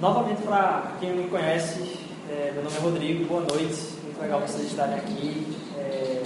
Novamente, 0.00 0.40
para 0.40 0.94
quem 0.98 1.10
não 1.10 1.24
me 1.24 1.28
conhece, 1.28 1.94
é, 2.30 2.52
meu 2.54 2.64
nome 2.64 2.74
é 2.74 2.80
Rodrigo, 2.80 3.24
boa 3.26 3.42
noite, 3.42 3.76
muito 4.02 4.18
legal 4.18 4.40
vocês 4.40 4.70
estarem 4.70 4.94
aqui. 4.94 5.58
É, 5.76 6.22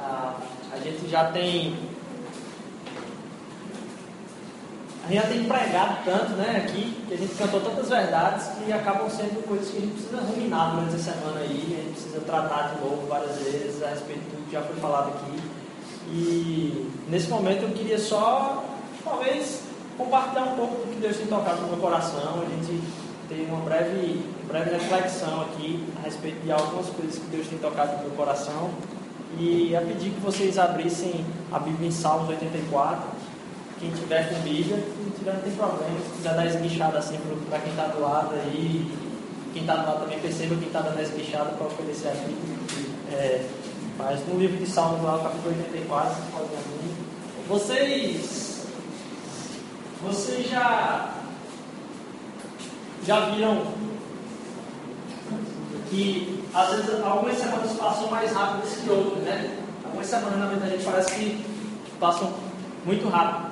a, 0.00 0.34
a 0.72 0.78
gente 0.80 1.08
já 1.08 1.30
tem. 1.30 1.76
A 5.04 5.12
gente 5.12 5.22
já 5.22 5.28
tem 5.28 5.44
pregado 5.44 5.98
tanto 6.04 6.32
né, 6.32 6.64
aqui, 6.66 7.00
que 7.06 7.14
a 7.14 7.16
gente 7.16 7.32
cantou 7.36 7.60
tantas 7.60 7.88
verdades 7.88 8.48
que 8.48 8.72
acabam 8.72 9.08
sendo 9.08 9.40
coisas 9.46 9.70
que 9.70 9.76
a 9.76 9.80
gente 9.80 9.92
precisa 9.92 10.20
ruminar 10.20 10.74
durante 10.74 10.96
a 10.96 10.98
semana 10.98 11.38
aí, 11.38 11.78
a 11.78 11.84
gente 11.84 11.92
precisa 11.92 12.20
tratar 12.22 12.74
de 12.74 12.80
novo 12.80 13.06
várias 13.06 13.36
vezes 13.38 13.80
a 13.84 13.90
respeito 13.90 14.18
do 14.34 14.44
que 14.46 14.52
já 14.52 14.62
foi 14.62 14.74
falado 14.80 15.10
aqui. 15.10 15.40
E 16.08 16.90
nesse 17.08 17.28
momento 17.28 17.62
eu 17.62 17.70
queria 17.70 18.00
só, 18.00 18.64
talvez, 19.04 19.67
compartilhar 19.98 20.44
um 20.44 20.56
pouco 20.56 20.76
do 20.76 20.94
que 20.94 21.00
Deus 21.00 21.16
tem 21.16 21.26
tocado 21.26 21.60
no 21.62 21.68
meu 21.68 21.78
coração, 21.78 22.40
a 22.40 22.48
gente 22.48 22.80
ter 23.28 23.46
uma 23.50 23.60
breve, 23.60 24.24
breve 24.46 24.70
reflexão 24.70 25.42
aqui 25.42 25.84
a 25.98 26.06
respeito 26.06 26.40
de 26.42 26.52
algumas 26.52 26.86
coisas 26.86 27.16
que 27.16 27.26
Deus 27.26 27.48
tem 27.48 27.58
tocado 27.58 27.96
no 27.96 28.02
meu 28.04 28.10
coração. 28.12 28.70
E 29.38 29.76
a 29.76 29.82
pedir 29.82 30.10
que 30.10 30.20
vocês 30.20 30.58
abrissem 30.58 31.24
a 31.52 31.58
Bíblia 31.58 31.88
em 31.88 31.92
Salmos 31.92 32.28
84. 32.30 33.02
Quem 33.78 33.90
tiver 33.90 34.30
com 34.30 34.40
Bíblia, 34.40 34.76
quem 34.76 35.10
tiver 35.10 35.34
não 35.34 35.40
tem 35.42 35.52
problema. 35.52 36.00
Se 36.00 36.16
quiser 36.16 36.34
dar 36.34 36.46
esguichada 36.46 36.98
assim 36.98 37.18
para 37.48 37.58
quem 37.58 37.70
está 37.70 37.86
do 37.88 38.00
lado 38.00 38.34
aí, 38.34 38.90
quem 39.52 39.62
está 39.62 39.76
do 39.76 39.86
lado 39.86 40.00
também 40.00 40.18
perceba 40.18 40.56
quem 40.56 40.66
está 40.66 40.80
dando 40.80 41.00
esguichada 41.00 41.50
para 41.50 41.66
oferecer 41.66 42.08
aqui. 42.08 42.36
É, 43.12 43.46
mas 43.98 44.26
no 44.26 44.38
livro 44.38 44.56
de 44.56 44.66
Salmos, 44.66 45.02
lá, 45.02 45.18
capítulo 45.18 45.54
84, 45.56 46.14
vocês 46.14 46.30
podem 46.32 46.58
abrir. 46.58 46.88
Vocês, 47.48 48.47
vocês 50.02 50.48
já, 50.48 51.14
já 53.04 53.20
viram 53.30 53.66
que 55.90 56.44
às 56.54 56.70
vezes 56.70 57.02
algumas 57.02 57.36
semanas 57.36 57.72
passam 57.72 58.10
mais 58.10 58.32
rápidas 58.32 58.76
que 58.76 58.90
outras, 58.90 59.24
né? 59.24 59.58
Algumas 59.84 60.06
semanas, 60.06 60.38
na 60.38 60.46
verdade, 60.46 60.82
parece 60.84 61.14
que 61.14 61.44
passam 61.98 62.32
muito 62.84 63.08
rápido. 63.08 63.48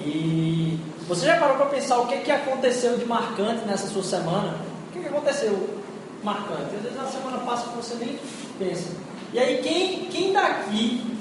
E 0.00 0.78
você 1.06 1.26
já 1.26 1.36
parou 1.38 1.56
para 1.56 1.66
pensar 1.66 1.98
o 1.98 2.06
que, 2.06 2.18
que 2.18 2.30
aconteceu 2.30 2.98
de 2.98 3.06
marcante 3.06 3.64
nessa 3.66 3.86
sua 3.88 4.02
semana? 4.02 4.56
O 4.88 4.92
que, 4.92 5.00
que 5.00 5.08
aconteceu 5.08 5.80
marcante? 6.22 6.76
Às 6.76 6.82
vezes 6.82 6.98
a 6.98 7.06
semana 7.06 7.38
passa 7.38 7.68
que 7.68 7.76
você 7.76 7.94
nem 7.96 8.18
pensa. 8.58 8.90
E 9.32 9.38
aí, 9.38 9.58
quem, 9.62 10.06
quem 10.06 10.32
daqui 10.32 11.14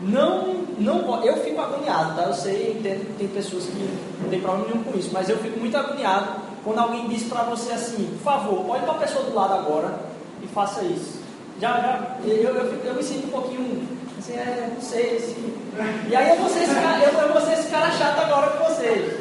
não, 0.00 0.64
não 0.78 1.24
eu 1.24 1.36
fico 1.38 1.60
agoniado, 1.60 2.16
tá? 2.16 2.22
Eu 2.22 2.34
sei, 2.34 2.76
entendo 2.78 3.06
que 3.06 3.12
tem 3.18 3.28
pessoas 3.28 3.64
que 3.64 3.98
não 4.20 4.28
tem 4.28 4.40
problema 4.40 4.68
nenhum 4.68 4.84
com 4.84 4.98
isso, 4.98 5.10
mas 5.12 5.28
eu 5.28 5.38
fico 5.38 5.58
muito 5.58 5.76
agoniado 5.76 6.40
quando 6.64 6.78
alguém 6.78 7.08
diz 7.08 7.24
para 7.24 7.42
você 7.44 7.72
assim, 7.72 8.06
por 8.18 8.24
favor, 8.24 8.70
olhe 8.70 8.82
para 8.82 8.92
a 8.92 8.98
pessoa 8.98 9.24
do 9.24 9.34
lado 9.34 9.54
agora 9.54 9.98
e 10.42 10.46
faça 10.48 10.82
isso. 10.82 11.20
Já, 11.60 11.80
já, 11.80 12.16
eu, 12.24 12.54
eu, 12.54 12.84
eu 12.84 12.94
me 12.94 13.02
sinto 13.02 13.26
um 13.26 13.30
pouquinho 13.30 13.88
assim, 14.18 14.34
é, 14.34 14.70
não 14.72 14.80
sei, 14.80 15.16
assim. 15.16 15.54
E 16.08 16.14
aí 16.14 16.30
eu 16.30 16.36
vou 16.36 16.48
ser 16.48 16.64
esse 16.64 16.74
cara, 16.74 16.98
eu, 17.02 17.18
eu 17.18 17.32
vou 17.32 17.40
ser 17.40 17.52
esse 17.54 17.68
cara 17.68 17.90
chato 17.92 18.18
agora 18.20 18.50
com 18.50 18.64
vocês. 18.64 19.20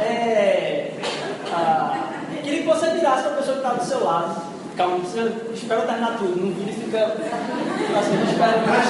É, 0.00 0.92
ah, 1.52 2.10
queria 2.42 2.62
que 2.62 2.66
você 2.66 2.90
virasse 2.90 3.22
para 3.22 3.32
a 3.32 3.36
pessoa 3.36 3.56
que 3.56 3.62
está 3.62 3.74
do 3.74 3.84
seu 3.84 4.04
lado 4.04 4.49
Calma, 4.76 4.94
não 4.94 5.00
precisa, 5.00 5.32
espera 5.52 5.82
terminar 5.82 6.16
tudo, 6.18 6.40
não 6.40 6.52
vira 6.52 6.70
e 6.70 6.74
fica 6.74 7.04
assim, 7.98 8.16
não 8.16 8.24
espera 8.24 8.56
mais 8.66 8.86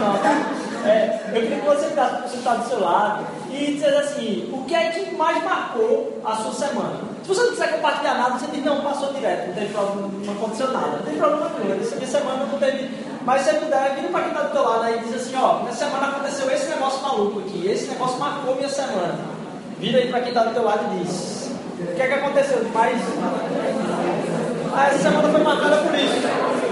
não, 0.00 0.18
tá? 0.18 0.64
É, 0.84 1.20
eu 1.28 1.40
queria 1.40 1.60
que 1.60 1.66
você 1.66 1.86
ficasse 1.86 2.22
você 2.28 2.36
está 2.36 2.54
do 2.56 2.68
seu 2.68 2.80
lado 2.80 3.24
e 3.50 3.72
dizer 3.72 3.96
assim, 3.96 4.50
o 4.52 4.64
que 4.64 4.74
é 4.74 4.90
que 4.90 5.14
mais 5.14 5.42
marcou 5.42 6.20
a 6.24 6.36
sua 6.36 6.52
semana? 6.52 7.00
Se 7.22 7.28
você 7.28 7.42
não 7.42 7.50
quiser 7.52 7.72
compartilhar 7.72 8.14
nada, 8.14 8.38
você 8.38 8.46
diz, 8.48 8.62
não, 8.62 8.82
passou 8.82 9.12
direto, 9.14 9.46
não 9.48 9.54
teve 9.54 9.72
problema, 9.72 10.10
não 10.26 10.34
aconteceu 10.34 10.72
nada, 10.72 10.96
não 10.98 11.02
tem 11.02 11.16
problema 11.16 11.50
nenhum, 11.58 11.80
essa 11.80 11.96
minha 11.96 12.06
semana 12.06 12.44
não 12.44 12.58
teve. 12.58 12.90
Mas 13.24 13.42
se 13.42 13.50
você 13.50 13.60
puder, 13.60 13.94
vira 13.94 14.08
para 14.08 14.20
quem 14.20 14.28
está 14.28 14.42
do 14.42 14.52
teu 14.52 14.62
lado 14.62 14.82
aí 14.82 14.96
e 14.96 15.04
diz 15.04 15.14
assim, 15.14 15.36
ó, 15.36 15.60
minha 15.60 15.72
semana 15.72 16.08
aconteceu 16.08 16.50
esse 16.50 16.66
negócio 16.66 17.00
maluco 17.02 17.40
aqui, 17.40 17.66
esse 17.66 17.86
negócio 17.86 18.18
marcou 18.18 18.54
minha 18.54 18.68
semana. 18.68 19.18
Vira 19.78 19.98
aí 19.98 20.08
para 20.10 20.20
quem 20.20 20.28
está 20.28 20.44
do 20.44 20.52
teu 20.52 20.64
lado 20.64 20.84
e 20.92 21.04
diz, 21.04 21.50
o 21.80 21.94
que 21.94 22.02
é 22.02 22.06
que 22.06 22.12
aconteceu 22.14 22.62
de 22.62 22.70
essa 24.82 24.98
semana 24.98 25.28
foi 25.28 25.42
marcada 25.42 25.76
por 25.78 25.94
isso. 25.94 26.63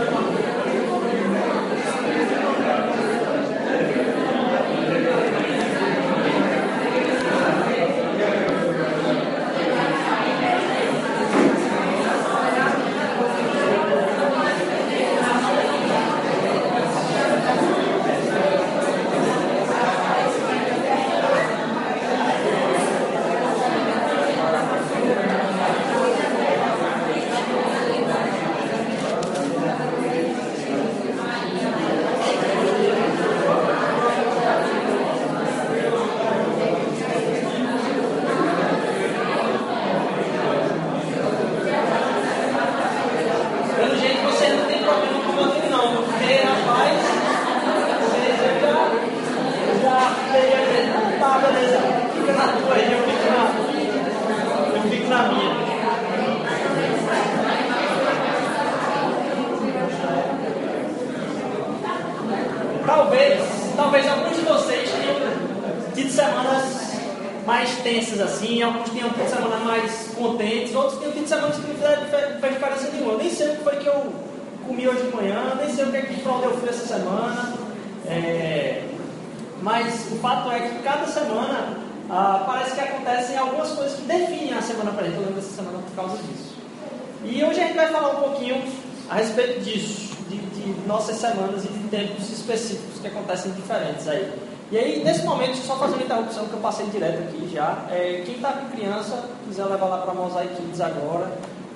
E 94.71 94.79
aí, 94.79 95.05
nesse 95.05 95.25
momento, 95.25 95.57
só 95.57 95.77
fazer 95.77 95.95
uma 95.97 96.05
interrupção 96.05 96.47
que 96.47 96.55
eu 96.55 96.61
passei 96.61 96.87
direto 96.87 97.25
aqui 97.25 97.51
já. 97.53 97.87
É, 97.91 98.23
quem 98.25 98.37
está 98.37 98.53
com 98.53 98.71
criança, 98.71 99.23
quiser 99.47 99.67
levar 99.67 99.87
lá 99.87 99.99
para 99.99 100.15
Mosaic 100.15 100.55
Kids 100.57 100.81
agora, 100.81 101.31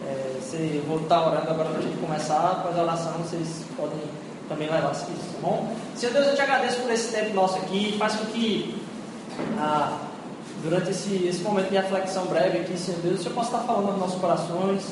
é, 0.06 0.40
você, 0.40 0.82
vou 0.88 1.00
estar 1.00 1.20
tá 1.20 1.26
orando 1.26 1.50
agora 1.50 1.68
para 1.68 1.78
a 1.78 1.82
gente 1.82 1.98
começar, 1.98 2.62
fazer 2.64 2.80
a 2.80 2.82
oração, 2.84 3.12
vocês 3.18 3.64
podem 3.76 3.98
também 4.48 4.70
levar 4.70 4.94
se 4.94 5.04
quiser, 5.06 5.18
tá 5.18 5.38
bom? 5.42 5.74
Senhor 5.94 6.12
Deus, 6.12 6.26
eu 6.28 6.34
te 6.36 6.40
agradeço 6.40 6.80
por 6.80 6.90
esse 6.90 7.12
tempo 7.12 7.34
nosso 7.34 7.56
aqui, 7.58 7.96
faz 7.98 8.14
com 8.14 8.24
que 8.26 8.80
ah, 9.58 9.98
durante 10.62 10.90
esse, 10.90 11.26
esse 11.26 11.42
momento 11.42 11.68
de 11.68 11.76
reflexão 11.76 12.24
breve 12.26 12.60
aqui, 12.60 12.78
Senhor 12.78 13.00
Deus, 13.00 13.20
o 13.20 13.22
Senhor 13.24 13.34
possa 13.34 13.56
estar 13.56 13.66
falando 13.66 13.90
nos 13.90 13.98
nossos 13.98 14.20
corações, 14.20 14.86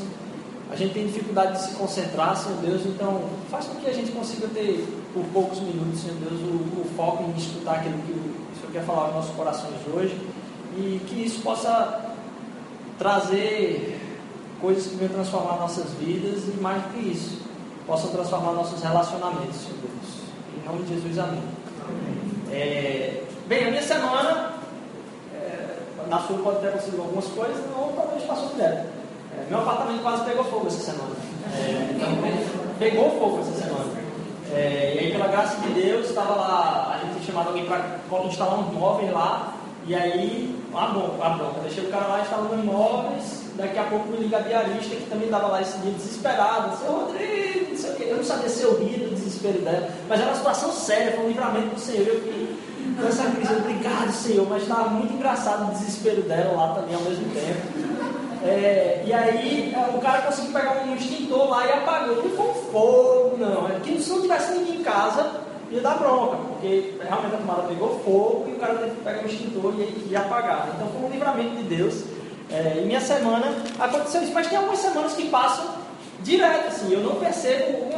a 0.70 0.76
gente 0.76 0.94
tem 0.94 1.06
dificuldade 1.06 1.52
de 1.52 1.62
se 1.62 1.74
concentrar, 1.74 2.36
Senhor 2.36 2.58
Deus, 2.58 2.86
então 2.86 3.22
faz 3.50 3.66
com 3.66 3.76
que 3.76 3.88
a 3.88 3.92
gente 3.92 4.10
consiga 4.12 4.48
ter, 4.48 4.86
por 5.12 5.24
poucos 5.26 5.60
minutos, 5.60 6.00
Senhor 6.00 6.16
Deus, 6.16 6.40
o, 6.40 6.80
o 6.80 6.90
foco 6.96 7.22
em 7.24 7.36
escutar 7.36 7.76
aquilo 7.76 7.98
que 7.98 8.12
o 8.12 8.60
Senhor 8.60 8.72
quer 8.72 8.84
falar 8.84 9.06
aos 9.06 9.14
nossos 9.14 9.36
corações 9.36 9.74
hoje 9.92 10.18
e 10.76 11.00
que 11.06 11.24
isso 11.24 11.40
possa 11.42 12.14
trazer 12.98 14.00
coisas 14.60 14.86
que 14.86 14.96
venham 14.96 15.12
transformar 15.12 15.56
nossas 15.58 15.90
vidas 16.00 16.44
e 16.48 16.60
mais 16.60 16.82
do 16.82 16.88
que 16.94 17.08
isso, 17.10 17.42
possam 17.86 18.10
transformar 18.10 18.52
nossos 18.52 18.82
relacionamentos, 18.82 19.56
Senhor 19.56 19.78
Deus. 19.82 20.14
Em 20.56 20.66
nome 20.66 20.84
de 20.84 20.94
Jesus, 20.94 21.18
amém. 21.18 21.42
É, 22.50 23.22
bem, 23.46 23.66
a 23.66 23.70
minha 23.70 23.82
semana, 23.82 24.54
é, 25.34 25.76
na 26.08 26.18
sua 26.20 26.38
pode 26.38 26.60
ter 26.60 26.68
acontecido 26.68 27.00
algumas 27.00 27.26
coisas, 27.26 27.62
ou 27.76 27.92
talvez 27.94 28.24
passou 28.24 28.48
direto. 28.54 29.03
É, 29.38 29.46
meu 29.50 29.60
apartamento 29.60 30.02
quase 30.02 30.24
pegou 30.24 30.44
fogo 30.44 30.66
essa 30.66 30.92
semana. 30.92 31.14
É, 31.52 31.90
então, 31.94 32.08
pegou 32.78 33.10
fogo 33.18 33.40
essa 33.40 33.64
semana. 33.64 34.04
É, 34.52 34.94
e 34.94 34.98
aí, 34.98 35.12
pela 35.12 35.28
graça 35.28 35.56
de 35.60 35.68
Deus, 35.70 36.08
estava 36.08 36.34
lá, 36.34 36.94
a 36.94 36.98
gente 36.98 37.14
tinha 37.14 37.26
chamado 37.26 37.48
alguém 37.48 37.66
para 37.66 38.24
instalar 38.24 38.58
um 38.58 38.72
móvel 38.72 39.12
lá, 39.12 39.54
e 39.86 39.94
aí 39.94 40.56
a 40.72 40.86
bronca, 40.86 41.24
a 41.24 41.28
bronca. 41.30 41.60
Deixei 41.62 41.84
o 41.84 41.90
cara 41.90 42.06
lá 42.06 42.20
instalando 42.20 42.54
imóveis, 42.54 43.42
daqui 43.56 43.78
a 43.78 43.84
pouco 43.84 44.08
me 44.08 44.18
liga 44.18 44.38
a 44.38 44.40
diarista 44.40 44.96
que 44.96 45.06
também 45.08 45.26
estava 45.26 45.48
lá 45.48 45.60
esse 45.60 45.78
dia 45.78 45.92
desesperada, 45.92 46.76
seu 46.76 46.92
Rodrigo, 46.92 47.70
não 47.70 47.76
sei 47.76 47.90
o 47.90 47.94
quê. 47.96 48.06
Eu 48.08 48.16
não 48.16 48.24
sabia 48.24 48.48
se 48.48 48.62
eu 48.62 48.78
ria 48.78 48.98
do 48.98 49.14
desespero 49.14 49.58
dela, 49.60 49.88
mas 50.08 50.20
era 50.20 50.30
uma 50.30 50.36
situação 50.36 50.72
séria, 50.72 51.12
foi 51.12 51.24
um 51.24 51.28
livramento 51.28 51.74
do 51.74 51.80
Senhor. 51.80 52.06
Eu 52.06 52.20
fiquei 52.20 52.56
com 53.00 53.08
essa 53.08 53.24
crise, 53.30 53.54
obrigado 53.54 54.12
Senhor, 54.12 54.46
mas 54.48 54.62
estava 54.62 54.88
muito 54.90 55.14
engraçado 55.14 55.68
o 55.68 55.72
desespero 55.72 56.22
dela 56.22 56.52
lá 56.52 56.74
também 56.74 56.94
ao 56.94 57.02
mesmo 57.02 57.24
tempo. 57.30 57.93
É, 58.44 59.02
e 59.06 59.12
aí 59.12 59.74
é, 59.74 59.96
o 59.96 60.00
cara 60.00 60.22
conseguiu 60.22 60.52
pegar 60.52 60.82
um 60.82 60.94
extintor 60.94 61.48
lá 61.48 61.66
e 61.66 61.72
apagou. 61.72 62.16
Não 62.16 62.30
foi 62.36 62.46
um 62.46 62.54
fogo, 62.70 63.36
não. 63.38 63.68
É 63.68 63.80
que 63.80 64.00
se 64.00 64.10
não 64.10 64.20
tivesse 64.20 64.52
ninguém 64.52 64.80
em 64.80 64.82
casa, 64.82 65.40
ia 65.70 65.80
dar 65.80 65.98
bronca, 65.98 66.36
porque 66.36 66.94
realmente 67.02 67.34
a 67.34 67.38
tomada 67.38 67.62
pegou 67.62 68.00
fogo 68.04 68.46
e 68.48 68.52
o 68.52 68.56
cara 68.56 68.74
teve 68.74 68.90
que 68.90 69.02
pegar 69.02 69.22
um 69.22 69.26
extintor 69.26 69.74
e, 69.78 70.08
e 70.10 70.16
apagar. 70.16 70.68
Então 70.74 70.88
foi 70.88 71.08
um 71.08 71.10
livramento 71.10 71.56
de 71.56 71.62
Deus. 71.62 72.04
É, 72.50 72.80
e 72.82 72.86
minha 72.86 73.00
semana 73.00 73.46
aconteceu 73.80 74.22
isso, 74.22 74.32
mas 74.34 74.46
tem 74.46 74.58
algumas 74.58 74.78
semanas 74.78 75.14
que 75.14 75.28
passam 75.30 75.64
direto, 76.22 76.68
assim, 76.68 76.92
eu 76.92 77.00
não 77.00 77.16
percebo 77.16 77.92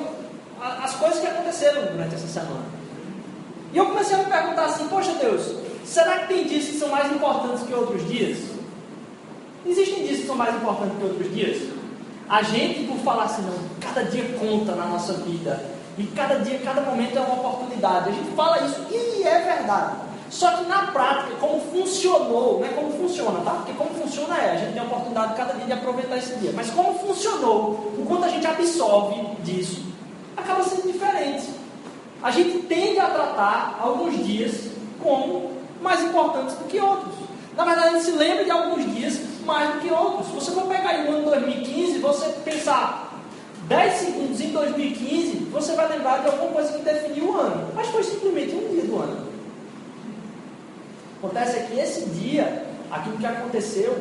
as 0.61 0.95
coisas 0.95 1.21
que 1.21 1.27
aconteceram 1.27 1.83
durante 1.93 2.15
essa 2.15 2.27
semana. 2.27 2.65
E 3.73 3.77
eu 3.77 3.87
comecei 3.87 4.15
a 4.15 4.19
me 4.19 4.25
perguntar 4.27 4.67
assim, 4.67 4.87
poxa 4.89 5.13
Deus, 5.21 5.55
será 5.85 6.21
que 6.21 6.29
tem 6.29 6.45
dias 6.45 6.65
que 6.65 6.79
são 6.79 6.89
mais 6.89 7.13
importantes 7.13 7.67
que 7.67 7.75
outros 7.75 8.07
dias? 8.09 8.56
Existem 9.67 10.05
dias 10.05 10.21
que 10.21 10.27
são 10.27 10.37
mais 10.37 10.55
importantes 10.55 10.97
que 10.97 11.05
outros 11.05 11.35
dias? 11.35 11.63
A 12.29 12.43
gente, 12.43 12.87
por 12.87 12.99
falar 12.99 13.25
assim, 13.25 13.43
não, 13.43 13.55
cada 13.81 14.05
dia 14.05 14.25
conta 14.39 14.75
na 14.75 14.87
nossa 14.87 15.13
vida. 15.15 15.65
E 15.99 16.05
cada 16.09 16.37
dia, 16.37 16.59
cada 16.59 16.83
momento 16.83 17.17
é 17.17 17.21
uma 17.21 17.35
oportunidade. 17.35 18.11
A 18.11 18.13
gente 18.13 18.31
fala 18.37 18.65
isso 18.67 18.81
e 18.91 19.23
é 19.23 19.41
verdade. 19.41 19.97
Só 20.29 20.51
que 20.57 20.65
na 20.65 20.89
prática, 20.89 21.35
como 21.41 21.61
funcionou, 21.61 22.59
não 22.59 22.67
é 22.67 22.69
como 22.71 22.93
funciona, 22.93 23.41
tá? 23.41 23.53
Porque 23.53 23.73
como 23.73 23.91
funciona 23.91 24.37
é, 24.37 24.53
a 24.53 24.57
gente 24.57 24.73
tem 24.73 24.83
a 24.83 24.85
oportunidade 24.85 25.35
cada 25.35 25.55
dia 25.55 25.67
de 25.67 25.73
aproveitar 25.73 26.19
esse 26.19 26.35
dia. 26.37 26.53
Mas 26.55 26.71
como 26.71 26.99
funcionou, 26.99 27.93
o 27.99 28.05
quanto 28.07 28.25
a 28.25 28.29
gente 28.29 28.47
absorve 28.47 29.23
disso, 29.45 29.83
acaba 30.37 30.63
sendo 30.65 30.93
diferente. 30.93 31.49
A 32.23 32.31
gente 32.31 32.59
tende 32.67 32.99
a 32.99 33.09
tratar 33.09 33.79
alguns 33.81 34.25
dias 34.25 34.71
como 35.03 35.53
mais 35.81 36.03
importantes 36.03 36.57
do 36.57 36.65
que 36.65 36.81
outros. 36.81 37.26
Na 37.57 37.65
verdade, 37.65 37.89
a 37.89 37.93
gente 37.93 38.05
se 38.05 38.13
lembra 38.13 38.45
de 38.45 38.51
alguns 38.51 38.85
dias 38.95 39.19
mais 39.47 39.75
do 39.75 39.81
que 39.81 39.91
outros. 39.91 40.27
Se 40.27 40.33
você 40.35 40.51
for 40.51 40.67
pegar 40.67 40.91
aí 40.91 41.09
o 41.09 41.17
ano 41.17 41.31
2015, 41.31 41.99
você 41.99 42.29
pensar 42.45 43.23
10 43.67 43.95
segundos 43.95 44.41
em 44.41 44.51
2015, 44.51 45.37
você 45.51 45.75
vai 45.75 45.89
lembrar 45.89 46.19
de 46.19 46.27
alguma 46.27 46.53
coisa 46.53 46.73
que 46.73 46.85
definiu 46.85 47.31
o 47.31 47.41
ano. 47.41 47.73
Mas 47.75 47.89
foi 47.89 48.03
simplesmente 48.03 48.55
um 48.55 48.69
dia 48.75 48.85
do 48.85 48.99
ano. 48.99 49.27
Acontece 51.19 51.67
que 51.67 51.81
esse 51.81 52.05
dia, 52.11 52.67
aquilo 52.91 53.17
que 53.17 53.27
aconteceu, 53.27 53.97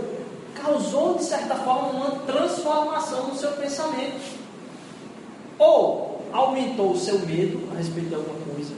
causou 0.62 1.16
de 1.16 1.24
certa 1.24 1.56
forma 1.56 1.90
uma 1.90 2.12
transformação 2.26 3.28
no 3.28 3.36
seu 3.36 3.52
pensamento. 3.54 4.38
Ou 5.58 6.22
aumentou 6.34 6.92
o 6.92 6.98
seu 6.98 7.20
medo 7.20 7.70
a 7.72 7.78
respeito 7.78 8.10
de 8.10 8.16
alguma 8.16 8.38
coisa, 8.54 8.74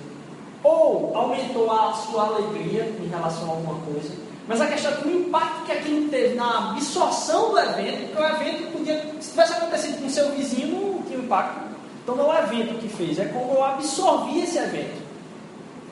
ou 0.64 1.16
aumentou 1.16 1.72
a 1.72 1.94
sua 1.94 2.28
alegria 2.28 2.96
em 3.04 3.08
relação 3.08 3.46
a 3.46 3.50
alguma 3.50 3.80
coisa, 3.80 4.27
mas 4.48 4.62
a 4.62 4.68
questão 4.68 4.92
é 4.92 4.96
que 4.96 5.08
o 5.08 5.28
impacto 5.28 5.66
que 5.66 5.72
aquilo 5.74 6.08
teve 6.10 6.36
na 6.36 6.72
absorção 6.72 7.52
do 7.52 7.60
evento, 7.60 8.14
porque 8.14 8.22
o 8.22 8.28
evento 8.28 8.72
podia, 8.72 9.14
se 9.20 9.32
tivesse 9.32 9.54
acontecido 9.54 10.02
com 10.02 10.10
seu 10.10 10.32
vizinho, 10.32 10.94
não 10.94 11.04
tinha 11.04 11.20
impacto. 11.20 11.68
Então 12.02 12.16
não 12.16 12.34
é 12.34 12.40
o 12.40 12.44
evento 12.44 12.80
que 12.80 12.88
fez, 12.88 13.20
é 13.20 13.26
como 13.26 13.54
eu 13.54 13.66
absorvi 13.66 14.40
esse 14.40 14.58
evento. 14.58 15.02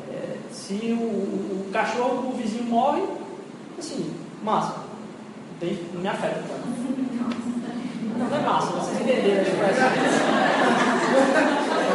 É, 0.10 0.38
se 0.54 0.74
o, 0.98 1.04
o, 1.04 1.70
cachorro 1.74 2.22
do 2.22 2.38
vizinho 2.38 2.64
morre, 2.64 3.04
assim, 3.78 4.16
massa. 4.42 4.76
Tem, 5.60 5.78
não 5.94 6.02
me 6.02 6.08
afeta 6.08 6.42
Não, 8.18 8.26
não 8.26 8.38
é 8.38 8.40
massa, 8.40 8.68
vocês 8.68 9.02
entenderam 9.02 9.40
a 9.40 9.42
expressão. 9.42 9.90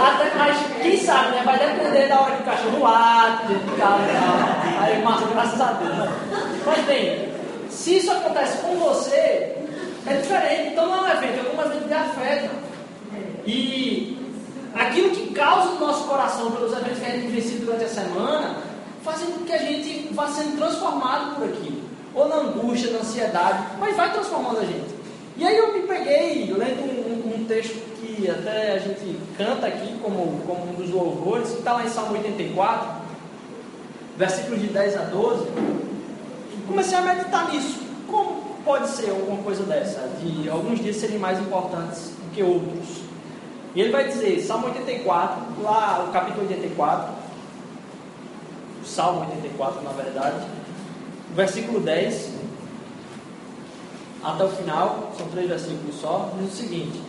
Até, 0.00 0.34
mas 0.36 0.58
quem 0.82 0.96
sabe, 0.98 1.30
né? 1.36 1.42
Vai 1.42 1.58
depender 1.58 2.08
da 2.08 2.20
hora 2.20 2.36
que 2.36 2.42
o 2.42 2.44
cachorro 2.44 2.82
late, 2.82 3.52
e 3.52 3.80
tal, 3.80 3.98
e 3.98 4.12
tal. 4.12 4.82
Aí, 4.82 5.02
massa, 5.02 5.26
graças 5.26 5.60
a 5.60 5.72
Deus. 5.72 6.29
Mas 6.64 6.84
bem, 6.84 7.28
se 7.70 7.96
isso 7.96 8.10
acontece 8.10 8.58
com 8.58 8.76
você, 8.76 9.56
é 10.06 10.14
diferente. 10.20 10.72
Então 10.72 10.86
não 10.86 11.06
é 11.06 11.14
um 11.14 11.16
evento, 11.16 11.40
é 11.40 11.50
como 11.50 11.62
um 11.62 11.66
evento 11.66 11.88
de 11.88 11.94
afeto. 11.94 12.50
E 13.46 14.18
aquilo 14.74 15.10
que 15.10 15.32
causa 15.32 15.70
no 15.70 15.80
nosso 15.80 16.04
coração 16.04 16.50
pelos 16.52 16.72
eventos 16.72 16.98
que 16.98 17.06
a 17.06 17.10
gente 17.10 17.26
vivencia 17.26 17.58
durante 17.58 17.84
a 17.84 17.88
semana, 17.88 18.56
fazem 19.02 19.30
com 19.30 19.44
que 19.44 19.52
a 19.52 19.58
gente 19.58 20.08
vá 20.12 20.28
sendo 20.28 20.56
transformado 20.56 21.36
por 21.36 21.48
aquilo. 21.48 21.82
Ou 22.14 22.28
na 22.28 22.36
angústia, 22.36 22.90
na 22.90 22.98
ansiedade, 22.98 23.64
mas 23.78 23.96
vai 23.96 24.12
transformando 24.12 24.58
a 24.58 24.64
gente. 24.64 25.00
E 25.36 25.46
aí 25.46 25.56
eu 25.56 25.72
me 25.72 25.86
peguei 25.86 26.52
lendo 26.52 26.82
um, 26.82 27.32
um, 27.32 27.40
um 27.40 27.44
texto 27.44 27.74
que 27.96 28.28
até 28.28 28.72
a 28.72 28.78
gente 28.78 29.16
canta 29.38 29.68
aqui 29.68 29.96
como, 30.02 30.40
como 30.46 30.70
um 30.70 30.74
dos 30.74 30.90
louvores, 30.90 31.50
que 31.50 31.58
está 31.58 31.72
lá 31.74 31.84
em 31.84 31.88
Salmo 31.88 32.12
84, 32.12 32.88
versículos 34.18 34.60
de 34.60 34.66
10 34.66 34.96
a 34.96 35.02
12 35.04 35.46
comecei 36.70 36.96
a 36.96 37.02
meditar 37.02 37.50
nisso. 37.50 37.80
Como 38.08 38.42
pode 38.64 38.88
ser 38.88 39.10
alguma 39.10 39.42
coisa 39.42 39.64
dessa? 39.64 40.08
De 40.22 40.48
alguns 40.48 40.80
dias 40.80 40.96
serem 40.96 41.18
mais 41.18 41.38
importantes 41.40 42.12
do 42.18 42.30
que 42.32 42.42
outros. 42.42 43.02
E 43.74 43.80
ele 43.80 43.90
vai 43.90 44.08
dizer, 44.08 44.40
Salmo 44.40 44.66
84, 44.66 45.62
lá 45.62 46.06
o 46.08 46.12
capítulo 46.12 46.42
84, 46.42 47.12
o 48.82 48.86
Salmo 48.86 49.20
84 49.20 49.82
na 49.82 49.90
verdade, 49.90 50.46
versículo 51.34 51.80
10 51.80 52.40
até 54.22 54.44
o 54.44 54.48
final, 54.48 55.12
são 55.16 55.26
três 55.28 55.48
versículos 55.48 55.96
só, 56.00 56.30
diz 56.38 56.52
o 56.52 56.56
seguinte: 56.56 57.00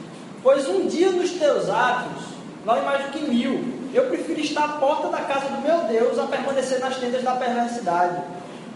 Pois 0.43 0.67
um 0.67 0.87
dia 0.87 1.11
nos 1.11 1.31
teus 1.31 1.69
atos 1.69 2.23
vale 2.65 2.81
mais 2.81 3.05
do 3.05 3.11
que 3.11 3.19
mil. 3.19 3.81
Eu 3.93 4.05
prefiro 4.05 4.39
estar 4.39 4.63
à 4.63 4.67
porta 4.73 5.09
da 5.09 5.21
casa 5.21 5.49
do 5.49 5.61
meu 5.61 5.81
Deus 5.85 6.17
a 6.17 6.23
permanecer 6.23 6.79
nas 6.79 6.95
tendas 6.97 7.23
da 7.23 7.35
perversidade. 7.35 8.21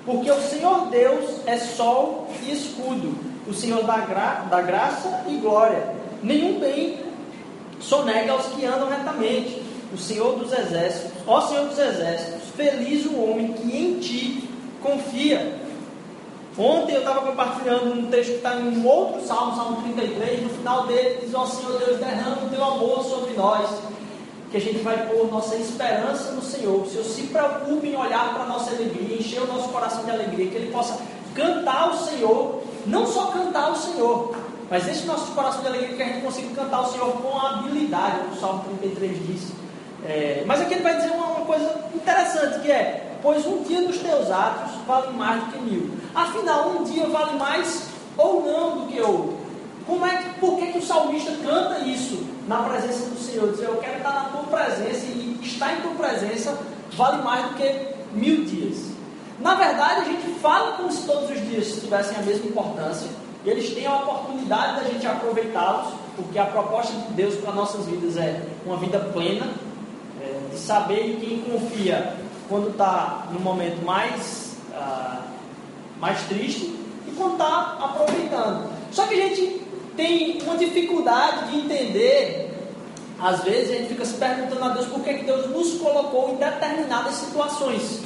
Porque 0.05 0.29
o 0.29 0.41
Senhor 0.41 0.87
Deus 0.89 1.41
é 1.47 1.57
sol 1.57 2.27
e 2.43 2.51
escudo, 2.51 3.15
o 3.47 3.53
Senhor 3.53 3.83
da, 3.83 3.97
gra 3.97 4.45
da 4.49 4.61
graça 4.61 5.23
e 5.27 5.37
glória. 5.37 5.95
Nenhum 6.21 6.59
bem 6.59 6.99
sonega 7.79 8.33
aos 8.33 8.45
que 8.47 8.65
andam 8.65 8.87
retamente. 8.87 9.63
O 9.93 9.97
Senhor 9.97 10.37
dos 10.37 10.51
exércitos, 10.51 11.11
ó 11.25 11.41
Senhor 11.41 11.67
dos 11.67 11.79
exércitos, 11.79 12.49
feliz 12.55 13.05
o 13.05 13.17
homem 13.21 13.53
que 13.53 13.77
em 13.77 13.99
ti 13.99 14.49
confia. 14.81 15.59
Ontem 16.57 16.93
eu 16.93 16.99
estava 16.99 17.21
compartilhando 17.21 17.93
um 17.93 18.09
texto 18.09 18.31
que 18.31 18.37
está 18.37 18.55
em 18.55 18.77
um 18.77 18.87
outro 18.87 19.25
salmo, 19.25 19.55
Salmo 19.55 19.81
33, 19.81 20.43
no 20.43 20.49
final 20.49 20.87
dele 20.87 21.19
diz, 21.21 21.33
ó 21.33 21.45
Senhor 21.45 21.79
Deus, 21.79 21.99
derrama 21.99 22.45
o 22.45 22.49
teu 22.49 22.63
amor 22.63 23.03
sobre 23.03 23.33
nós 23.33 23.69
que 24.51 24.57
a 24.57 24.61
gente 24.61 24.79
vai 24.79 25.07
pôr 25.07 25.29
nossa 25.31 25.55
esperança 25.55 26.31
no 26.31 26.41
Senhor. 26.41 26.81
O 26.81 26.89
Senhor 26.89 27.03
se 27.03 27.23
preocupe 27.23 27.87
em 27.87 27.95
olhar 27.95 28.33
para 28.33 28.43
a 28.43 28.47
nossa 28.47 28.71
alegria, 28.71 29.17
encher 29.17 29.41
o 29.41 29.47
nosso 29.47 29.69
coração 29.69 30.03
de 30.03 30.11
alegria, 30.11 30.47
que 30.47 30.55
Ele 30.55 30.71
possa 30.71 30.97
cantar 31.33 31.91
o 31.91 31.97
Senhor, 31.97 32.61
não 32.85 33.05
só 33.05 33.27
cantar 33.27 33.71
o 33.71 33.75
Senhor, 33.75 34.35
mas 34.69 34.87
enche 34.87 35.05
nosso 35.05 35.31
coração 35.33 35.61
de 35.61 35.67
alegria 35.67 35.95
que 35.95 36.01
a 36.01 36.05
gente 36.05 36.21
consiga 36.21 36.55
cantar 36.55 36.81
o 36.81 36.91
Senhor 36.91 37.11
com 37.13 37.37
habilidade, 37.37 38.19
o 38.31 38.39
Salmo 38.39 38.63
33 38.81 39.27
diz. 39.27 39.51
É, 40.05 40.43
mas 40.45 40.61
aqui 40.61 40.75
ele 40.75 40.83
vai 40.83 40.95
dizer 40.95 41.11
uma, 41.11 41.25
uma, 41.27 41.45
coisa 41.45 41.75
interessante, 41.93 42.59
que 42.59 42.71
é, 42.71 43.17
pois 43.21 43.45
um 43.45 43.63
dia 43.63 43.81
dos 43.81 43.97
teus 43.97 44.29
atos 44.29 44.75
vale 44.87 45.11
mais 45.13 45.43
do 45.43 45.51
que 45.51 45.59
mil. 45.59 45.89
Afinal, 46.13 46.69
um 46.69 46.83
dia 46.83 47.07
vale 47.07 47.37
mais 47.37 47.87
ou 48.17 48.43
não 48.43 48.79
do 48.79 48.87
que 48.87 49.01
outro. 49.01 49.37
Como 49.85 50.05
é 50.05 50.17
que, 50.17 50.39
por 50.39 50.57
que, 50.57 50.71
que 50.71 50.77
o 50.79 50.81
salmista 50.81 51.31
canta 51.43 51.79
isso? 51.79 52.34
Na 52.47 52.57
presença 52.63 53.09
do 53.09 53.19
Senhor, 53.19 53.51
dizer 53.51 53.65
eu 53.65 53.77
quero 53.77 53.97
estar 53.97 54.13
na 54.13 54.29
tua 54.29 54.43
presença 54.43 55.05
e 55.07 55.39
estar 55.43 55.73
em 55.73 55.81
tua 55.81 55.91
presença 55.91 56.57
vale 56.93 57.23
mais 57.23 57.49
do 57.49 57.55
que 57.55 57.95
mil 58.13 58.45
dias. 58.45 58.95
Na 59.39 59.55
verdade, 59.55 60.01
a 60.01 60.03
gente 60.05 60.39
fala 60.39 60.77
como 60.77 60.91
se 60.91 61.05
todos 61.05 61.29
os 61.29 61.41
dias 61.41 61.81
tivessem 61.81 62.17
a 62.17 62.21
mesma 62.21 62.47
importância 62.47 63.09
e 63.43 63.49
eles 63.49 63.73
têm 63.73 63.85
a 63.85 63.95
oportunidade 63.97 64.81
da 64.81 64.89
gente 64.89 65.05
aproveitá-los, 65.05 65.93
porque 66.15 66.39
a 66.39 66.45
proposta 66.45 66.93
de 66.93 67.13
Deus 67.13 67.35
para 67.35 67.51
nossas 67.53 67.85
vidas 67.85 68.17
é 68.17 68.41
uma 68.65 68.77
vida 68.77 68.99
plena, 69.13 69.47
é, 70.21 70.49
de 70.51 70.57
saber 70.57 71.17
quem 71.19 71.41
confia 71.41 72.15
quando 72.47 72.69
está 72.69 73.27
no 73.31 73.39
momento 73.39 73.83
mais, 73.85 74.57
ah, 74.73 75.21
mais 75.99 76.21
triste 76.23 76.73
e 77.07 77.11
quando 77.17 77.33
está 77.33 77.77
aproveitando. 77.81 78.69
Só 78.91 79.05
que 79.05 79.15
a 79.15 79.27
gente 79.27 79.64
tem 79.95 80.41
uma 80.41 80.57
dificuldade 80.57 81.51
de 81.51 81.57
entender, 81.59 82.51
às 83.19 83.43
vezes 83.43 83.71
a 83.71 83.73
gente 83.77 83.89
fica 83.89 84.05
se 84.05 84.15
perguntando 84.15 84.63
a 84.63 84.69
Deus 84.69 84.87
por 84.87 85.01
que, 85.01 85.13
que 85.13 85.25
Deus 85.25 85.49
nos 85.49 85.73
colocou 85.79 86.31
em 86.31 86.35
determinadas 86.35 87.15
situações. 87.15 88.01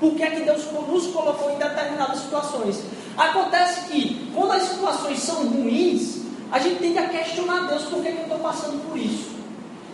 Por 0.00 0.14
que, 0.14 0.30
que 0.30 0.40
Deus 0.42 0.64
nos 0.88 1.06
colocou 1.08 1.50
em 1.52 1.58
determinadas 1.58 2.20
situações? 2.20 2.80
Acontece 3.16 3.88
que, 3.88 4.30
quando 4.34 4.52
as 4.52 4.62
situações 4.62 5.18
são 5.18 5.48
ruins, 5.48 6.22
a 6.52 6.58
gente 6.60 6.78
tende 6.78 6.98
a 6.98 7.08
questionar 7.08 7.66
Deus 7.66 7.82
por 7.84 8.02
que, 8.02 8.12
que 8.12 8.18
eu 8.18 8.22
estou 8.22 8.38
passando 8.38 8.80
por 8.88 8.96
isso. 8.96 9.30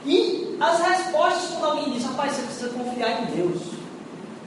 E 0.05 0.57
as 0.61 0.81
respostas, 0.81 1.51
quando 1.53 1.65
alguém 1.65 1.93
diz, 1.95 2.05
rapaz, 2.05 2.33
você 2.33 2.43
precisa 2.43 2.69
confiar 2.71 3.23
em 3.23 3.37
Deus. 3.37 3.63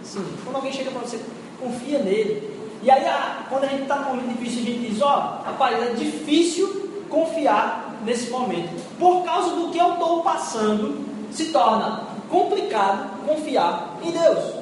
Sim, 0.04 0.26
quando 0.44 0.58
alguém 0.58 0.72
chega 0.72 0.92
para 0.92 1.02
você, 1.02 1.20
confia 1.60 2.00
nele. 2.00 2.57
E 2.84 2.92
aí, 2.92 3.04
quando 3.50 3.64
a 3.64 3.68
gente 3.68 3.84
está 3.84 3.96
num 3.98 4.16
momento 4.16 4.38
difícil, 4.38 4.62
a 4.62 4.66
gente 4.66 4.90
diz: 4.90 5.02
Ó, 5.02 5.42
rapaz, 5.46 5.82
é 5.82 5.94
difícil 5.94 7.06
confiar 7.10 7.96
nesse 8.04 8.30
momento. 8.30 8.70
Por 9.00 9.24
causa 9.24 9.56
do 9.56 9.70
que 9.70 9.78
eu 9.78 9.94
estou 9.94 10.22
passando, 10.22 11.06
se 11.32 11.46
torna 11.52 12.04
complicado 12.30 13.26
confiar 13.26 13.98
em 14.04 14.12
Deus. 14.12 14.54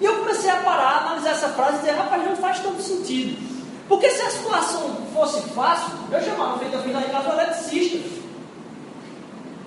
E 0.00 0.04
eu 0.04 0.18
comecei 0.18 0.50
a 0.50 0.56
parar, 0.56 1.06
analisar 1.06 1.30
essa 1.30 1.48
frase 1.50 1.76
e 1.76 1.78
dizer: 1.80 1.92
rapaz, 1.92 2.24
não 2.24 2.36
faz 2.36 2.60
tanto 2.60 2.80
sentido. 2.82 3.48
Porque 3.88 4.10
se 4.10 4.20
a 4.20 4.30
situação 4.30 4.96
fosse 5.14 5.40
fácil, 5.50 5.92
eu 6.12 6.22
chamava 6.22 6.58
feito 6.58 6.76
a 6.76 6.80
fim 6.80 6.92
da 6.92 7.00
casa 7.02 7.30
eletricista. 7.30 8.18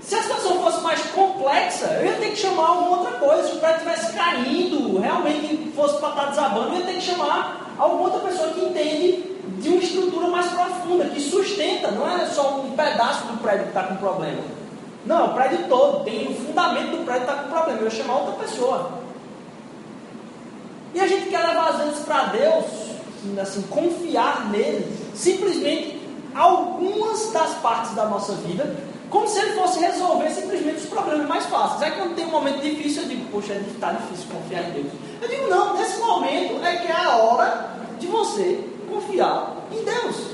Se 0.02 0.16
a 0.16 0.22
situação 0.22 0.62
fosse 0.62 0.82
mais 0.82 1.02
complexa, 1.12 1.86
eu 2.00 2.06
ia 2.06 2.14
ter 2.14 2.32
que 2.32 2.36
chamar 2.36 2.68
alguma 2.68 2.98
outra 2.98 3.14
coisa. 3.14 3.48
Se 3.48 3.56
o 3.56 3.60
prédio 3.60 3.78
estivesse 3.78 4.14
caindo, 4.14 5.00
realmente 5.00 5.72
fosse 5.76 6.01
eu 6.58 6.74
ia 6.74 6.86
ter 6.86 6.94
que 6.94 7.02
chamar 7.02 7.74
alguma 7.78 8.04
outra 8.04 8.20
pessoa 8.30 8.50
que 8.50 8.66
entende 8.66 9.32
de 9.60 9.70
uma 9.70 9.82
estrutura 9.82 10.28
mais 10.28 10.48
profunda, 10.48 11.06
que 11.06 11.20
sustenta, 11.20 11.92
não 11.92 12.10
é 12.10 12.26
só 12.28 12.62
um 12.62 12.72
pedaço 12.72 13.26
do 13.26 13.42
prédio 13.42 13.64
que 13.64 13.70
está 13.70 13.84
com 13.84 13.96
problema. 13.96 14.42
Não, 15.06 15.28
o 15.28 15.34
prédio 15.34 15.68
todo, 15.68 16.04
tem 16.04 16.28
o 16.28 16.36
fundamento 16.36 16.98
do 16.98 17.06
prédio 17.06 17.24
está 17.24 17.44
com 17.44 17.50
problema. 17.50 17.80
Eu 17.80 17.86
ia 17.86 17.90
chamar 17.90 18.18
outra 18.18 18.46
pessoa. 18.46 19.02
E 20.94 21.00
a 21.00 21.08
gente 21.08 21.30
quer 21.30 21.40
levar 21.40 21.70
às 21.70 21.78
vezes 21.78 22.00
para 22.00 22.26
Deus, 22.26 22.66
assim, 23.42 23.62
confiar 23.64 24.50
nele, 24.50 24.86
simplesmente 25.16 26.00
algumas 26.36 27.32
das 27.32 27.54
partes 27.56 27.94
da 27.94 28.06
nossa 28.06 28.34
vida, 28.34 28.76
como 29.10 29.28
se 29.28 29.40
ele 29.40 29.54
fosse 29.54 29.80
resolver 29.80 30.30
simplesmente 30.30 30.78
os 30.78 30.86
problemas 30.86 31.28
mais 31.28 31.46
fáceis. 31.46 31.82
Aí 31.82 31.92
quando 31.92 32.16
tem 32.16 32.26
um 32.26 32.32
momento 32.32 32.62
difícil, 32.62 33.04
eu 33.04 33.10
digo, 33.10 33.26
poxa, 33.32 33.54
está 33.54 33.92
difícil 33.92 34.28
confiar 34.32 34.70
em 34.70 34.72
Deus. 34.72 34.88
Eu 35.22 35.28
digo, 35.28 35.48
não, 35.48 35.78
nesse 35.78 36.00
momento 36.00 36.66
é 36.66 36.78
que 36.78 36.88
é 36.88 36.96
a 36.96 37.16
hora 37.18 37.70
de 38.00 38.08
você 38.08 38.68
confiar 38.90 39.56
em 39.72 39.84
Deus. 39.84 40.32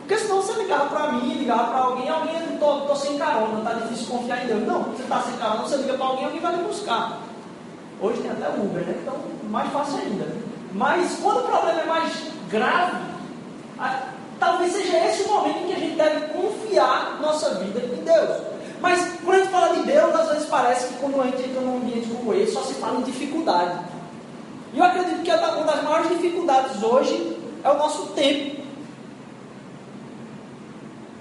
Porque 0.00 0.18
senão 0.18 0.42
você 0.42 0.52
ligava 0.60 0.86
para 0.86 1.12
mim, 1.12 1.34
ligava 1.34 1.64
para 1.70 1.78
alguém, 1.78 2.08
alguém, 2.08 2.34
estou 2.54 2.96
sem 2.96 3.16
carona, 3.18 3.58
está 3.58 3.72
difícil 3.74 4.06
confiar 4.06 4.44
em 4.44 4.46
Deus. 4.48 4.66
Não, 4.66 4.82
você 4.82 5.02
está 5.02 5.22
sem 5.22 5.36
carona, 5.36 5.62
você 5.62 5.76
liga 5.76 5.94
para 5.94 6.06
alguém, 6.06 6.24
alguém 6.24 6.40
vai 6.40 6.56
lhe 6.56 6.62
buscar. 6.64 7.18
Hoje 8.00 8.20
tem 8.20 8.30
até 8.30 8.48
Uber, 8.48 8.82
né? 8.82 8.98
Então, 9.00 9.14
mais 9.48 9.72
fácil 9.72 9.98
ainda. 9.98 10.26
Mas 10.72 11.18
quando 11.22 11.38
o 11.38 11.42
problema 11.44 11.80
é 11.80 11.86
mais 11.86 12.12
grave, 12.50 12.96
talvez 14.38 14.72
seja 14.72 14.98
esse 15.06 15.28
momento 15.28 15.58
em 15.58 15.66
que 15.66 15.72
a 15.72 15.78
gente 15.78 15.96
deve 15.96 16.20
confiar 16.34 17.18
nossa 17.20 17.54
vida 17.54 17.80
em 17.80 18.04
Deus. 18.04 18.55
Mas 18.86 19.18
quando 19.24 19.34
a 19.34 19.38
gente 19.38 19.50
fala 19.50 19.74
de 19.74 19.82
Deus, 19.82 20.14
às 20.14 20.28
vezes 20.28 20.48
parece 20.48 20.86
que 20.86 20.94
quando 21.00 21.20
a 21.20 21.24
gente 21.24 21.42
entra 21.42 21.60
num 21.60 21.78
ambiente 21.78 22.08
como 22.08 22.32
esse, 22.32 22.52
só 22.52 22.62
se 22.62 22.74
fala 22.74 23.00
em 23.00 23.02
dificuldade. 23.02 23.80
E 24.72 24.78
eu 24.78 24.84
acredito 24.84 25.22
que 25.24 25.30
uma 25.32 25.64
das 25.64 25.82
maiores 25.82 26.08
dificuldades 26.10 26.80
hoje 26.80 27.36
é 27.64 27.68
o 27.68 27.76
nosso 27.76 28.12
tempo. 28.12 28.62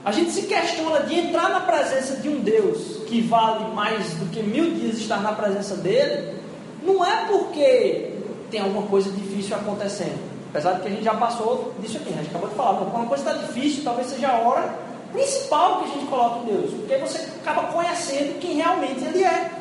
A 0.03 0.11
gente 0.11 0.29
se 0.29 0.43
questiona 0.43 0.99
de 1.05 1.15
entrar 1.15 1.49
na 1.49 1.61
presença 1.61 2.17
de 2.17 2.29
um 2.29 2.39
Deus 2.41 2.97
que 3.07 3.21
vale 3.21 3.73
mais 3.73 4.13
do 4.13 4.29
que 4.29 4.43
mil 4.43 4.69
dias 4.75 4.99
estar 4.99 5.23
na 5.23 5.31
presença 5.31 5.75
dele, 5.75 6.35
não 6.83 7.03
é 7.03 7.25
porque 7.25 8.11
tem 8.51 8.61
alguma 8.61 8.83
coisa 8.83 9.09
difícil 9.09 9.55
acontecendo. 9.55 10.19
Apesar 10.51 10.73
de 10.73 10.81
que 10.81 10.87
a 10.87 10.91
gente 10.91 11.03
já 11.03 11.15
passou 11.15 11.73
disso 11.79 11.97
aqui, 11.97 12.13
a 12.13 12.17
gente 12.17 12.29
acabou 12.29 12.47
de 12.47 12.53
falar, 12.53 12.77
quando 12.77 12.93
uma 12.93 13.07
coisa 13.07 13.27
está 13.27 13.43
difícil, 13.43 13.83
talvez 13.83 14.05
seja 14.05 14.29
a 14.29 14.37
hora 14.37 14.85
principal 15.11 15.79
que 15.79 15.85
a 15.85 15.93
gente 15.93 16.05
coloca 16.07 16.39
em 16.39 16.45
Deus, 16.45 16.71
porque 16.71 16.97
você 16.97 17.17
acaba 17.41 17.71
conhecendo 17.71 18.39
quem 18.39 18.55
realmente 18.55 19.03
Ele 19.03 19.23
é. 19.23 19.51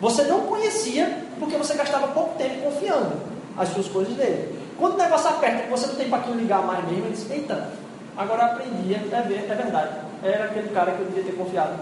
Você 0.00 0.22
não 0.24 0.40
conhecia 0.40 1.24
porque 1.38 1.56
você 1.56 1.74
gastava 1.74 2.08
pouco 2.08 2.36
tempo 2.36 2.62
confiando 2.62 3.12
as 3.56 3.68
suas 3.70 3.88
coisas 3.88 4.16
nele. 4.16 4.58
Quando 4.78 4.94
o 4.94 4.98
negócio 4.98 5.28
aperta, 5.28 5.64
que 5.64 5.70
você 5.70 5.86
não 5.86 5.94
tem 5.94 6.08
para 6.08 6.22
quem 6.22 6.34
ligar 6.34 6.62
mais 6.62 6.82
mesmo, 6.86 7.04
ele 7.04 7.12
diz, 7.12 7.30
eita, 7.30 7.70
agora 8.16 8.46
aprendi, 8.46 8.94
é, 8.94 8.98
é 9.12 9.54
verdade. 9.54 9.90
Era 10.22 10.44
aquele 10.44 10.68
cara 10.68 10.92
que 10.92 11.00
eu 11.00 11.06
devia 11.06 11.24
ter 11.24 11.36
confiado. 11.36 11.74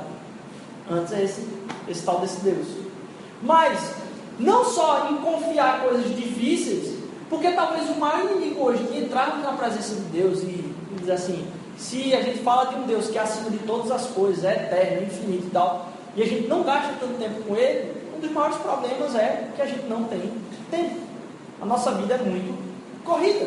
Antes 0.91 1.12
é 1.12 1.23
esse, 1.23 1.47
esse 1.88 2.03
tal 2.03 2.21
desse 2.21 2.41
Deus. 2.41 2.67
Mas 3.43 3.95
não 4.38 4.65
só 4.65 5.09
em 5.11 5.17
confiar 5.19 5.83
coisas 5.83 6.15
difíceis, 6.17 6.97
porque 7.29 7.53
talvez 7.53 7.88
o 7.91 7.95
maior 7.95 8.31
inimigo 8.31 8.65
hoje 8.65 8.83
de 8.85 9.05
entrarmos 9.05 9.45
na 9.45 9.53
presença 9.53 9.95
de 9.95 10.00
Deus 10.03 10.41
e, 10.43 10.47
e 10.47 10.97
dizer 10.99 11.12
assim, 11.12 11.47
se 11.79 12.13
a 12.13 12.21
gente 12.21 12.41
fala 12.41 12.67
de 12.67 12.75
um 12.75 12.83
Deus 12.87 13.09
que 13.09 13.17
é 13.17 13.23
acima 13.23 13.51
de 13.51 13.59
todas 13.59 13.91
as 13.91 14.09
coisas, 14.09 14.45
é 14.45 14.53
eterno, 14.53 15.07
infinito 15.07 15.47
e 15.47 15.51
tal, 15.51 15.89
e 16.17 16.23
a 16.23 16.27
gente 16.27 16.49
não 16.49 16.65
gasta 16.65 16.93
tanto 16.99 17.15
tempo 17.15 17.43
com 17.45 17.57
Ele, 17.57 17.95
um 18.17 18.21
dos 18.21 18.33
maiores 18.33 18.57
problemas 18.57 19.15
é 19.15 19.49
que 19.55 19.63
a 19.63 19.67
gente 19.67 19.87
não 19.87 20.05
tem 20.05 20.33
tempo. 20.71 20.97
A 21.63 21.65
nossa 21.65 21.93
vida 21.93 22.15
é 22.15 22.19
muito 22.19 22.59
corrida. 23.05 23.47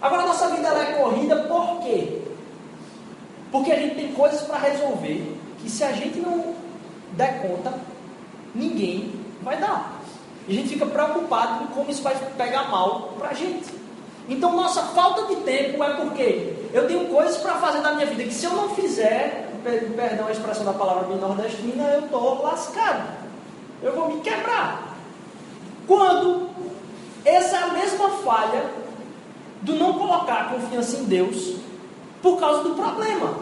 Agora 0.00 0.22
a 0.22 0.26
nossa 0.26 0.48
vida 0.50 0.68
é 0.68 0.92
corrida 0.92 1.36
por 1.44 1.80
quê? 1.80 2.22
Porque 3.50 3.72
a 3.72 3.76
gente 3.76 3.96
tem 3.96 4.12
coisas 4.12 4.42
para 4.42 4.58
resolver 4.58 5.36
que 5.60 5.68
se 5.68 5.82
a 5.82 5.92
gente 5.92 6.20
não 6.20 6.54
der 7.12 7.42
conta, 7.42 7.74
ninguém 8.54 9.12
vai 9.42 9.56
dar. 9.56 10.00
E 10.46 10.52
a 10.52 10.60
gente 10.60 10.68
fica 10.68 10.86
preocupado 10.86 11.66
com 11.66 11.74
como 11.74 11.90
isso 11.90 12.02
vai 12.02 12.14
pegar 12.36 12.68
mal 12.68 13.14
para 13.18 13.30
a 13.30 13.34
gente. 13.34 13.83
Então, 14.28 14.56
nossa 14.56 14.82
falta 14.82 15.26
de 15.26 15.36
tempo 15.42 15.82
é 15.84 15.94
porque 15.94 16.54
eu 16.72 16.86
tenho 16.86 17.06
coisas 17.06 17.36
para 17.36 17.54
fazer 17.54 17.80
na 17.80 17.92
minha 17.92 18.06
vida 18.06 18.24
que 18.24 18.32
se 18.32 18.46
eu 18.46 18.52
não 18.52 18.70
fizer, 18.70 19.50
perdão 19.62 20.26
a 20.26 20.32
expressão 20.32 20.64
da 20.64 20.72
palavra 20.72 21.04
bem 21.04 21.18
nordestina, 21.18 21.84
eu 21.84 22.04
estou 22.06 22.42
lascado. 22.42 23.12
Eu 23.82 23.94
vou 23.94 24.14
me 24.14 24.20
quebrar. 24.20 24.96
Quando 25.86 26.48
essa 27.24 27.56
é 27.56 27.62
a 27.62 27.68
mesma 27.68 28.08
falha 28.24 28.64
do 29.62 29.74
não 29.74 29.94
colocar 29.94 30.50
confiança 30.50 30.96
em 30.96 31.04
Deus 31.04 31.56
por 32.22 32.38
causa 32.38 32.62
do 32.62 32.74
problema. 32.74 33.34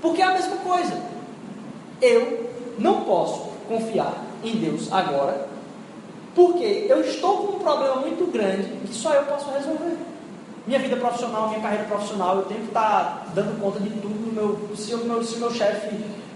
Porque 0.00 0.20
é 0.20 0.24
a 0.24 0.32
mesma 0.32 0.56
coisa. 0.56 1.00
Eu 2.00 2.50
não 2.78 3.02
posso 3.02 3.50
confiar 3.68 4.14
em 4.42 4.56
Deus 4.56 4.92
agora, 4.92 5.48
porque 6.34 6.86
eu 6.88 7.00
estou 7.00 7.38
com 7.38 7.56
um 7.56 7.58
problema 7.58 7.96
muito 7.96 8.30
grande 8.32 8.64
que 8.86 8.94
só 8.94 9.12
eu 9.14 9.24
posso 9.24 9.50
resolver. 9.50 9.96
Minha 10.66 10.78
vida 10.78 10.96
profissional, 10.96 11.48
minha 11.48 11.60
carreira 11.60 11.84
profissional, 11.84 12.36
eu 12.36 12.44
tenho 12.44 12.60
que 12.60 12.68
estar 12.68 13.32
dando 13.34 13.60
conta 13.60 13.80
de 13.80 13.90
tudo. 13.90 14.32
Meu, 14.32 14.76
se 14.76 14.94
o 14.94 14.98
meu, 14.98 15.20
meu 15.20 15.50
chefe 15.50 15.88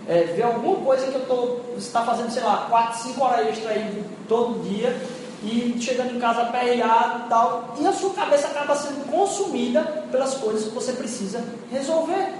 é, 0.08 0.40
alguma 0.42 0.76
coisa 0.84 1.06
que 1.06 1.14
eu 1.14 1.22
estou 1.22 1.74
está 1.76 2.02
fazendo, 2.02 2.30
sei 2.30 2.42
lá, 2.42 2.66
4, 2.68 3.08
5 3.08 3.24
horas 3.24 3.48
extra 3.48 3.70
aí 3.70 4.04
todo 4.28 4.62
dia, 4.62 4.96
e 5.42 5.76
chegando 5.80 6.14
em 6.14 6.20
casa 6.20 6.42
aperreado 6.42 7.26
e 7.26 7.28
tal, 7.28 7.74
e 7.78 7.86
a 7.86 7.92
sua 7.92 8.10
cabeça 8.14 8.48
acaba 8.48 8.74
sendo 8.74 9.10
consumida 9.10 9.82
pelas 10.10 10.34
coisas 10.34 10.64
que 10.64 10.74
você 10.74 10.92
precisa 10.92 11.44
resolver. 11.70 12.34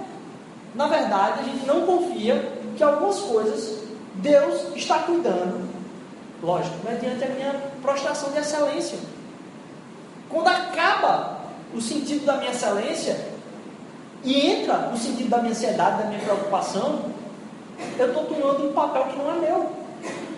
Na 0.75 0.87
verdade, 0.87 1.41
a 1.41 1.43
gente 1.43 1.65
não 1.65 1.85
confia 1.85 2.51
que 2.75 2.83
algumas 2.83 3.19
coisas 3.19 3.79
Deus 4.15 4.75
está 4.75 4.99
cuidando, 4.99 5.67
lógico, 6.41 6.75
mediante 6.83 7.23
a 7.23 7.29
minha 7.29 7.53
prostração 7.81 8.31
de 8.31 8.39
excelência. 8.39 8.99
Quando 10.29 10.47
acaba 10.47 11.37
o 11.73 11.81
sentido 11.81 12.25
da 12.25 12.37
minha 12.37 12.51
excelência 12.51 13.27
e 14.23 14.47
entra 14.47 14.91
o 14.93 14.97
sentido 14.97 15.29
da 15.29 15.37
minha 15.37 15.51
ansiedade, 15.51 16.03
da 16.03 16.09
minha 16.09 16.21
preocupação, 16.21 17.05
eu 17.97 18.07
estou 18.07 18.25
tomando 18.25 18.69
um 18.69 18.73
papel 18.73 19.05
que 19.05 19.17
não 19.17 19.31
é 19.31 19.39
meu. 19.39 19.71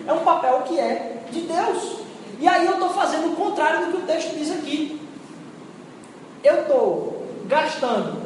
É 0.06 0.12
um 0.12 0.20
papel 0.20 0.62
que 0.62 0.78
é 0.78 1.22
de 1.30 1.40
Deus. 1.40 2.00
E 2.38 2.48
aí 2.48 2.66
eu 2.66 2.74
estou 2.74 2.90
fazendo 2.90 3.32
o 3.32 3.36
contrário 3.36 3.86
do 3.86 3.92
que 3.92 3.98
o 3.98 4.06
texto 4.06 4.36
diz 4.36 4.50
aqui. 4.50 5.00
Eu 6.42 6.62
estou 6.62 7.26
gastando, 7.46 8.22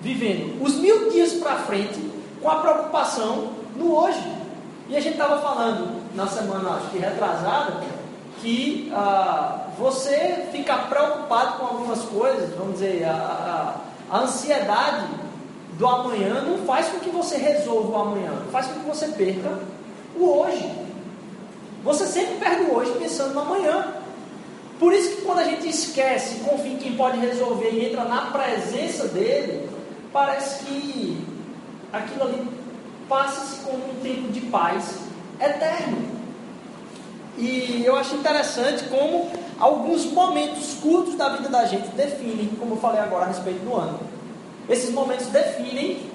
vivendo 0.00 0.62
os 0.62 0.76
mil 0.76 1.10
dias 1.10 1.34
para 1.34 1.56
frente 1.56 2.00
com 2.40 2.48
a 2.48 2.56
preocupação 2.56 3.50
no 3.76 3.94
hoje. 3.94 4.41
E 4.88 4.96
a 4.96 5.00
gente 5.00 5.12
estava 5.12 5.40
falando 5.40 6.02
na 6.14 6.26
semana, 6.26 6.76
acho 6.76 6.90
que 6.90 6.98
retrasada, 6.98 7.82
que 8.40 8.90
ah, 8.92 9.68
você 9.78 10.48
fica 10.50 10.76
preocupado 10.76 11.58
com 11.58 11.66
algumas 11.66 12.00
coisas, 12.02 12.50
vamos 12.56 12.74
dizer, 12.74 13.04
a, 13.04 13.12
a, 14.10 14.16
a, 14.16 14.20
ansiedade 14.20 15.06
do 15.78 15.86
amanhã 15.86 16.42
não 16.42 16.58
faz 16.66 16.88
com 16.88 16.98
que 16.98 17.10
você 17.10 17.36
resolva 17.36 17.90
o 17.90 18.00
amanhã, 18.00 18.32
faz 18.50 18.66
com 18.66 18.80
que 18.80 18.86
você 18.86 19.08
perca 19.08 19.58
o 20.16 20.40
hoje. 20.40 20.70
Você 21.84 22.06
sempre 22.06 22.34
perde 22.36 22.64
o 22.64 22.74
hoje 22.74 22.92
pensando 22.98 23.34
no 23.34 23.40
amanhã. 23.40 23.94
Por 24.78 24.92
isso 24.92 25.16
que 25.16 25.22
quando 25.22 25.38
a 25.38 25.44
gente 25.44 25.68
esquece, 25.68 26.40
confia 26.40 26.72
em 26.72 26.76
quem 26.76 26.96
pode 26.96 27.18
resolver 27.18 27.70
e 27.70 27.86
entra 27.86 28.04
na 28.04 28.26
presença 28.26 29.08
dele, 29.08 29.68
parece 30.12 30.64
que 30.64 31.26
aquilo 31.92 32.24
ali 32.24 32.61
passa-se 33.12 33.60
como 33.60 33.76
um 33.76 34.00
tempo 34.02 34.32
de 34.32 34.40
paz 34.40 35.00
eterno. 35.38 35.98
E 37.36 37.82
eu 37.84 37.94
acho 37.94 38.14
interessante 38.14 38.84
como 38.84 39.30
alguns 39.60 40.06
momentos 40.06 40.78
curtos 40.80 41.14
da 41.16 41.28
vida 41.28 41.50
da 41.50 41.66
gente 41.66 41.88
definem, 41.88 42.48
como 42.58 42.72
eu 42.72 42.78
falei 42.78 43.00
agora 43.00 43.26
a 43.26 43.28
respeito 43.28 43.62
do 43.66 43.76
ano. 43.76 44.00
Esses 44.66 44.90
momentos 44.94 45.26
definem 45.26 46.10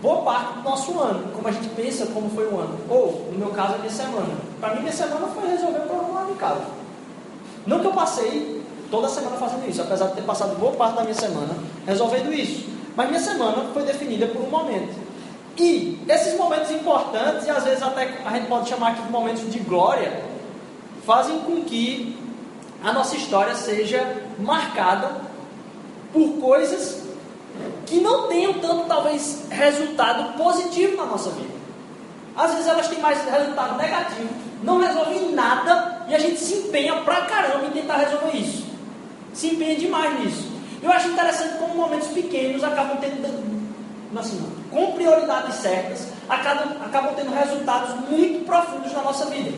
boa 0.00 0.22
parte 0.22 0.54
do 0.54 0.62
nosso 0.62 0.98
ano, 0.98 1.30
como 1.32 1.46
a 1.46 1.52
gente 1.52 1.68
pensa 1.68 2.06
como 2.06 2.28
foi 2.30 2.46
o 2.52 2.58
ano. 2.58 2.76
Ou, 2.90 3.28
no 3.32 3.38
meu 3.38 3.50
caso, 3.50 3.74
a 3.74 3.78
minha 3.78 3.90
semana. 3.90 4.34
Para 4.60 4.74
mim, 4.74 4.80
minha 4.80 4.92
semana 4.92 5.28
foi 5.28 5.48
resolver 5.48 5.78
o 5.78 5.82
problema 5.82 6.20
lá 6.20 6.26
de 6.26 6.34
casa. 6.34 6.64
Não 7.64 7.78
que 7.78 7.86
eu 7.86 7.92
passei 7.92 8.60
toda 8.90 9.08
semana 9.08 9.36
fazendo 9.36 9.68
isso, 9.68 9.80
apesar 9.80 10.08
de 10.08 10.14
ter 10.14 10.22
passado 10.22 10.58
boa 10.58 10.72
parte 10.72 10.96
da 10.96 11.02
minha 11.02 11.14
semana 11.14 11.54
resolvendo 11.86 12.32
isso. 12.32 12.68
Mas 12.96 13.08
minha 13.08 13.20
semana 13.20 13.68
foi 13.72 13.84
definida 13.84 14.26
por 14.26 14.42
um 14.42 14.50
momento. 14.50 15.01
E 15.56 16.00
esses 16.08 16.36
momentos 16.36 16.70
importantes, 16.70 17.46
e 17.46 17.50
às 17.50 17.64
vezes 17.64 17.82
até 17.82 18.18
a 18.24 18.30
gente 18.30 18.46
pode 18.46 18.68
chamar 18.68 18.92
aqui 18.92 19.02
de 19.02 19.10
momentos 19.10 19.50
de 19.50 19.58
glória, 19.58 20.24
fazem 21.04 21.38
com 21.40 21.62
que 21.62 22.16
a 22.82 22.92
nossa 22.92 23.16
história 23.16 23.54
seja 23.54 24.22
marcada 24.38 25.20
por 26.12 26.40
coisas 26.40 27.02
que 27.86 28.00
não 28.00 28.28
tenham 28.28 28.54
tanto, 28.54 28.86
talvez, 28.86 29.46
resultado 29.50 30.36
positivo 30.36 30.96
na 30.96 31.06
nossa 31.06 31.30
vida. 31.30 31.52
Às 32.34 32.52
vezes 32.52 32.66
elas 32.66 32.88
têm 32.88 32.98
mais 32.98 33.22
resultado 33.24 33.76
negativo, 33.76 34.30
não 34.62 34.80
resolvem 34.80 35.32
nada 35.32 36.06
e 36.08 36.14
a 36.14 36.18
gente 36.18 36.40
se 36.40 36.54
empenha 36.54 36.96
pra 37.02 37.22
caramba 37.22 37.66
em 37.66 37.70
tentar 37.70 37.98
resolver 37.98 38.36
isso. 38.36 38.64
Se 39.34 39.48
empenha 39.48 39.76
demais 39.76 40.18
nisso. 40.20 40.50
Eu 40.82 40.90
acho 40.90 41.08
interessante 41.08 41.58
como 41.58 41.74
momentos 41.74 42.08
pequenos 42.08 42.64
acabam 42.64 42.96
tendo, 42.98 43.22
assim, 44.18 44.40
com 44.70 44.92
prioridades 44.92 45.54
certas, 45.56 46.06
acabam, 46.28 46.76
acabam 46.84 47.14
tendo 47.14 47.34
resultados 47.34 47.94
muito 48.08 48.44
profundos 48.44 48.92
na 48.92 49.02
nossa 49.02 49.26
vida. 49.26 49.52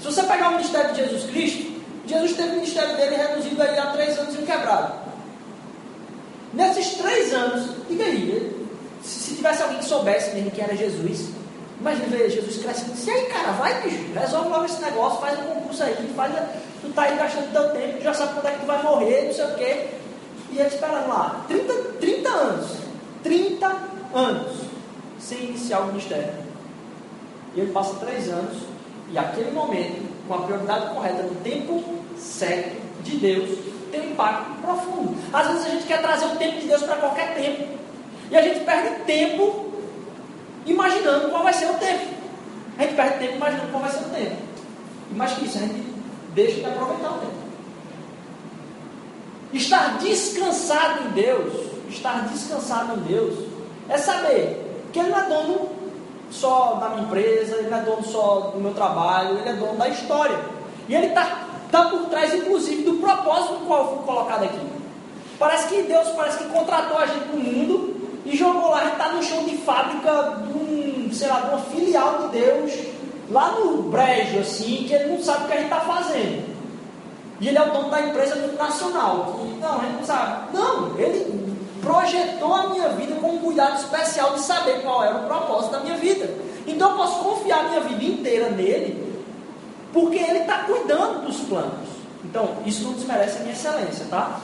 Se 0.00 0.06
você 0.06 0.22
pegar 0.22 0.48
o 0.48 0.52
ministério 0.52 0.92
de 0.94 1.04
Jesus 1.04 1.30
Cristo, 1.30 1.76
Jesus 2.06 2.36
teve 2.36 2.50
o 2.50 2.54
ministério 2.54 2.96
dele 2.96 3.16
reduzido 3.16 3.62
aí 3.62 3.78
a 3.78 3.86
três 3.86 4.18
anos 4.18 4.34
e 4.34 4.38
um 4.38 4.46
quebrado. 4.46 4.92
Nesses 6.52 6.94
três 6.94 7.32
anos, 7.34 7.70
diga 7.88 8.04
aí, 8.04 8.66
se, 9.02 9.18
se 9.18 9.34
tivesse 9.36 9.62
alguém 9.62 9.78
que 9.78 9.84
soubesse 9.84 10.34
mesmo 10.34 10.50
que 10.50 10.60
era 10.60 10.76
Jesus, 10.76 11.28
imagina 11.80 12.06
ver 12.06 12.30
Jesus 12.30 12.58
crescendo. 12.62 12.92
E 13.04 13.10
aí, 13.10 13.26
cara, 13.26 13.52
vai, 13.52 13.82
bicho, 13.82 14.12
resolve 14.14 14.48
logo 14.48 14.64
esse 14.64 14.80
negócio, 14.80 15.20
faz 15.20 15.38
um 15.38 15.42
concurso 15.42 15.82
aí, 15.82 15.94
faz, 16.14 16.32
tu 16.80 16.92
tá 16.92 17.02
aí 17.02 17.16
gastando 17.16 17.52
teu 17.52 17.70
tempo, 17.70 17.98
tu 17.98 18.04
já 18.04 18.14
sabe 18.14 18.34
quando 18.34 18.46
é 18.46 18.50
que 18.52 18.60
tu 18.60 18.66
vai 18.66 18.82
morrer, 18.82 19.26
não 19.26 19.34
sei 19.34 19.44
o 19.44 19.54
quê. 19.54 19.86
E 20.52 20.58
ele 20.58 20.68
esperando 20.68 21.08
lá, 21.08 21.44
30, 21.48 21.74
30 22.00 22.28
anos, 22.28 22.68
30 23.26 23.66
anos, 24.14 24.52
sem 25.18 25.44
iniciar 25.44 25.80
o 25.80 25.86
ministério. 25.88 26.32
E 27.54 27.60
ele 27.60 27.72
passa 27.72 27.94
três 27.96 28.28
anos, 28.28 28.56
e 29.10 29.18
aquele 29.18 29.50
momento, 29.50 30.06
com 30.28 30.34
a 30.34 30.38
prioridade 30.42 30.94
correta, 30.94 31.22
no 31.22 31.34
tempo 31.36 31.82
certo 32.16 32.80
de 33.02 33.16
Deus, 33.16 33.58
tem 33.90 34.00
um 34.00 34.10
impacto 34.12 34.60
profundo. 34.60 35.16
Às 35.32 35.48
vezes 35.48 35.66
a 35.66 35.68
gente 35.70 35.86
quer 35.86 36.02
trazer 36.02 36.26
o 36.26 36.36
tempo 36.36 36.60
de 36.60 36.66
Deus 36.66 36.82
para 36.82 36.96
qualquer 36.96 37.34
tempo. 37.34 37.76
E 38.30 38.36
a 38.36 38.42
gente 38.42 38.60
perde 38.60 39.04
tempo 39.04 39.72
imaginando 40.64 41.30
qual 41.30 41.42
vai 41.42 41.52
ser 41.52 41.70
o 41.70 41.74
tempo. 41.74 42.16
A 42.78 42.82
gente 42.82 42.94
perde 42.94 43.18
tempo 43.18 43.36
imaginando 43.36 43.70
qual 43.70 43.82
vai 43.82 43.90
ser 43.90 44.04
o 44.04 44.10
tempo. 44.10 44.36
E 45.10 45.14
mais 45.14 45.32
que 45.32 45.44
isso, 45.44 45.58
a 45.58 45.60
gente 45.60 45.84
deixa 46.34 46.60
de 46.60 46.66
aproveitar 46.66 47.10
o 47.10 47.18
tempo. 47.18 47.46
Estar 49.52 49.98
descansado 49.98 51.08
em 51.08 51.10
Deus, 51.12 51.75
estar 51.88 52.28
descansado 52.28 52.98
em 52.98 53.02
Deus, 53.02 53.34
é 53.88 53.98
saber 53.98 54.88
que 54.92 54.98
Ele 54.98 55.10
não 55.10 55.18
é 55.18 55.28
dono 55.28 55.68
só 56.30 56.74
da 56.74 56.88
minha 56.90 57.02
empresa, 57.02 57.56
Ele 57.56 57.70
não 57.70 57.78
é 57.78 57.82
dono 57.82 58.04
só 58.04 58.52
do 58.54 58.60
meu 58.60 58.74
trabalho, 58.74 59.38
Ele 59.38 59.48
é 59.48 59.52
dono 59.54 59.76
da 59.76 59.88
história. 59.88 60.38
E 60.88 60.94
Ele 60.94 61.06
está 61.06 61.46
tá 61.70 61.84
por 61.84 62.06
trás, 62.06 62.34
inclusive, 62.34 62.82
do 62.82 62.94
propósito 62.94 63.54
no 63.54 63.66
qual 63.66 63.80
eu 63.80 63.96
fui 63.96 64.06
colocado 64.06 64.44
aqui. 64.44 64.60
Parece 65.38 65.68
que 65.68 65.82
Deus 65.82 66.08
parece 66.10 66.38
que 66.38 66.44
contratou 66.44 66.98
a 66.98 67.06
gente 67.06 67.26
no 67.28 67.38
mundo 67.38 67.96
e 68.24 68.36
jogou 68.36 68.70
lá, 68.70 68.78
a 68.78 68.84
gente 68.84 68.92
está 68.92 69.08
no 69.10 69.22
chão 69.22 69.44
de 69.44 69.56
fábrica 69.58 70.42
de 70.46 70.58
um, 70.58 71.10
sei 71.12 71.28
lá, 71.28 71.40
de 71.40 71.48
uma 71.50 71.58
filial 71.58 72.22
de 72.22 72.38
Deus, 72.38 72.72
lá 73.30 73.52
no 73.52 73.82
brejo, 73.84 74.40
assim, 74.40 74.84
que 74.88 74.94
ele 74.94 75.12
não 75.12 75.22
sabe 75.22 75.44
o 75.44 75.46
que 75.46 75.52
a 75.52 75.56
gente 75.56 75.72
está 75.72 75.80
fazendo. 75.80 76.56
E 77.40 77.48
ele 77.48 77.58
é 77.58 77.62
o 77.62 77.70
dono 77.70 77.90
da 77.90 78.00
empresa 78.00 78.36
multinacional. 78.36 79.40
Não, 79.60 79.80
a 79.80 79.84
gente 79.84 79.96
não 79.96 80.04
sabe. 80.04 80.56
Não, 80.56 80.98
ele 80.98 81.55
projetou 81.86 82.52
a 82.52 82.68
minha 82.70 82.88
vida 82.90 83.14
com 83.20 83.28
um 83.28 83.38
cuidado 83.38 83.76
especial 83.76 84.34
de 84.34 84.40
saber 84.40 84.82
qual 84.82 85.04
era 85.04 85.16
o 85.18 85.26
propósito 85.26 85.70
da 85.70 85.80
minha 85.80 85.96
vida. 85.96 86.28
Então 86.66 86.90
eu 86.90 86.96
posso 86.96 87.20
confiar 87.20 87.60
a 87.60 87.68
minha 87.68 87.80
vida 87.82 88.04
inteira 88.04 88.50
nele, 88.50 89.16
porque 89.92 90.18
ele 90.18 90.40
está 90.40 90.64
cuidando 90.64 91.24
dos 91.24 91.38
planos. 91.40 91.86
Então, 92.24 92.56
isso 92.66 92.82
não 92.82 92.94
desmerece 92.94 93.36
a 93.36 93.40
minha 93.40 93.52
excelência, 93.52 94.06
tá? 94.10 94.40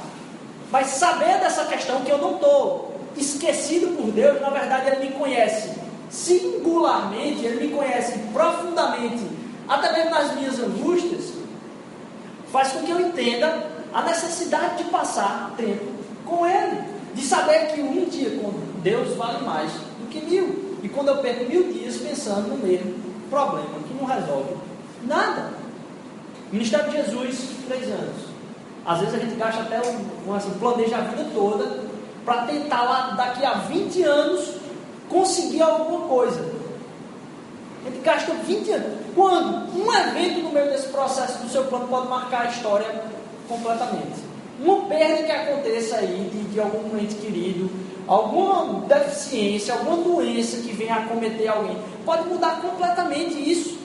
Mas 0.70 0.86
saber 0.86 1.40
dessa 1.40 1.64
questão 1.64 2.02
que 2.02 2.10
eu 2.10 2.18
não 2.18 2.36
estou 2.36 2.94
esquecido 3.16 3.96
por 3.96 4.12
Deus, 4.12 4.40
na 4.40 4.50
verdade 4.50 4.86
ele 4.90 5.08
me 5.08 5.12
conhece 5.12 5.72
singularmente, 6.08 7.44
ele 7.44 7.66
me 7.66 7.74
conhece 7.74 8.18
profundamente, 8.32 9.26
até 9.68 9.92
mesmo 9.92 10.10
nas 10.10 10.34
minhas 10.34 10.58
angústias, 10.60 11.32
faz 12.52 12.72
com 12.72 12.82
que 12.82 12.90
eu 12.90 13.00
entenda 13.00 13.66
a 13.92 14.02
necessidade 14.02 14.84
de 14.84 14.84
passar 14.84 15.52
tempo 15.56 15.92
com 16.24 16.46
Ele, 16.46 16.91
de 17.14 17.22
saber 17.22 17.72
que 17.72 17.80
um 17.80 18.04
dia 18.06 18.38
com 18.38 18.52
Deus 18.82 19.16
vale 19.16 19.44
mais 19.44 19.70
do 19.70 20.08
que 20.08 20.20
mil. 20.20 20.78
E 20.82 20.88
quando 20.88 21.08
eu 21.08 21.18
perco 21.18 21.48
mil 21.48 21.72
dias 21.72 21.96
pensando 21.96 22.48
no 22.48 22.56
mesmo 22.56 22.94
problema, 23.30 23.78
que 23.86 23.94
não 23.94 24.04
resolve 24.04 24.54
nada. 25.04 25.52
Ministério 26.50 26.90
de 26.90 26.96
Jesus, 26.96 27.50
três 27.66 27.84
anos. 27.88 28.32
Às 28.84 28.98
vezes 29.00 29.14
a 29.14 29.18
gente 29.18 29.36
gasta 29.36 29.62
até 29.62 29.80
um, 29.80 30.34
assim, 30.34 30.50
planeja 30.58 30.96
a 30.96 31.00
vida 31.02 31.26
toda 31.32 31.80
para 32.24 32.42
tentar 32.42 32.82
lá 32.82 33.10
daqui 33.16 33.44
a 33.44 33.54
20 33.54 34.02
anos 34.02 34.54
conseguir 35.08 35.62
alguma 35.62 36.08
coisa. 36.08 36.40
A 37.86 37.90
gente 37.90 38.02
gasta 38.02 38.32
20 38.32 38.70
anos. 38.72 38.98
Quando 39.14 39.78
um 39.78 39.92
evento 39.92 40.40
no 40.40 40.50
meio 40.50 40.70
desse 40.70 40.88
processo 40.88 41.42
do 41.42 41.48
seu 41.48 41.64
plano 41.64 41.88
pode 41.88 42.08
marcar 42.08 42.46
a 42.46 42.50
história 42.50 43.02
completamente. 43.48 44.31
Uma 44.62 44.86
perda 44.86 45.24
que 45.24 45.32
aconteça 45.32 45.96
aí 45.96 46.30
de, 46.32 46.44
de 46.52 46.60
algum 46.60 46.96
ente 46.96 47.16
querido, 47.16 47.68
alguma 48.06 48.86
deficiência, 48.86 49.74
alguma 49.74 49.96
doença 49.96 50.58
que 50.58 50.72
venha 50.72 50.94
a 50.94 50.98
acometer 50.98 51.48
alguém, 51.48 51.76
pode 52.04 52.28
mudar 52.28 52.60
completamente 52.60 53.34
isso. 53.34 53.78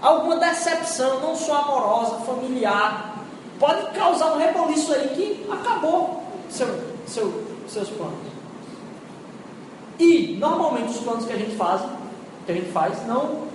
Alguma 0.00 0.36
decepção, 0.36 1.20
não 1.20 1.34
só 1.34 1.56
amorosa, 1.56 2.18
familiar, 2.24 3.24
pode 3.58 3.90
causar 3.90 4.34
um 4.34 4.38
reboliço 4.38 4.92
aí 4.94 5.08
que 5.08 5.50
acabou 5.50 6.22
seu, 6.48 6.68
seu, 7.06 7.44
seus 7.66 7.88
planos. 7.88 8.28
E 9.98 10.36
normalmente 10.38 10.90
os 10.90 10.98
planos 10.98 11.24
que 11.24 11.32
a 11.32 11.36
gente 11.36 11.56
faz, 11.56 11.82
que 12.46 12.52
a 12.52 12.54
gente 12.54 12.70
faz, 12.70 13.04
não, 13.06 13.48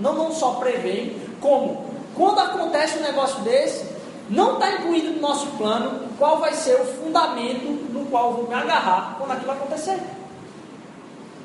não, 0.00 0.14
não 0.14 0.32
só 0.32 0.52
prevêem, 0.52 1.20
como 1.40 1.84
quando 2.14 2.38
acontece 2.38 2.98
um 2.98 3.02
negócio 3.02 3.42
desse, 3.42 3.84
não 4.28 4.54
está 4.54 4.72
incluído 4.72 5.10
no 5.12 5.20
nosso 5.20 5.46
plano 5.58 6.08
qual 6.18 6.38
vai 6.38 6.52
ser 6.52 6.80
o 6.80 6.84
fundamento 6.84 7.66
no 7.92 8.06
qual 8.06 8.30
eu 8.30 8.36
vou 8.38 8.48
me 8.48 8.54
agarrar 8.54 9.16
quando 9.18 9.32
aquilo 9.32 9.52
acontecer. 9.52 9.98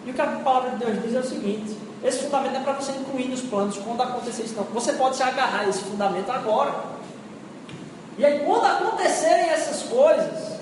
E 0.06 0.10
o 0.10 0.14
que 0.14 0.22
a 0.22 0.28
palavra 0.28 0.72
de 0.72 0.78
Deus 0.78 1.02
diz 1.04 1.16
é 1.16 1.20
o 1.20 1.24
seguinte: 1.24 1.78
esse 2.04 2.24
fundamento 2.24 2.56
é 2.56 2.60
para 2.60 2.74
você 2.74 2.92
incluir 2.94 3.28
nos 3.28 3.42
planos 3.42 3.78
quando 3.78 4.02
acontecer 4.02 4.44
isso. 4.44 4.56
Não. 4.56 4.64
Você 4.66 4.94
pode 4.94 5.16
se 5.16 5.24
agarrar 5.24 5.62
a 5.62 5.70
esse 5.70 5.82
fundamento 5.82 6.32
agora. 6.32 6.74
E 8.18 8.26
aí, 8.26 8.40
quando 8.46 8.66
acontecerem 8.66 9.50
essas 9.50 9.84
coisas, 9.84 10.60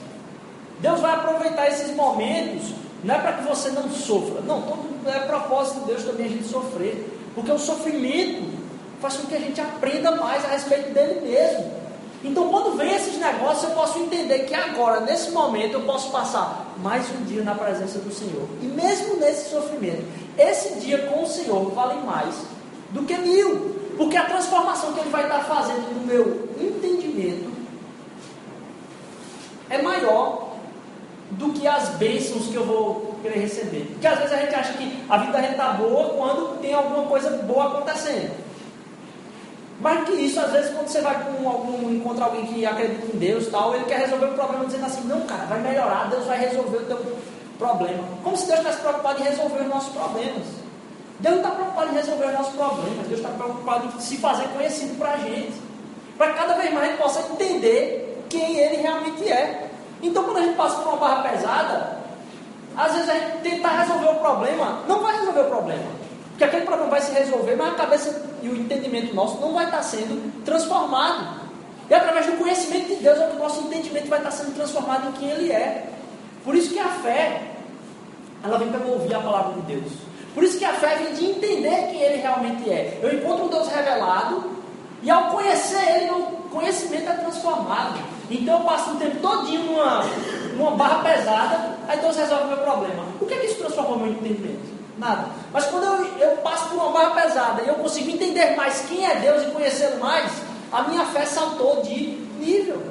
Deus 0.79 0.99
vai 0.99 1.13
aproveitar 1.13 1.67
esses 1.67 1.95
momentos 1.95 2.73
não 3.03 3.15
é 3.15 3.17
para 3.17 3.33
que 3.33 3.43
você 3.43 3.69
não 3.69 3.89
sofra. 3.89 4.41
Não, 4.41 4.61
todo, 4.61 5.07
é 5.07 5.19
propósito 5.19 5.79
de 5.81 5.85
Deus 5.87 6.03
também 6.03 6.25
a 6.25 6.29
gente 6.29 6.47
sofrer. 6.47 7.17
Porque 7.33 7.51
o 7.51 7.57
sofrimento 7.57 8.43
faz 8.99 9.15
com 9.15 9.27
que 9.27 9.35
a 9.35 9.39
gente 9.39 9.61
aprenda 9.61 10.11
mais 10.15 10.43
a 10.43 10.49
respeito 10.49 10.93
dele 10.93 11.21
mesmo. 11.21 11.78
Então, 12.23 12.49
quando 12.49 12.75
vem 12.75 12.93
esses 12.93 13.17
negócios, 13.17 13.63
eu 13.63 13.75
posso 13.75 13.99
entender 13.99 14.39
que 14.39 14.53
agora, 14.53 14.99
nesse 15.01 15.31
momento, 15.31 15.73
eu 15.73 15.81
posso 15.81 16.11
passar 16.11 16.73
mais 16.77 17.09
um 17.11 17.23
dia 17.23 17.43
na 17.43 17.55
presença 17.55 17.99
do 17.99 18.13
Senhor. 18.13 18.47
E 18.61 18.65
mesmo 18.65 19.15
nesse 19.15 19.49
sofrimento, 19.49 20.03
esse 20.37 20.79
dia 20.79 20.97
com 21.07 21.23
o 21.23 21.27
Senhor 21.27 21.71
vale 21.71 22.01
mais 22.01 22.35
do 22.89 23.03
que 23.03 23.17
mil. 23.17 23.75
Porque 23.97 24.17
a 24.17 24.25
transformação 24.25 24.93
que 24.93 24.99
Ele 24.99 25.09
vai 25.09 25.23
estar 25.23 25.43
fazendo 25.43 25.93
no 25.93 26.05
meu 26.05 26.49
entendimento 26.59 27.51
é 29.69 29.81
maior 29.81 30.55
do 31.31 31.53
que 31.53 31.67
as 31.67 31.89
bênçãos 31.89 32.47
que 32.47 32.55
eu 32.55 32.65
vou 32.65 33.15
querer 33.21 33.39
receber. 33.39 33.87
Porque 33.91 34.07
às 34.07 34.17
vezes 34.17 34.33
a 34.33 34.37
gente 34.37 34.55
acha 34.55 34.73
que 34.73 35.03
a 35.07 35.17
vida 35.17 35.31
da 35.31 35.41
gente 35.41 35.51
está 35.51 35.73
boa 35.73 36.09
quando 36.15 36.59
tem 36.59 36.73
alguma 36.73 37.03
coisa 37.03 37.29
boa 37.43 37.67
acontecendo. 37.67 38.48
Mais 39.79 40.03
que 40.03 40.11
isso, 40.11 40.39
às 40.39 40.51
vezes, 40.51 40.73
quando 40.73 40.87
você 40.87 40.99
vai 41.01 41.23
com 41.23 41.47
algum, 41.47 41.89
encontrar 41.89 42.25
alguém 42.25 42.45
que 42.47 42.65
acredita 42.65 43.15
em 43.15 43.17
Deus 43.17 43.47
tal, 43.47 43.73
ele 43.73 43.85
quer 43.85 43.99
resolver 43.99 44.25
o 44.25 44.33
problema 44.33 44.65
dizendo 44.65 44.85
assim, 44.85 45.07
não, 45.07 45.21
cara, 45.21 45.45
vai 45.45 45.59
melhorar, 45.59 46.09
Deus 46.09 46.25
vai 46.25 46.37
resolver 46.37 46.77
o 46.77 46.85
teu 46.85 47.17
problema. 47.57 48.03
Como 48.21 48.35
se 48.35 48.45
Deus 48.45 48.59
estivesse 48.59 48.81
preocupado 48.81 49.21
em 49.21 49.23
resolver 49.23 49.61
os 49.61 49.67
nossos 49.67 49.93
problemas. 49.93 50.47
Deus 51.19 51.35
não 51.35 51.43
está 51.43 51.55
preocupado 51.55 51.91
em 51.91 51.95
resolver 51.95 52.25
os 52.25 52.33
nossos 52.33 52.55
problemas, 52.55 53.07
Deus 53.07 53.19
está 53.19 53.29
preocupado 53.29 53.87
em 53.87 53.99
se 53.99 54.17
fazer 54.17 54.47
conhecido 54.49 54.97
para 54.97 55.13
a 55.13 55.17
gente. 55.17 55.61
Para 56.17 56.33
cada 56.33 56.53
vez 56.55 56.73
mais 56.73 56.85
a 56.85 56.89
gente 56.89 57.01
possa 57.01 57.21
entender 57.31 58.25
quem 58.29 58.57
Ele 58.57 58.77
realmente 58.77 59.29
é. 59.29 59.69
Então, 60.01 60.23
quando 60.23 60.37
a 60.37 60.41
gente 60.41 60.55
passa 60.55 60.77
por 60.77 60.93
uma 60.93 60.97
barra 60.97 61.29
pesada, 61.29 61.99
às 62.75 62.93
vezes 62.93 63.09
a 63.09 63.13
gente 63.13 63.37
tentar 63.43 63.81
resolver 63.81 64.09
o 64.09 64.15
problema, 64.15 64.79
não 64.87 65.01
vai 65.01 65.17
resolver 65.17 65.41
o 65.41 65.49
problema. 65.49 65.98
Porque 66.39 66.55
aquele 66.55 66.65
problema 66.65 66.91
vai 66.91 67.01
se 67.01 67.11
resolver, 67.11 67.57
mas 67.57 67.73
a 67.73 67.75
cabeça 67.75 68.23
e 68.41 68.47
o 68.47 68.55
entendimento 68.55 69.13
nosso 69.13 69.41
não 69.41 69.53
vai 69.53 69.65
estar 69.65 69.83
sendo 69.83 70.45
transformado. 70.45 71.41
E 71.89 71.93
através 71.93 72.27
do 72.27 72.37
conhecimento 72.37 72.87
de 72.87 72.95
Deus, 72.95 73.19
é 73.19 73.27
o 73.27 73.37
nosso 73.37 73.59
entendimento 73.59 74.07
vai 74.07 74.19
estar 74.19 74.31
sendo 74.31 74.55
transformado 74.55 75.09
em 75.09 75.11
quem 75.19 75.29
Ele 75.31 75.51
é. 75.51 75.89
Por 76.45 76.55
isso 76.55 76.71
que 76.71 76.79
a 76.79 76.87
fé, 76.87 77.41
ela 78.41 78.57
vem 78.57 78.69
para 78.69 78.87
ouvir 78.87 79.13
a 79.13 79.19
palavra 79.19 79.55
de 79.55 79.61
Deus. 79.63 79.91
Por 80.33 80.41
isso 80.41 80.57
que 80.57 80.63
a 80.63 80.71
fé 80.71 80.95
vem 80.95 81.13
de 81.13 81.25
entender 81.25 81.89
quem 81.91 81.99
Ele 81.99 82.21
realmente 82.21 82.69
é. 82.69 82.97
Eu 83.03 83.13
encontro 83.15 83.43
um 83.43 83.49
Deus 83.49 83.67
revelado, 83.67 84.49
e 85.03 85.11
ao 85.11 85.25
conhecer 85.31 85.83
Ele, 85.89 86.05
meu 86.05 86.21
conhecimento 86.49 87.09
é 87.09 87.13
transformado. 87.15 87.99
Então 88.31 88.59
eu 88.59 88.63
passo 88.63 88.91
o 88.91 88.95
tempo 88.95 89.17
todinho 89.17 89.63
numa, 89.63 90.05
numa 90.55 90.71
barra 90.71 91.03
pesada, 91.03 91.75
aí 91.85 91.99
Deus 91.99 92.15
resolve 92.15 92.45
o 92.45 92.47
meu 92.47 92.57
problema. 92.59 93.03
O 93.19 93.25
que 93.25 93.33
é 93.33 93.39
que 93.39 93.47
isso 93.47 93.57
transformou 93.57 93.99
meu 93.99 94.07
entendimento? 94.07 94.68
Nada. 94.99 95.29
Mas 95.53 95.65
quando 95.65 95.85
eu, 95.85 96.17
eu 96.17 96.37
passo 96.37 96.67
por 96.67 96.75
uma 96.75 96.91
barra 96.91 97.21
pesada 97.21 97.63
e 97.63 97.69
eu 97.69 97.75
consigo 97.75 98.11
entender 98.11 98.55
mais 98.57 98.81
quem 98.81 99.05
é 99.05 99.15
Deus 99.15 99.43
e 99.43 99.51
conhecê-lo 99.51 99.99
mais, 99.99 100.29
a 100.71 100.83
minha 100.83 101.05
fé 101.05 101.25
saltou 101.25 101.81
de 101.81 102.17
nível. 102.37 102.81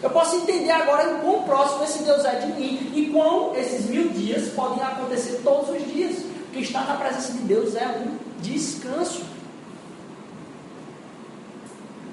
Eu 0.00 0.10
posso 0.10 0.36
entender 0.36 0.70
agora 0.70 1.16
o 1.16 1.18
quão 1.18 1.42
próximo 1.42 1.82
esse 1.82 2.04
Deus 2.04 2.24
é 2.24 2.36
de 2.36 2.46
mim 2.52 2.92
e 2.94 3.06
quão 3.12 3.56
esses 3.56 3.86
mil 3.86 4.08
dias 4.10 4.50
podem 4.50 4.80
acontecer 4.82 5.40
todos 5.42 5.68
os 5.70 5.84
dias. 5.92 6.22
Porque 6.44 6.60
estar 6.60 6.86
na 6.86 6.94
presença 6.94 7.32
de 7.32 7.40
Deus 7.40 7.74
é 7.74 7.86
um 7.86 8.16
descanso. 8.40 9.22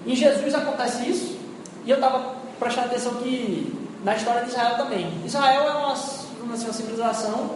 Em 0.07 0.15
Jesus 0.15 0.53
acontece 0.53 1.09
isso, 1.09 1.39
e 1.83 1.89
eu 1.89 1.95
estava 1.95 2.35
prestando 2.59 2.87
atenção 2.87 3.15
que 3.15 3.73
na 4.03 4.15
história 4.15 4.43
de 4.43 4.49
Israel 4.49 4.77
também. 4.77 5.21
Israel 5.25 5.63
é 5.63 5.71
uma, 5.71 5.93
uma, 5.93 6.55
uma 6.55 6.73
civilização 6.73 7.55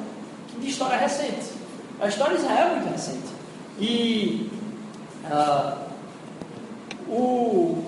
de 0.58 0.68
história 0.68 0.98
recente. 0.98 1.59
A 2.02 2.08
história 2.08 2.38
de 2.38 2.44
Israel 2.44 2.68
é 2.68 2.76
muito 2.76 2.92
recente. 2.92 3.28
E 3.78 4.50
uh, 5.26 5.78
o, 7.10 7.84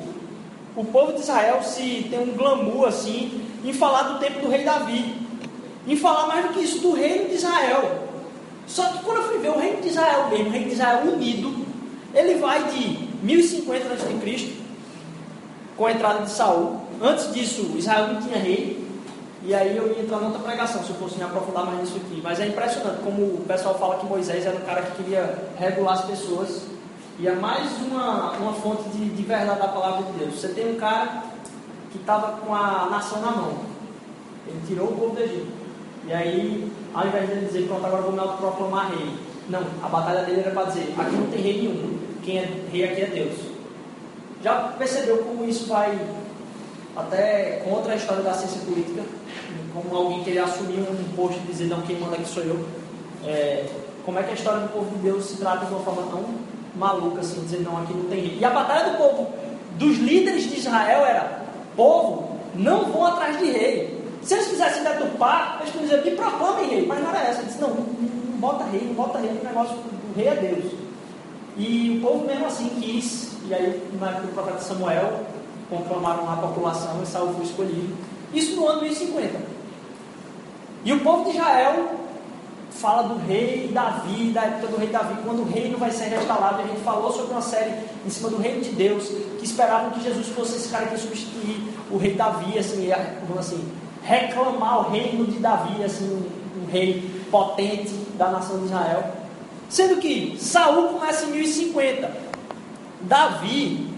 o 0.76 0.86
povo 0.86 1.14
de 1.14 1.22
Israel 1.22 1.64
se 1.64 2.08
tem 2.10 2.20
um 2.20 2.34
glamour 2.36 2.88
assim 2.88 3.42
em 3.64 3.72
falar 3.72 4.04
do 4.04 4.20
tempo 4.20 4.42
do 4.42 4.50
rei 4.50 4.66
Davi. 4.66 5.16
Em 5.88 5.96
falar 5.96 6.28
mais 6.28 6.46
do 6.46 6.54
que 6.54 6.60
isso, 6.60 6.80
do 6.80 6.94
reino 6.94 7.30
de 7.30 7.36
Israel. 7.36 8.10
Só 8.68 8.86
que 8.88 9.04
quando 9.04 9.18
eu 9.18 9.24
fui 9.30 9.40
ver 9.40 9.50
o 9.50 9.60
reino 9.60 9.82
de 9.82 9.88
Israel 9.88 10.30
mesmo, 10.30 10.48
o 10.48 10.52
reino 10.52 10.68
de 10.68 10.74
Israel 10.74 11.02
unido, 11.06 11.66
ele 12.14 12.36
vai 12.36 12.64
de 12.66 13.08
1050 13.24 13.94
a.C., 13.94 14.54
com 15.78 15.86
a 15.86 15.92
entrada 15.92 16.24
de 16.24 16.30
Saul. 16.30 16.82
Antes 17.02 17.34
disso, 17.34 17.72
Israel 17.76 18.14
não 18.14 18.22
tinha 18.22 18.38
rei. 18.38 18.81
E 19.44 19.56
aí 19.56 19.76
eu 19.76 19.92
ia 19.92 20.04
entrar 20.04 20.20
na 20.20 20.28
outra 20.28 20.42
pregação, 20.42 20.84
se 20.84 20.92
eu 20.92 20.96
fosse 20.98 21.18
me 21.18 21.24
aprofundar 21.24 21.66
mais 21.66 21.80
nisso 21.80 21.98
aqui. 21.98 22.22
Mas 22.24 22.40
é 22.40 22.48
impressionante 22.48 23.02
como 23.04 23.24
o 23.24 23.46
pessoal 23.48 23.78
fala 23.78 23.98
que 23.98 24.06
Moisés 24.06 24.46
era 24.46 24.56
um 24.56 24.62
cara 24.62 24.84
que 24.84 25.04
queria 25.04 25.50
regular 25.58 25.96
as 25.96 26.06
pessoas. 26.06 26.62
E 27.20 27.28
é 27.28 27.34
mais 27.34 27.72
uma, 27.82 28.32
uma 28.34 28.54
fonte 28.54 28.88
de, 28.90 29.10
de 29.10 29.24
verdade 29.24 29.60
da 29.60 29.68
palavra 29.68 30.04
de 30.12 30.20
Deus. 30.20 30.40
Você 30.40 30.50
tem 30.50 30.72
um 30.72 30.76
cara 30.76 31.24
que 31.92 31.98
estava 31.98 32.38
com 32.38 32.54
a 32.54 32.88
nação 32.92 33.20
na 33.20 33.32
mão. 33.32 33.54
Ele 34.48 34.62
tirou 34.68 34.88
o 34.88 34.96
povo 34.96 35.16
do 35.16 35.22
Egito. 35.22 35.48
E 36.08 36.14
aí, 36.14 36.72
ao 36.94 37.08
invés 37.08 37.28
de 37.28 37.32
ele 37.34 37.46
dizer, 37.46 37.68
pronto, 37.68 37.86
agora 37.86 38.02
vou 38.04 38.12
me 38.12 38.20
autoproclamar 38.20 38.92
rei. 38.92 39.16
Não, 39.50 39.62
a 39.84 39.90
batalha 39.90 40.24
dele 40.24 40.42
era 40.42 40.52
para 40.52 40.66
dizer, 40.66 40.94
aqui 40.98 41.16
não 41.16 41.28
tem 41.28 41.42
rei 41.42 41.62
nenhum. 41.62 42.00
Quem 42.24 42.38
é 42.38 42.50
rei 42.72 42.84
aqui 42.84 43.02
é 43.02 43.06
Deus. 43.08 43.40
Já 44.44 44.56
percebeu 44.78 45.18
como 45.20 45.46
isso 45.46 45.68
vai 45.68 46.00
até 46.96 47.62
contra 47.64 47.94
a 47.94 47.96
história 47.96 48.24
da 48.24 48.34
ciência 48.34 48.62
política? 48.62 49.02
Como 49.74 49.96
alguém 49.96 50.24
querer 50.24 50.40
assumir 50.40 50.80
um 50.80 51.16
posto 51.16 51.38
e 51.38 51.52
dizer, 51.52 51.66
não, 51.66 51.82
quem 51.82 51.98
manda 52.00 52.16
aqui 52.16 52.28
sou 52.28 52.44
eu. 52.44 52.66
É, 53.26 53.66
como 54.06 54.20
é 54.20 54.24
que 54.24 54.32
a 54.32 54.34
história 54.34 54.62
do 54.62 54.70
povo 54.74 54.90
de 54.96 55.04
Deus 55.04 55.26
se 55.26 55.38
trata 55.38 55.66
de 55.66 55.74
uma 55.74 55.82
forma 55.82 56.04
tão 56.12 56.24
maluca, 56.76 57.22
assim, 57.22 57.42
dizer, 57.42 57.62
não, 57.62 57.78
aqui 57.78 57.94
não 57.94 58.06
tem 58.06 58.20
rei. 58.20 58.38
E 58.40 58.46
a 58.46 58.50
batalha 58.50 58.92
do 58.92 58.98
povo, 58.98 59.28
dos 59.78 59.98
líderes 59.98 60.50
de 60.50 60.58
Israel 60.58 61.06
era, 61.06 61.44
povo, 61.76 62.38
não 62.56 62.86
vão 62.92 63.06
atrás 63.06 63.38
de 63.40 63.46
rei. 63.46 64.02
Se 64.22 64.34
eles 64.34 64.48
quisessem 64.48 64.84
deturpar, 64.84 65.58
eles 65.62 65.72
podiam 65.72 65.90
dizer, 65.90 66.12
me 66.12 66.18
proclamem 66.18 66.70
rei, 66.70 66.86
mas 66.86 67.02
não 67.02 67.10
era 67.10 67.20
essa. 67.28 67.40
Ele 67.40 67.48
disse, 67.48 67.62
não, 67.62 67.70
não, 67.70 67.86
não 67.86 68.38
bota 68.40 68.64
rei, 68.66 68.82
não 68.82 68.94
bota 68.94 69.18
rei, 69.20 69.30
o 69.30 69.44
negócio 69.44 69.76
do 69.76 70.16
rei 70.16 70.28
é 70.28 70.36
Deus. 70.36 70.74
E 71.58 71.98
o 71.98 72.02
povo 72.08 72.26
mesmo 72.26 72.46
assim 72.46 72.70
quis, 72.80 73.32
e 73.48 73.54
aí 73.54 73.82
na 74.00 74.10
época 74.10 74.28
do 74.28 74.34
profeta 74.34 74.60
Samuel, 74.60 75.22
conclamaram 75.72 76.30
a 76.30 76.36
população 76.36 77.02
e 77.02 77.08
Saul 77.08 77.34
foi 77.34 77.46
escolhido. 77.46 77.96
Isso 78.34 78.56
no 78.58 78.68
ano 78.68 78.82
1050. 78.82 79.40
E 80.84 80.94
o 80.94 81.00
povo 81.00 81.24
de 81.24 81.38
Israel 81.38 81.96
fala 82.72 83.04
do 83.04 83.16
rei 83.26 83.70
Davi, 83.74 84.32
da 84.32 84.42
época 84.44 84.68
do 84.68 84.78
rei 84.78 84.90
Davi, 84.90 85.16
quando 85.24 85.44
o 85.44 85.46
reino 85.46 85.78
vai 85.78 85.92
ser 85.92 86.06
restaurado. 86.06 86.62
A 86.62 86.68
gente 86.68 86.82
falou 86.82 87.12
sobre 87.12 87.32
uma 87.32 87.42
série 87.42 87.74
em 88.06 88.10
cima 88.10 88.30
do 88.30 88.38
reino 88.38 88.62
de 88.62 88.72
Deus, 88.72 89.08
que 89.08 89.46
esperavam 89.46 89.92
que 89.92 90.04
Jesus 90.04 90.28
fosse 90.28 90.58
esse 90.58 90.70
cara 90.70 90.88
que 90.88 90.94
ia 90.94 91.00
substituir 91.00 91.74
o 91.90 91.98
rei 91.98 92.14
Davi, 92.14 92.58
assim, 92.58 92.92
assim 93.38 93.72
reclamar 94.04 94.88
o 94.88 94.92
reino 94.92 95.26
de 95.26 95.40
Davi, 95.40 95.84
assim, 95.84 96.06
um, 96.06 96.64
um 96.64 96.72
rei 96.72 97.10
potente 97.30 97.94
da 98.18 98.30
nação 98.30 98.60
de 98.60 98.66
Israel. 98.66 99.16
Sendo 99.70 100.02
que 100.02 100.36
Saul 100.38 100.90
começa 100.90 101.26
em 101.26 101.32
1050. 101.32 102.32
Davi, 103.02 103.91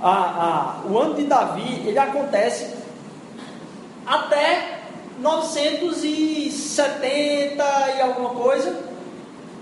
a, 0.00 0.10
a, 0.10 0.82
o 0.88 0.98
ano 0.98 1.14
de 1.14 1.24
Davi, 1.24 1.82
ele 1.86 1.98
acontece 1.98 2.74
até 4.06 4.80
970 5.18 7.64
e 7.96 8.00
alguma 8.00 8.30
coisa. 8.30 8.94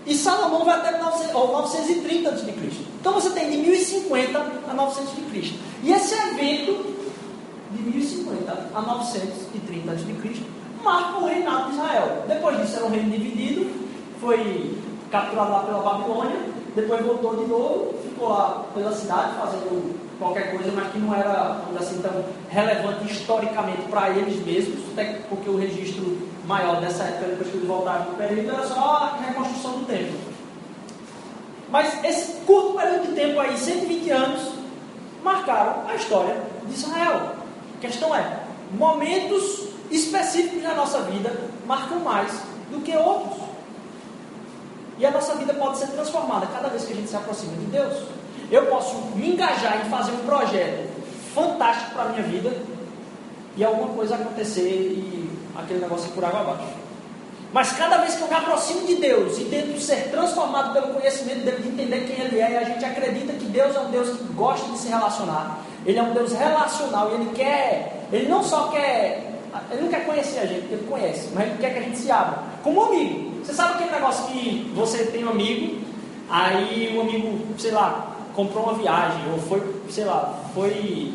E 0.05 0.16
Salomão 0.16 0.64
vai 0.64 0.77
até 0.77 0.99
930 0.99 2.29
a.C. 2.29 2.53
Então 3.01 3.12
você 3.12 3.31
tem 3.31 3.49
de 3.51 3.59
1050 3.59 4.38
a 4.68 4.75
900 4.75 5.12
a.C. 5.12 5.55
E 5.85 5.92
esse 5.92 6.14
evento, 6.14 6.92
de 7.71 7.83
1050 7.83 8.71
a 8.75 8.81
930 8.81 9.92
a.C., 9.92 10.42
marca 10.83 11.18
o 11.18 11.27
reinado 11.27 11.71
de 11.71 11.77
Israel. 11.77 12.25
Depois 12.27 12.61
disso 12.61 12.75
era 12.77 12.87
um 12.87 12.90
reino 12.90 13.11
dividido, 13.11 13.71
foi 14.21 14.77
capturado 15.11 15.53
lá 15.53 15.61
pela 15.61 15.83
Babilônia, 15.83 16.40
depois 16.75 17.05
voltou 17.05 17.37
de 17.37 17.45
novo, 17.47 17.95
ficou 18.03 18.31
lá 18.31 18.64
pela 18.75 18.92
cidade 18.92 19.37
fazendo 19.38 20.02
qualquer 20.22 20.52
coisa, 20.52 20.70
mas 20.72 20.92
que 20.92 20.98
não 20.98 21.14
era 21.14 21.61
assim 21.78 22.00
tão 22.00 22.24
relevante 22.48 23.12
historicamente 23.12 23.82
para 23.90 24.11
eles 24.11 24.44
mesmos, 24.44 24.78
até 24.92 25.20
porque 25.28 25.50
o 25.50 25.58
registro 25.58 26.16
maior 26.46 26.80
dessa 26.80 27.04
época, 27.04 27.26
depois 27.26 27.50
que 27.50 27.56
eles 27.56 27.68
voltaram 27.68 28.04
para 28.04 28.14
o 28.14 28.16
período, 28.16 28.54
era 28.54 28.66
só 28.66 28.80
a 28.80 29.16
reconstrução 29.26 29.78
do 29.78 29.87
templo. 29.87 30.18
Mas 31.70 32.04
esse 32.04 32.40
curto 32.42 32.78
período 32.78 33.08
de 33.08 33.14
tempo 33.14 33.40
aí, 33.40 33.56
120 33.56 34.11
anos, 34.11 34.52
marcaram 35.24 35.88
a 35.88 35.94
história 35.94 36.37
de 36.66 36.74
Israel. 36.74 37.32
A 37.78 37.80
questão 37.80 38.14
é, 38.14 38.40
momentos 38.72 39.68
específicos 39.90 40.62
na 40.62 40.74
nossa 40.74 41.00
vida 41.02 41.32
marcam 41.66 42.00
mais 42.00 42.30
do 42.70 42.80
que 42.80 42.94
outros. 42.96 43.40
E 44.98 45.06
a 45.06 45.11
nossa 45.11 45.35
vida 45.35 45.54
pode 45.54 45.78
ser 45.78 45.87
transformada 45.88 46.46
cada 46.46 46.68
vez 46.68 46.85
que 46.85 46.92
a 46.92 46.96
gente 46.96 47.08
se 47.08 47.16
aproxima 47.16 47.56
de 47.56 47.66
Deus. 47.66 48.04
Eu 48.53 48.67
posso 48.67 48.95
me 49.17 49.33
engajar 49.33 49.81
em 49.81 49.88
fazer 49.88 50.12
um 50.12 50.27
projeto 50.27 50.87
fantástico 51.35 51.93
para 51.93 52.03
a 52.03 52.09
minha 52.11 52.23
vida 52.23 52.55
e 53.57 53.65
alguma 53.65 53.95
coisa 53.95 54.15
acontecer 54.15 54.69
e 54.69 55.31
aquele 55.57 55.81
negócio 55.81 56.11
por 56.11 56.23
água 56.23 56.41
abaixo. 56.43 56.69
Mas 57.51 57.73
cada 57.73 57.97
vez 57.99 58.15
que 58.15 58.21
eu 58.21 58.29
me 58.29 58.35
aproximo 58.35 58.87
de 58.87 58.97
Deus 58.97 59.38
e 59.38 59.45
tento 59.45 59.81
ser 59.81 60.11
transformado 60.11 60.75
pelo 60.75 60.93
conhecimento 60.93 61.45
dele, 61.47 61.62
de 61.62 61.69
entender 61.69 62.01
quem 62.07 62.27
ele 62.27 62.41
é, 62.41 62.53
e 62.53 62.57
a 62.59 62.65
gente 62.65 62.85
acredita 62.85 63.33
que 63.33 63.47
Deus 63.47 63.75
é 63.75 63.81
um 63.81 63.91
Deus 63.91 64.19
que 64.19 64.25
gosta 64.35 64.71
de 64.71 64.79
se 64.79 64.88
relacionar. 64.88 65.61
Ele 65.87 65.99
é 65.99 66.03
um 66.03 66.12
Deus 66.12 66.33
relacional 66.33 67.11
e 67.11 67.15
ele 67.15 67.31
quer, 67.35 68.07
ele 68.12 68.29
não 68.29 68.43
só 68.43 68.69
quer, 68.69 69.33
ele 69.71 69.81
não 69.81 69.88
quer 69.88 70.05
conhecer 70.05 70.41
a 70.41 70.47
gente, 70.47 70.61
porque 70.61 70.75
ele 70.75 70.87
conhece, 70.88 71.31
mas 71.35 71.47
ele 71.47 71.59
quer 71.59 71.73
que 71.73 71.79
a 71.79 71.83
gente 71.83 71.97
se 71.97 72.11
abra. 72.11 72.38
Como 72.62 72.83
um 72.83 72.85
amigo. 72.85 73.33
Você 73.43 73.55
sabe 73.55 73.75
aquele 73.75 73.93
negócio 73.93 74.27
que 74.27 74.71
você 74.75 75.07
tem 75.07 75.25
um 75.25 75.31
amigo, 75.31 75.81
aí 76.29 76.93
o 76.95 76.99
um 76.99 77.01
amigo, 77.01 77.38
sei 77.59 77.73
lá, 77.73 78.12
comprou 78.35 78.64
uma 78.64 78.75
viagem, 78.75 79.23
ou 79.33 79.38
foi, 79.38 79.62
sei 79.90 80.05
lá, 80.05 80.40
foi. 80.55 81.14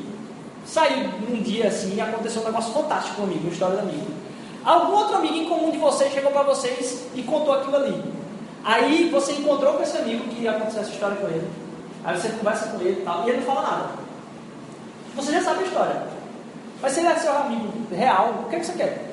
Saiu 0.65 1.09
um 1.29 1.41
dia 1.41 1.67
assim 1.67 1.95
e 1.95 2.01
aconteceu 2.01 2.41
um 2.41 2.45
negócio 2.45 2.73
fantástico 2.73 3.15
com 3.15 3.23
amigo, 3.23 3.41
uma 3.41 3.51
história 3.51 3.77
do 3.77 3.83
amigo. 3.83 4.05
Algum 4.65 4.93
outro 4.93 5.15
amigo 5.15 5.35
em 5.35 5.45
comum 5.47 5.71
de 5.71 5.77
vocês 5.77 6.11
chegou 6.11 6.31
para 6.31 6.43
vocês 6.43 7.07
e 7.15 7.23
contou 7.23 7.53
aquilo 7.53 7.77
ali. 7.77 8.03
Aí 8.65 9.09
você 9.09 9.31
encontrou 9.31 9.75
com 9.75 9.83
esse 9.83 9.97
amigo 9.97 10.25
que 10.25 10.41
ia 10.41 10.51
acontecer 10.51 10.79
essa 10.79 10.91
história 10.91 11.15
com 11.15 11.27
ele. 11.27 11.47
Aí 12.03 12.19
você 12.19 12.29
conversa 12.29 12.67
com 12.67 12.81
ele 12.81 12.99
e 13.01 13.03
tal, 13.05 13.25
e 13.25 13.29
ele 13.29 13.37
não 13.37 13.45
fala 13.45 13.61
nada. 13.61 13.89
Você 15.15 15.31
já 15.31 15.41
sabe 15.41 15.63
a 15.63 15.67
história. 15.67 16.03
Mas 16.81 16.91
se 16.91 16.99
ele 16.99 17.07
é 17.07 17.15
seu 17.15 17.31
amigo 17.33 17.71
real, 17.95 18.43
o 18.45 18.49
que, 18.49 18.57
é 18.57 18.59
que 18.59 18.65
você 18.65 18.73
quer? 18.73 19.11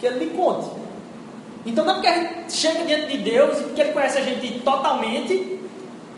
Que 0.00 0.06
ele 0.06 0.24
lhe 0.24 0.30
conte. 0.36 0.82
Então 1.64 1.84
não 1.84 1.92
é 1.92 1.94
porque 1.94 2.08
a 2.08 2.14
gente 2.14 2.52
chega 2.52 2.84
diante 2.84 3.16
de 3.16 3.18
Deus 3.18 3.60
e 3.60 3.62
porque 3.64 3.80
Ele 3.80 3.92
conhece 3.92 4.18
a 4.18 4.22
gente 4.22 4.60
totalmente, 4.60 5.60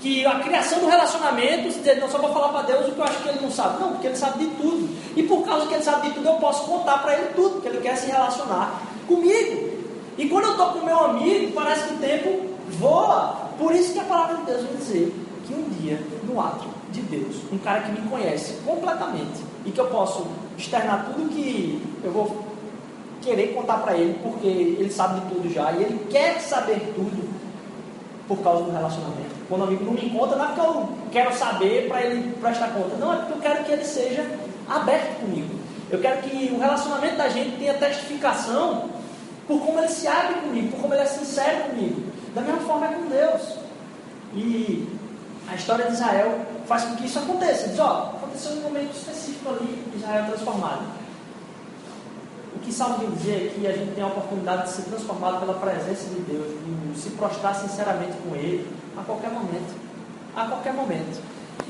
que 0.05 0.27
a 0.27 0.39
criação 0.41 0.81
do 0.81 0.87
relacionamento, 0.87 1.71
dizer, 1.71 1.99
não 1.99 2.11
só 2.11 2.19
vou 2.19 2.31
falar 2.31 2.49
para 2.49 2.63
Deus 2.67 2.89
o 2.89 2.93
que 2.93 2.99
eu 2.99 3.05
acho 3.05 3.23
que 3.23 3.29
Ele 3.31 3.41
não 3.41 3.51
sabe. 3.51 3.81
Não, 3.81 3.93
porque 3.93 4.09
Ele 4.09 4.17
sabe 4.17 4.45
de 4.45 4.51
tudo. 4.57 4.87
E 5.17 5.23
por 5.23 5.43
causa 5.47 5.67
que 5.67 5.73
Ele 5.73 5.83
sabe 5.83 6.09
de 6.09 6.15
tudo, 6.15 6.29
eu 6.29 6.35
posso 6.35 6.67
contar 6.67 6.99
para 6.99 7.15
Ele 7.15 7.29
tudo, 7.35 7.53
porque 7.53 7.69
Ele 7.69 7.81
quer 7.81 7.97
se 7.97 8.11
relacionar 8.11 8.83
comigo. 9.09 9.71
E 10.19 10.29
quando 10.29 10.45
eu 10.45 10.51
estou 10.51 10.67
com 10.73 10.85
meu 10.85 10.99
amigo, 11.07 11.53
parece 11.53 11.89
que 11.89 11.95
o 11.95 11.97
tempo 11.97 12.51
voa. 12.79 13.49
Por 13.57 13.75
isso 13.75 13.95
que 13.95 13.99
a 13.99 14.05
palavra 14.05 14.37
de 14.37 14.43
Deus 14.43 14.63
vai 14.65 14.77
dizer 14.77 15.15
que 15.47 15.55
um 15.55 15.71
dia, 15.71 15.99
no 16.25 16.39
ato 16.39 16.67
de 16.93 17.01
Deus, 17.01 17.37
um 17.51 17.57
cara 17.57 17.81
que 17.81 17.93
me 17.99 18.07
conhece 18.07 18.59
completamente 18.63 19.43
e 19.65 19.71
que 19.71 19.81
eu 19.81 19.87
posso 19.87 20.27
externar 20.59 21.07
tudo 21.07 21.31
que 21.31 21.83
eu 22.05 22.13
vou 22.13 22.45
querer 23.23 23.55
contar 23.55 23.79
para 23.79 23.97
ele, 23.97 24.19
porque 24.23 24.47
ele 24.47 24.91
sabe 24.91 25.21
de 25.21 25.35
tudo 25.35 25.51
já 25.51 25.73
e 25.73 25.83
ele 25.83 26.07
quer 26.11 26.39
saber 26.41 26.93
tudo 26.95 27.27
por 28.29 28.37
causa 28.41 28.65
do 28.65 28.71
relacionamento. 28.71 29.24
Quando 29.49 29.63
o 29.63 29.65
amigo 29.65 29.85
não 29.85 29.93
me 29.93 30.11
conta, 30.11 30.37
não 30.37 30.45
é 30.45 30.49
porque 30.49 30.61
eu 30.61 30.89
quero 31.13 31.35
saber 31.35 31.89
para 31.89 32.03
ele 32.03 32.33
prestar 32.41 32.69
conta, 32.69 32.97
não, 32.97 33.13
é 33.13 33.17
porque 33.17 33.33
eu 33.33 33.41
quero 33.41 33.65
que 33.65 33.73
ele 33.73 33.85
seja 33.85 34.25
aberto 34.69 35.21
comigo. 35.21 35.55
Eu 35.91 36.01
quero 36.01 36.23
que 36.23 36.51
o 36.53 36.59
relacionamento 36.59 37.17
da 37.17 37.29
gente 37.29 37.57
tenha 37.59 37.75
testificação 37.75 38.89
por 39.47 39.61
como 39.61 39.79
ele 39.79 39.89
se 39.89 40.09
abre 40.09 40.37
comigo, 40.37 40.69
por 40.73 40.81
como 40.81 40.95
ele 40.95 41.03
é 41.03 41.07
sincero 41.07 41.65
comigo. 41.69 42.03
Da 42.35 42.41
mesma 42.41 42.61
forma 42.61 42.87
é 42.87 42.95
com 42.95 43.07
Deus. 43.07 43.59
E 44.35 44.89
a 45.51 45.55
história 45.55 45.85
de 45.87 45.93
Israel 45.93 46.41
faz 46.67 46.85
com 46.85 46.97
que 46.97 47.07
isso 47.07 47.19
aconteça. 47.19 47.69
Diz, 47.69 47.79
ó, 47.79 48.15
aconteceu 48.17 48.53
um 48.53 48.63
momento 48.63 48.95
específico 48.97 49.51
ali, 49.51 49.85
Israel 49.95 50.25
transformado. 50.27 51.04
O 52.55 52.59
que 52.61 52.73
Salmo 52.73 53.11
dizer 53.11 53.47
é 53.47 53.55
que 53.55 53.67
a 53.67 53.73
gente 53.73 53.95
tem 53.95 54.05
a 54.05 54.07
oportunidade 54.07 54.65
de 54.65 54.71
ser 54.71 54.83
transformado 54.83 55.41
pela 55.41 55.55
presença 55.55 56.09
de 56.09 56.21
Deus, 56.21 56.47
de 56.93 57.01
se 57.01 57.11
prostrar 57.11 57.55
sinceramente 57.55 58.17
com 58.19 58.35
Ele, 58.37 58.69
a 58.97 59.03
qualquer 59.03 59.31
momento. 59.31 59.75
A 60.37 60.47
qualquer 60.47 60.73
momento. 60.73 61.21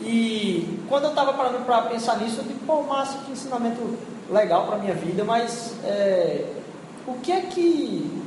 E 0.02 0.78
quando 0.88 1.04
eu 1.04 1.10
estava 1.10 1.32
parando 1.32 1.64
para 1.64 1.82
pensar 1.82 2.18
nisso, 2.18 2.40
eu 2.40 2.44
digo, 2.44 2.60
pô, 2.66 2.82
massa, 2.82 3.18
que 3.18 3.32
ensinamento 3.32 3.98
legal 4.30 4.66
para 4.66 4.76
a 4.76 4.78
minha 4.78 4.94
vida, 4.94 5.24
mas 5.24 5.74
é, 5.84 6.46
o 7.06 7.14
que 7.14 7.32
é 7.32 7.40
que 7.42 8.22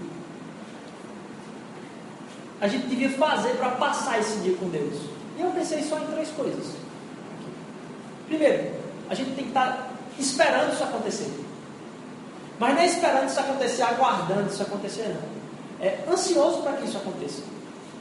a 2.60 2.68
gente 2.68 2.88
devia 2.88 3.10
fazer 3.12 3.56
para 3.58 3.72
passar 3.72 4.20
esse 4.20 4.40
dia 4.40 4.56
com 4.58 4.70
Deus? 4.70 4.96
E 5.38 5.42
eu 5.42 5.52
pensei 5.52 5.84
só 5.84 6.00
em 6.00 6.08
três 6.08 6.30
coisas. 6.30 6.74
Primeiro, 8.28 8.72
a 9.10 9.16
gente 9.16 9.36
tem 9.36 9.46
que 9.46 9.50
estar 9.50 9.92
esperando 10.20 10.74
isso 10.74 10.84
acontecer. 10.84 11.47
Mas 12.60 12.74
não 12.74 12.82
é 12.82 12.86
esperando 12.86 13.28
isso 13.28 13.40
acontecer, 13.40 13.84
aguardando 13.84 14.50
isso 14.50 14.64
acontecer, 14.64 15.10
não. 15.10 15.86
É 15.86 16.00
ansioso 16.12 16.62
para 16.64 16.74
que 16.74 16.86
isso 16.86 16.98
aconteça. 16.98 17.42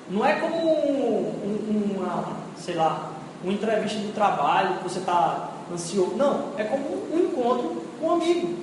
Não 0.08 0.24
é 0.24 0.34
como 0.36 0.56
um, 0.56 1.28
um, 1.44 1.96
uma, 1.96 2.36
sei 2.56 2.74
lá, 2.74 3.10
uma 3.42 3.52
entrevista 3.52 3.98
de 3.98 4.12
trabalho 4.12 4.78
que 4.78 4.84
você 4.84 5.00
está 5.00 5.50
ansioso. 5.72 6.14
Não, 6.16 6.52
é 6.56 6.64
como 6.64 6.86
um 7.12 7.18
encontro 7.18 7.82
com 8.00 8.06
um 8.06 8.12
amigo. 8.14 8.56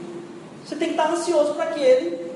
Você 0.65 0.75
tem 0.75 0.89
que 0.89 0.93
estar 0.95 1.11
ansioso 1.11 1.53
para 1.53 1.67
que 1.67 1.79
ele 1.79 2.31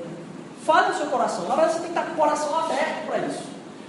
fale 0.64 0.88
no 0.88 0.94
seu 0.94 1.06
coração. 1.06 1.48
Na 1.48 1.56
verdade, 1.56 1.72
você 1.72 1.80
tem 1.80 1.92
que 1.92 1.98
estar 1.98 2.06
com 2.06 2.12
o 2.12 2.16
coração 2.16 2.58
aberto 2.58 3.06
para 3.06 3.18
isso. 3.18 3.42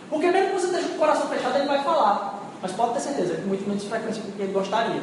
Porque 0.09 0.31
mesmo 0.31 0.47
que 0.47 0.61
você 0.61 0.67
esteja 0.67 0.87
com 0.87 0.95
o 0.95 0.99
coração 0.99 1.27
fechado, 1.27 1.57
ele 1.57 1.67
vai 1.67 1.83
falar. 1.83 2.39
Mas 2.61 2.71
pode 2.71 2.93
ter 2.93 3.01
certeza, 3.01 3.35
com 3.35 3.47
muito 3.47 3.67
menos 3.67 3.83
frequência 3.83 4.23
do 4.23 4.31
que 4.35 4.41
ele 4.41 4.53
gostaria. 4.53 5.01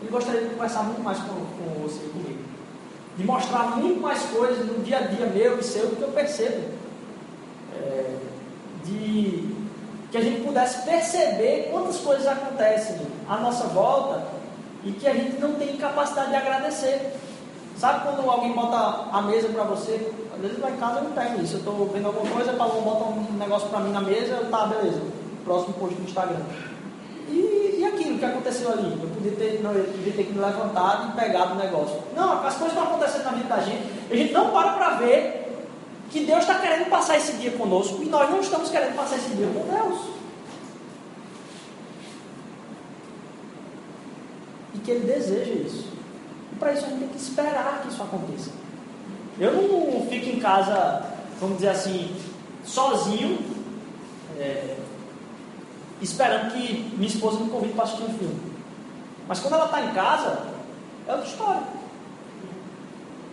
Ele 0.00 0.10
gostaria 0.10 0.40
de 0.42 0.54
conversar 0.54 0.82
muito 0.82 1.02
mais 1.02 1.18
com, 1.18 1.34
com 1.34 1.82
você 1.82 2.04
e 2.04 2.08
comigo. 2.08 2.55
De 3.16 3.24
mostrar 3.24 3.76
muito 3.76 4.00
mais 4.00 4.22
coisas 4.24 4.66
no 4.66 4.82
dia 4.82 4.98
a 4.98 5.00
dia 5.02 5.26
meu 5.26 5.58
e 5.58 5.62
seu 5.62 5.88
do 5.88 5.96
que 5.96 6.02
eu 6.02 6.08
percebo. 6.08 6.68
É, 7.74 8.16
de 8.84 9.56
que 10.10 10.18
a 10.18 10.20
gente 10.20 10.42
pudesse 10.42 10.82
perceber 10.82 11.68
quantas 11.70 11.98
coisas 11.98 12.26
acontecem 12.26 12.96
à 13.28 13.38
nossa 13.38 13.64
volta 13.68 14.22
e 14.84 14.92
que 14.92 15.06
a 15.06 15.12
gente 15.12 15.40
não 15.40 15.54
tem 15.54 15.76
capacidade 15.76 16.30
de 16.30 16.36
agradecer. 16.36 17.12
Sabe 17.76 18.06
quando 18.06 18.28
alguém 18.30 18.52
bota 18.52 19.08
a 19.12 19.22
mesa 19.22 19.48
para 19.48 19.64
você? 19.64 20.12
Às 20.34 20.40
vezes 20.40 20.58
lá 20.58 20.70
em 20.70 20.76
casa 20.76 20.98
eu 20.98 21.04
não 21.04 21.10
tenho 21.10 21.42
isso. 21.42 21.54
Eu 21.54 21.58
estou 21.58 21.90
vendo 21.92 22.06
alguma 22.06 22.30
coisa, 22.32 22.52
o 22.52 22.56
Paulo 22.56 22.80
bota 22.80 23.04
um 23.04 23.36
negócio 23.36 23.68
para 23.68 23.80
mim 23.80 23.92
na 23.92 24.00
mesa, 24.00 24.46
tá, 24.50 24.66
beleza. 24.66 25.02
Próximo 25.44 25.74
post 25.74 25.94
do 25.96 26.04
Instagram. 26.04 26.40
E, 27.28 27.78
e 27.78 27.84
aquilo 27.84 28.18
que 28.18 28.24
aconteceu 28.24 28.72
ali? 28.72 28.98
Eu 29.02 29.08
podia 29.08 29.32
ter, 29.32 29.60
não, 29.62 29.72
eu 29.72 29.84
podia 29.84 30.12
ter 30.12 30.24
que 30.24 30.32
me 30.32 30.38
levantado 30.38 31.08
e 31.08 31.20
pegado 31.20 31.54
o 31.54 31.56
negócio. 31.56 31.96
Não, 32.14 32.44
as 32.46 32.54
coisas 32.54 32.76
estão 32.76 32.84
acontecendo 32.84 33.24
na 33.24 33.30
vida 33.32 33.48
da 33.48 33.60
gente. 33.60 33.82
A 34.10 34.16
gente 34.16 34.32
não 34.32 34.50
para 34.50 34.72
para 34.72 34.90
ver 34.96 35.46
que 36.10 36.24
Deus 36.24 36.40
está 36.40 36.54
querendo 36.56 36.88
passar 36.88 37.16
esse 37.16 37.32
dia 37.32 37.50
conosco 37.52 38.02
e 38.02 38.06
nós 38.06 38.30
não 38.30 38.40
estamos 38.40 38.70
querendo 38.70 38.94
passar 38.94 39.16
esse 39.16 39.30
dia 39.30 39.48
com 39.48 39.66
Deus. 39.72 40.00
E 44.74 44.78
que 44.78 44.90
Ele 44.90 45.12
deseja 45.12 45.52
isso. 45.52 45.86
E 46.52 46.56
para 46.56 46.72
isso 46.72 46.86
a 46.86 46.88
gente 46.88 47.00
tem 47.00 47.08
que 47.08 47.16
esperar 47.16 47.82
que 47.82 47.88
isso 47.88 48.02
aconteça. 48.02 48.50
Eu 49.38 49.52
não 49.52 50.06
fico 50.06 50.28
em 50.30 50.40
casa, 50.40 51.04
vamos 51.40 51.56
dizer 51.56 51.70
assim, 51.70 52.14
sozinho, 52.64 53.38
é, 54.38 54.76
esperando 56.00 56.52
que 56.52 56.92
minha 56.96 57.08
esposa 57.08 57.38
me 57.38 57.50
convide 57.50 57.72
para 57.72 57.84
assistir 57.84 58.04
um 58.04 58.18
filme. 58.18 58.40
Mas 59.28 59.40
quando 59.40 59.54
ela 59.54 59.66
está 59.66 59.80
em 59.82 59.92
casa, 59.92 60.38
é 61.08 61.12
outra 61.12 61.26
história. 61.26 61.62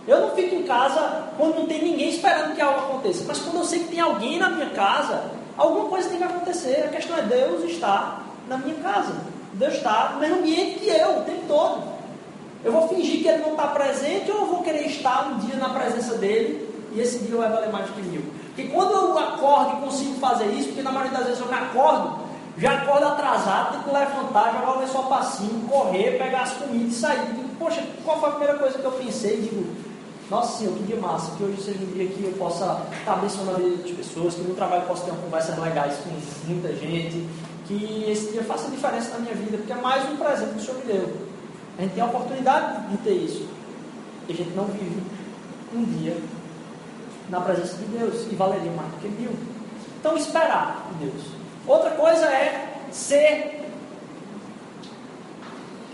Eu 0.08 0.19
não 0.19 0.32
fico 0.32 0.56
em 0.56 0.63
casa 0.63 1.30
quando 1.38 1.56
não 1.60 1.65
tem 1.65 1.82
ninguém 1.82 2.10
esperando 2.10 2.56
que 2.56 2.62
algo 2.62 2.80
aconteça. 2.80 3.23
Mas 3.28 3.39
quando 3.39 3.58
eu 3.58 3.65
sei 3.65 3.80
que 3.80 3.89
tem 3.89 3.99
alguém 3.99 4.38
na 4.38 4.49
minha 4.49 4.69
casa, 4.71 5.32
alguma 5.58 5.88
coisa 5.88 6.10
tem 6.10 6.17
que 6.17 6.23
acontecer. 6.23 6.86
A 6.86 6.89
questão 6.89 7.17
é 7.17 7.21
Deus 7.21 7.63
estar 7.71 8.26
na 8.47 8.58
minha 8.58 8.76
casa. 8.76 9.13
Deus 9.54 9.76
está 9.76 10.12
no 10.13 10.19
mesmo 10.19 10.39
ambiente 10.39 10.80
que 10.80 10.89
eu, 10.89 11.19
o 11.19 11.21
tempo 11.21 11.43
todo. 11.47 11.93
Eu 12.65 12.71
vou 12.71 12.88
fingir 12.88 13.21
que 13.21 13.28
ele 13.28 13.43
não 13.43 13.52
está 13.52 13.67
presente 13.67 14.32
ou 14.32 14.39
eu 14.39 14.45
vou 14.45 14.63
querer 14.63 14.88
estar 14.88 15.28
um 15.28 15.39
dia 15.39 15.56
na 15.56 15.69
presença 15.69 16.17
dele 16.17 16.69
e 16.93 16.99
esse 16.99 17.19
dia 17.19 17.36
vai 17.36 17.49
valer 17.49 17.71
mais 17.71 17.86
do 17.88 17.93
que 17.93 18.02
mil. 18.02 18.23
Porque 18.47 18.63
quando 18.69 18.93
eu 18.93 19.17
acordo 19.17 19.78
e 19.78 19.82
consigo 19.82 20.19
fazer 20.19 20.45
isso, 20.47 20.67
porque 20.67 20.82
na 20.82 20.91
maioria 20.91 21.17
das 21.17 21.28
vezes 21.28 21.41
eu 21.41 21.47
me 21.47 21.54
acordo, 21.54 22.23
já 22.58 22.74
acordo 22.74 23.08
atrasado, 23.08 23.72
tenho 23.72 23.84
que 23.84 23.89
levantar, 23.89 24.54
jogar 24.54 24.78
o 24.78 24.80
lençol 24.80 25.06
passinho, 25.06 25.68
correr, 25.68 26.18
pegar 26.18 26.42
as 26.42 26.54
comidas 26.54 26.94
e 26.94 27.00
sair. 27.00 27.26
Digo, 27.26 27.44
Poxa, 27.63 27.82
qual 28.04 28.20
foi 28.20 28.30
a 28.30 28.32
primeira 28.34 28.58
coisa 28.60 28.78
que 28.78 28.84
eu 28.84 28.92
pensei? 28.92 29.38
Digo, 29.38 29.66
nossa 30.30 30.58
Senhor, 30.58 30.74
que 30.76 30.84
dia 30.84 30.98
massa, 30.98 31.36
que 31.38 31.44
hoje 31.44 31.62
seja 31.62 31.80
um 31.82 31.94
dia 31.94 32.08
que 32.08 32.24
eu 32.24 32.34
possa 32.34 32.86
estar 33.00 33.13
abençoando 33.13 33.52
a 33.52 33.54
vida 33.54 33.78
das 33.78 33.92
pessoas, 33.92 34.34
que 34.34 34.42
no 34.42 34.54
trabalho 34.56 34.84
possa 34.84 35.06
ter 35.06 35.12
uma 35.12 35.22
conversa 35.22 35.60
legais 35.62 35.96
com 35.98 36.10
muita 36.52 36.76
gente, 36.76 37.26
que 37.66 38.06
esse 38.10 38.32
dia 38.32 38.44
faça 38.44 38.70
diferença 38.70 39.12
na 39.12 39.20
minha 39.20 39.36
vida, 39.36 39.58
porque 39.58 39.72
é 39.72 39.76
mais 39.76 40.04
um 40.10 40.18
presente 40.18 40.52
que 40.52 40.58
o 40.58 40.62
Senhor 40.62 40.78
me 40.80 40.94
deu. 40.94 41.18
A 41.78 41.82
gente 41.84 41.94
tem 41.94 42.04
a 42.04 42.06
oportunidade 42.06 42.88
de 42.89 42.98
ter 42.98 43.13
isso. 43.13 43.48
E 44.28 44.34
a 44.34 44.36
gente 44.36 44.52
não 44.56 44.66
vive 44.66 45.02
um 45.74 45.84
dia 45.84 46.18
na 47.30 47.39
presença 47.42 47.78
de 47.78 47.86
Deus 47.86 48.28
e 48.32 48.36
valeria 48.36 48.72
mais 48.72 48.92
do 48.92 48.98
que 49.00 49.08
mil. 49.08 49.32
Então, 50.00 50.18
esperar 50.18 50.86
de 50.92 51.06
Deus. 51.06 51.24
Outra 51.67 51.91
coisa 51.91 52.26
é 52.26 52.78
ser 52.91 53.62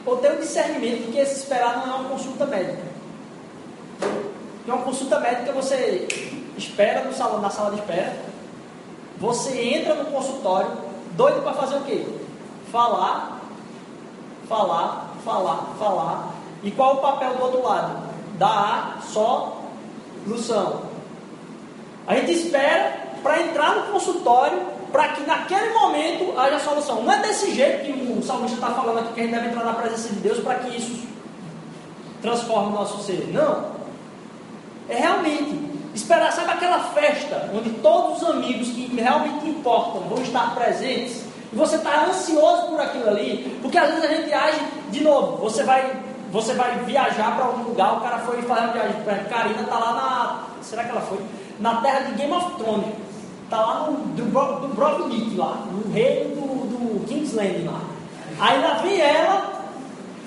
ou 0.05 0.17
ter 0.17 0.32
o 0.34 0.39
discernimento 0.39 1.05
de 1.05 1.12
que 1.12 1.19
esse 1.19 1.41
esperar 1.41 1.86
não 1.86 1.93
é 1.93 1.97
uma 1.97 2.10
consulta 2.10 2.45
médica. 2.45 2.82
Em 4.67 4.71
uma 4.71 4.82
consulta 4.82 5.19
médica 5.19 5.51
você 5.51 6.08
espera 6.58 7.03
no 7.03 7.13
salão, 7.13 7.41
na 7.41 7.49
sala 7.49 7.71
de 7.71 7.79
espera, 7.79 8.17
você 9.17 9.75
entra 9.75 9.95
no 9.95 10.05
consultório, 10.05 10.71
doido 11.12 11.43
para 11.43 11.53
fazer 11.53 11.75
o 11.75 11.82
quê? 11.82 12.05
Falar, 12.71 13.39
falar, 14.47 15.13
falar, 15.23 15.75
falar. 15.77 16.34
E 16.63 16.71
qual 16.71 16.95
o 16.95 17.01
papel 17.01 17.36
do 17.36 17.43
outro 17.43 17.63
lado? 17.63 18.10
Dar 18.38 19.01
solução. 19.03 20.84
A 22.08 22.15
gente 22.15 22.32
espera 22.32 23.10
para 23.21 23.41
entrar 23.41 23.75
no 23.75 23.93
consultório 23.93 24.79
para 24.91 25.10
que 25.10 25.21
naquele 25.21 25.73
momento 25.73 26.38
haja 26.38 26.60
solução. 26.60 27.04
Não 27.04 27.12
é 27.12 27.21
desse 27.21 27.54
jeito 27.54 27.86
que 27.86 27.91
o 27.91 28.23
salmista 28.23 28.56
está 28.56 28.73
falando 28.73 28.99
aqui 28.99 29.13
que 29.13 29.19
a 29.19 29.23
gente 29.23 29.36
deve 29.36 29.47
entrar 29.47 29.63
na 29.63 29.73
presença 29.73 30.10
de 30.10 30.19
Deus 30.19 30.39
para 30.39 30.56
que 30.56 30.78
isso 30.78 31.08
transforme 32.21 32.69
o 32.69 32.71
nosso 32.71 33.04
ser. 33.04 33.30
Não. 33.32 33.80
É 34.88 34.95
realmente 34.95 35.69
esperar, 35.93 36.32
sabe 36.32 36.52
aquela 36.52 36.80
festa 36.80 37.49
onde 37.54 37.69
todos 37.71 38.21
os 38.21 38.30
amigos 38.30 38.69
que 38.69 38.88
realmente 38.95 39.47
importam 39.47 40.02
vão 40.02 40.21
estar 40.21 40.56
presentes 40.56 41.23
e 41.52 41.56
você 41.56 41.78
está 41.78 42.06
ansioso 42.06 42.67
por 42.67 42.80
aquilo 42.80 43.10
ali, 43.10 43.58
porque 43.62 43.78
às 43.78 43.89
vezes 43.89 44.04
a 44.04 44.08
gente 44.08 44.32
age 44.32 44.60
de 44.91 45.04
novo. 45.04 45.38
Você 45.38 45.63
vai, 45.63 45.99
você 46.32 46.54
vai 46.54 46.78
viajar 46.86 47.36
para 47.36 47.45
algum 47.45 47.63
lugar, 47.63 47.97
o 47.97 48.02
cara 48.02 48.19
foi 48.19 48.41
fazer 48.43 48.62
uma 48.62 48.73
viagem. 48.73 48.95
A 49.08 49.30
Karina 49.30 49.62
está 49.62 49.80
lá 49.80 49.93
na. 49.93 50.43
Será 50.62 50.84
que 50.84 50.91
ela 50.91 51.02
foi? 51.02 51.19
Na 51.60 51.82
terra 51.82 52.02
de 52.02 52.13
Game 52.13 52.32
of 52.32 52.56
Thrones. 52.58 52.86
Está 53.50 53.66
lá 53.66 53.90
no 53.90 53.98
do, 54.14 54.24
do 54.24 54.76
Brovnik, 54.76 55.36
lá, 55.36 55.66
no 55.72 55.92
reino 55.92 56.36
do, 56.36 57.00
do 57.00 57.08
Kingsland 57.08 57.64
lá. 57.64 57.82
Aí 58.40 58.62
lá 58.62 58.76
vem 58.76 59.02
ela 59.02 59.64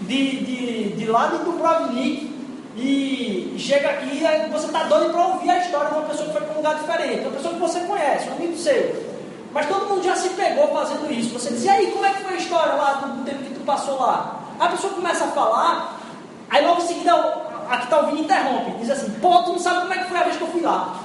de, 0.00 0.44
de, 0.44 0.96
de 0.96 1.06
lá 1.06 1.28
de 1.28 1.38
Dubrovnik 1.44 2.36
e 2.76 3.54
chega 3.56 3.90
aqui 3.90 4.24
e 4.24 4.50
você 4.50 4.66
está 4.66 4.82
doido 4.82 5.12
para 5.12 5.24
ouvir 5.28 5.50
a 5.50 5.58
história 5.60 5.90
de 5.90 5.94
uma 5.94 6.08
pessoa 6.08 6.26
que 6.26 6.32
foi 6.32 6.42
para 6.42 6.52
um 6.52 6.56
lugar 6.56 6.74
diferente, 6.74 7.20
uma 7.20 7.30
pessoa 7.30 7.54
que 7.54 7.60
você 7.60 7.80
conhece, 7.82 8.28
um 8.28 8.32
amigo 8.32 8.56
seu. 8.56 9.12
Mas 9.52 9.68
todo 9.68 9.86
mundo 9.86 10.02
já 10.02 10.16
se 10.16 10.30
pegou 10.30 10.66
fazendo 10.74 11.08
isso. 11.12 11.32
Você 11.34 11.50
diz, 11.50 11.64
e 11.64 11.68
aí, 11.68 11.92
como 11.92 12.04
é 12.04 12.10
que 12.10 12.24
foi 12.24 12.34
a 12.34 12.38
história 12.38 12.72
lá 12.72 12.92
do 12.94 13.24
tempo 13.24 13.44
que 13.44 13.54
tu 13.54 13.60
passou 13.60 14.00
lá? 14.00 14.40
A 14.58 14.66
pessoa 14.66 14.94
começa 14.94 15.26
a 15.26 15.28
falar, 15.28 15.96
aí 16.50 16.66
logo 16.66 16.82
em 16.82 16.86
seguida 16.88 17.14
a 17.70 17.76
que 17.76 17.84
está 17.84 18.00
ouvindo 18.00 18.22
interrompe, 18.22 18.78
diz 18.80 18.90
assim, 18.90 19.12
pô, 19.20 19.44
tu 19.44 19.52
não 19.52 19.58
sabe 19.60 19.82
como 19.82 19.94
é 19.94 19.98
que 19.98 20.08
foi 20.08 20.18
a 20.18 20.24
vez 20.24 20.36
que 20.36 20.42
eu 20.42 20.48
fui 20.48 20.62
lá. 20.62 21.01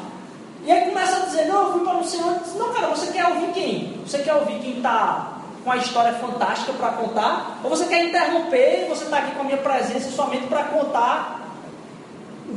E 0.68 0.72
aí 0.72 0.90
começa 0.90 1.16
a 1.16 1.20
dizer, 1.22 1.46
não, 1.46 1.68
eu 1.68 1.72
fui 1.72 1.82
para 1.82 1.94
não 1.94 2.04
sei. 2.04 2.20
Não, 2.20 2.74
cara, 2.74 2.88
você 2.88 3.14
quer 3.14 3.26
ouvir 3.26 3.54
quem? 3.54 4.02
Você 4.06 4.20
quer 4.20 4.34
ouvir 4.34 4.60
quem 4.60 4.78
está 4.80 5.38
com 5.64 5.72
a 5.72 5.78
história 5.78 6.12
fantástica 6.16 6.74
para 6.74 6.90
contar, 6.90 7.60
ou 7.64 7.70
você 7.70 7.86
quer 7.86 8.04
interromper 8.04 8.86
você 8.90 9.06
está 9.06 9.18
aqui 9.18 9.32
com 9.32 9.42
a 9.42 9.44
minha 9.46 9.58
presença 9.58 10.10
somente 10.12 10.48
para 10.48 10.64
contar 10.66 11.42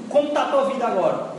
como 0.09 0.29
está 0.29 0.43
a 0.43 0.47
tua 0.47 0.65
vida 0.67 0.87
agora. 0.87 1.35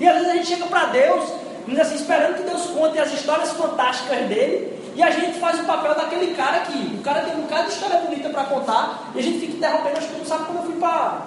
E 0.00 0.08
às 0.08 0.14
vezes 0.14 0.30
a 0.30 0.34
gente 0.34 0.46
chega 0.48 0.66
para 0.66 0.86
Deus, 0.86 1.32
assim, 1.80 1.94
esperando 1.94 2.36
que 2.36 2.42
Deus 2.42 2.66
conte 2.66 2.98
as 2.98 3.12
histórias 3.12 3.50
fantásticas 3.52 4.18
dele, 4.26 4.92
e 4.96 5.02
a 5.02 5.10
gente 5.10 5.38
faz 5.38 5.60
o 5.60 5.64
papel 5.64 5.94
daquele 5.94 6.34
cara 6.34 6.56
aqui. 6.56 6.96
O 6.98 7.02
cara 7.02 7.20
tem 7.20 7.36
um 7.36 7.42
bocado 7.42 7.68
de 7.68 7.72
história 7.72 8.00
bonita 8.00 8.28
para 8.30 8.44
contar, 8.44 9.10
e 9.14 9.18
a 9.20 9.22
gente 9.22 9.38
fica 9.38 9.56
interrompendo. 9.56 9.98
Acho 9.98 10.08
que 10.08 10.18
não 10.18 10.26
sabe 10.26 10.44
quando 10.46 10.58
eu 10.58 10.64
fui 10.64 10.76
para 10.76 11.18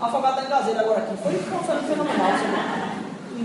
Afogada 0.00 0.42
em 0.42 0.48
Gazeira 0.48 0.80
agora 0.80 0.98
aqui. 0.98 1.16
Foi, 1.22 1.32
foi 1.32 1.76
fenomenal. 1.82 2.30
Assim, 2.32 2.87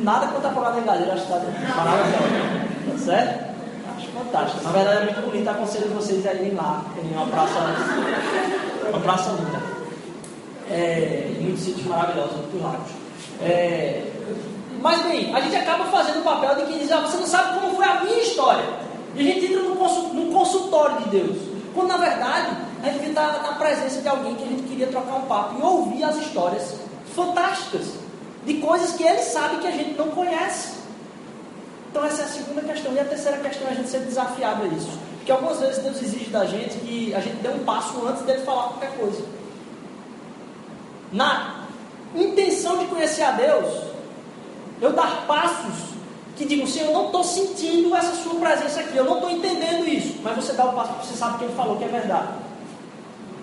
nada 0.02 0.28
contra 0.28 0.50
Afogada 0.50 0.80
em 0.80 0.84
Gazeira, 0.84 1.14
acho 1.14 1.26
que 1.26 1.34
está 1.34 1.84
maravilhoso. 1.84 2.92
Tá 2.92 2.98
certo? 2.98 3.54
Acho 3.98 4.08
fantástico. 4.08 4.64
Na 4.64 4.72
verdade 4.72 4.98
é 4.98 5.04
muito 5.06 5.22
bonito. 5.30 5.50
Aconselho 5.50 5.90
vocês 5.90 6.26
a 6.26 6.34
irem 6.34 6.54
lá. 6.54 6.84
Tem 6.96 7.12
uma 7.12 7.28
praça, 7.28 7.60
uma 8.90 9.00
praça 9.00 9.32
linda. 9.32 9.62
É, 10.70 11.38
muitos 11.42 11.64
sítios 11.64 11.86
maravilhosos, 11.86 12.38
muitos 12.38 12.62
lagos. 12.62 12.92
É, 13.42 14.12
mas 14.82 15.02
bem, 15.04 15.34
a 15.34 15.40
gente 15.40 15.56
acaba 15.56 15.86
fazendo 15.86 16.20
o 16.20 16.24
papel 16.24 16.56
de 16.56 16.72
quem 16.72 16.80
diz, 16.80 16.92
ah, 16.92 17.02
você 17.02 17.18
não 17.18 17.28
sabe 17.28 17.60
como 17.60 17.76
foi 17.76 17.86
a 17.86 18.02
minha 18.04 18.22
história. 18.22 18.66
E 19.16 19.22
a 19.22 19.24
gente 19.24 19.46
entra 19.46 19.62
num 19.62 20.34
consultório 20.34 20.98
de 21.04 21.10
Deus. 21.10 21.38
Quando 21.74 21.88
na 21.88 21.98
verdade 21.98 22.58
a 22.84 22.90
gente 22.90 23.10
está 23.10 23.40
na 23.42 23.54
presença 23.54 24.02
de 24.02 24.08
alguém 24.08 24.36
que 24.36 24.44
a 24.44 24.48
gente 24.48 24.64
queria 24.64 24.88
trocar 24.88 25.16
um 25.16 25.22
papo 25.22 25.56
e 25.60 25.64
ouvir 25.64 26.04
as 26.04 26.18
histórias 26.18 26.76
fantásticas 27.16 28.03
de 28.46 28.56
coisas 28.56 28.94
que 28.94 29.04
ele 29.04 29.22
sabe 29.22 29.58
que 29.58 29.68
a 29.68 29.72
gente 29.72 29.98
não 29.98 30.10
conhece. 30.10 30.74
Então 31.90 32.04
essa 32.06 32.24
é 32.24 32.26
a 32.26 32.28
segunda 32.28 32.62
questão. 32.62 32.94
E 32.94 33.00
a 33.00 33.06
terceira 33.06 33.38
questão 33.38 33.68
é 33.68 33.72
a 33.72 33.76
gente 33.76 33.90
ser 33.90 34.00
desafiado 34.00 34.64
a 34.64 34.68
isso. 34.68 34.90
Porque 35.18 35.32
algumas 35.32 35.60
vezes 35.60 35.84
Deus 35.84 36.02
exige 36.02 36.30
da 36.30 36.46
gente 36.46 36.78
que 36.80 37.14
a 37.14 37.20
gente 37.20 37.38
dê 37.38 37.50
um 37.50 37.64
passo 37.64 38.06
antes 38.06 38.24
dele 38.24 38.44
falar 38.44 38.70
qualquer 38.70 38.98
coisa. 38.98 39.24
Na 41.12 41.66
intenção 42.16 42.80
de 42.80 42.86
conhecer 42.86 43.24
a 43.24 43.32
Deus, 43.32 43.84
eu 44.82 44.92
dar 44.92 45.26
passos 45.26 45.94
que 46.36 46.46
digam, 46.46 46.66
Senhor, 46.66 46.88
eu 46.88 46.94
não 46.94 47.06
estou 47.06 47.24
sentindo 47.24 47.96
essa 47.96 48.16
sua 48.16 48.36
presença 48.36 48.80
aqui, 48.80 48.98
eu 48.98 49.06
não 49.06 49.16
estou 49.16 49.30
entendendo 49.30 49.88
isso. 49.88 50.20
Mas 50.24 50.36
você 50.36 50.54
dá 50.54 50.66
o 50.66 50.74
passo 50.74 50.92
porque 50.94 51.08
você 51.08 51.16
sabe 51.16 51.38
que 51.38 51.44
ele 51.46 51.54
falou 51.54 51.78
que 51.78 51.84
é 51.84 51.88
verdade. 51.88 52.28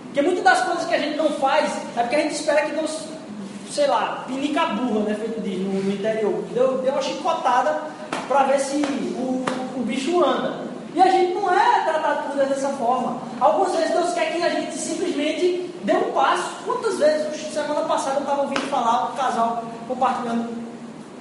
Porque 0.07 0.23
muitas 0.23 0.43
das 0.43 0.63
coisas 0.65 0.85
que 0.87 0.95
a 0.95 0.99
gente 0.99 1.17
não 1.17 1.31
faz 1.35 1.71
é 1.97 2.03
porque 2.03 2.17
a 2.17 2.21
gente 2.21 2.35
espera 2.35 2.67
que 2.67 2.73
Deus, 2.73 2.91
sei 3.71 3.87
lá, 3.87 4.25
pinica 4.27 4.67
burra, 4.67 5.01
né? 5.01 5.15
Feito 5.15 5.41
diz 5.41 5.61
no, 5.61 5.73
no 5.73 5.93
interior. 5.93 6.43
Deu, 6.53 6.79
deu 6.79 6.93
uma 6.93 7.03
chicotada 7.03 7.83
para 8.29 8.45
ver 8.45 8.61
se 8.61 8.83
o, 9.17 9.45
o 9.77 9.83
bicho 9.83 10.23
anda. 10.25 10.69
E 10.95 11.01
a 11.01 11.09
gente 11.09 11.35
não 11.35 11.53
é 11.53 11.85
tratado 11.85 12.29
por 12.29 12.37
Deus 12.37 12.49
dessa 12.49 12.71
forma. 12.71 13.19
Algumas 13.41 13.77
vezes 13.77 13.93
Deus 13.93 14.13
quer 14.13 14.33
que 14.33 14.43
a 14.43 14.49
gente 14.49 14.77
simplesmente 14.77 15.73
dê 15.85 15.93
um 15.95 16.11
passo. 16.11 16.51
Quantas 16.65 16.99
vezes, 16.99 17.53
semana 17.53 17.83
passada 17.83 18.17
eu 18.17 18.23
estava 18.23 18.43
ouvindo 18.43 18.63
falar 18.63 19.13
um 19.13 19.17
casal 19.17 19.65
compartilhando 19.87 20.61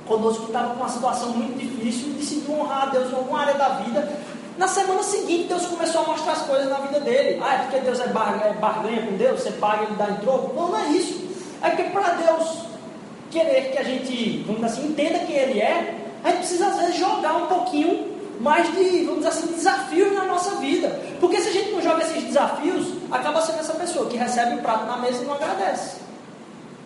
conosco 0.07 0.45
que 0.45 0.49
estava 0.49 0.69
com 0.69 0.77
uma 0.77 0.89
situação 0.89 1.29
muito 1.29 1.59
difícil 1.59 2.09
e 2.09 2.13
decidiu 2.13 2.59
honrar 2.59 2.83
a 2.83 2.85
Deus 2.87 3.11
em 3.11 3.15
alguma 3.15 3.41
área 3.41 3.53
da 3.53 3.69
vida. 3.69 4.11
Na 4.57 4.67
semana 4.67 5.03
seguinte, 5.03 5.47
Deus 5.47 5.67
começou 5.67 6.01
a 6.01 6.07
mostrar 6.07 6.33
as 6.33 6.41
coisas 6.41 6.67
na 6.67 6.79
vida 6.79 6.99
dele. 6.99 7.39
Ah, 7.41 7.53
é 7.53 7.57
porque 7.59 7.79
Deus 7.79 7.99
é, 7.99 8.05
é 8.05 8.53
barganha 8.53 9.05
com 9.05 9.15
Deus? 9.17 9.39
Você 9.39 9.51
paga 9.51 9.83
e 9.83 9.85
ele 9.85 9.95
dá 9.95 10.09
em 10.09 10.15
troco? 10.15 10.53
Não, 10.55 10.69
não 10.69 10.79
é 10.79 10.87
isso. 10.87 11.28
É 11.61 11.69
porque 11.69 11.83
para 11.83 12.13
Deus 12.13 12.59
querer 13.31 13.71
que 13.71 13.77
a 13.77 13.83
gente, 13.83 14.43
vamos 14.45 14.61
dizer 14.61 14.79
assim, 14.79 14.87
entenda 14.89 15.19
quem 15.19 15.35
Ele 15.35 15.59
é, 15.59 15.95
a 16.23 16.29
gente 16.29 16.39
precisa 16.39 16.67
às 16.67 16.77
vezes 16.77 16.95
jogar 16.97 17.35
um 17.35 17.47
pouquinho 17.47 18.09
mais 18.39 18.71
de, 18.73 19.03
vamos 19.03 19.25
dizer 19.25 19.29
assim, 19.29 19.47
desafios 19.47 20.13
na 20.13 20.25
nossa 20.25 20.55
vida. 20.55 20.99
Porque 21.19 21.39
se 21.41 21.49
a 21.49 21.51
gente 21.51 21.71
não 21.71 21.81
joga 21.81 22.03
esses 22.03 22.23
desafios, 22.23 22.87
acaba 23.11 23.41
sendo 23.41 23.59
essa 23.59 23.73
pessoa 23.73 24.09
que 24.09 24.17
recebe 24.17 24.55
o 24.55 24.61
prato 24.61 24.85
na 24.85 24.97
mesa 24.97 25.21
e 25.21 25.25
não 25.25 25.33
agradece. 25.33 25.97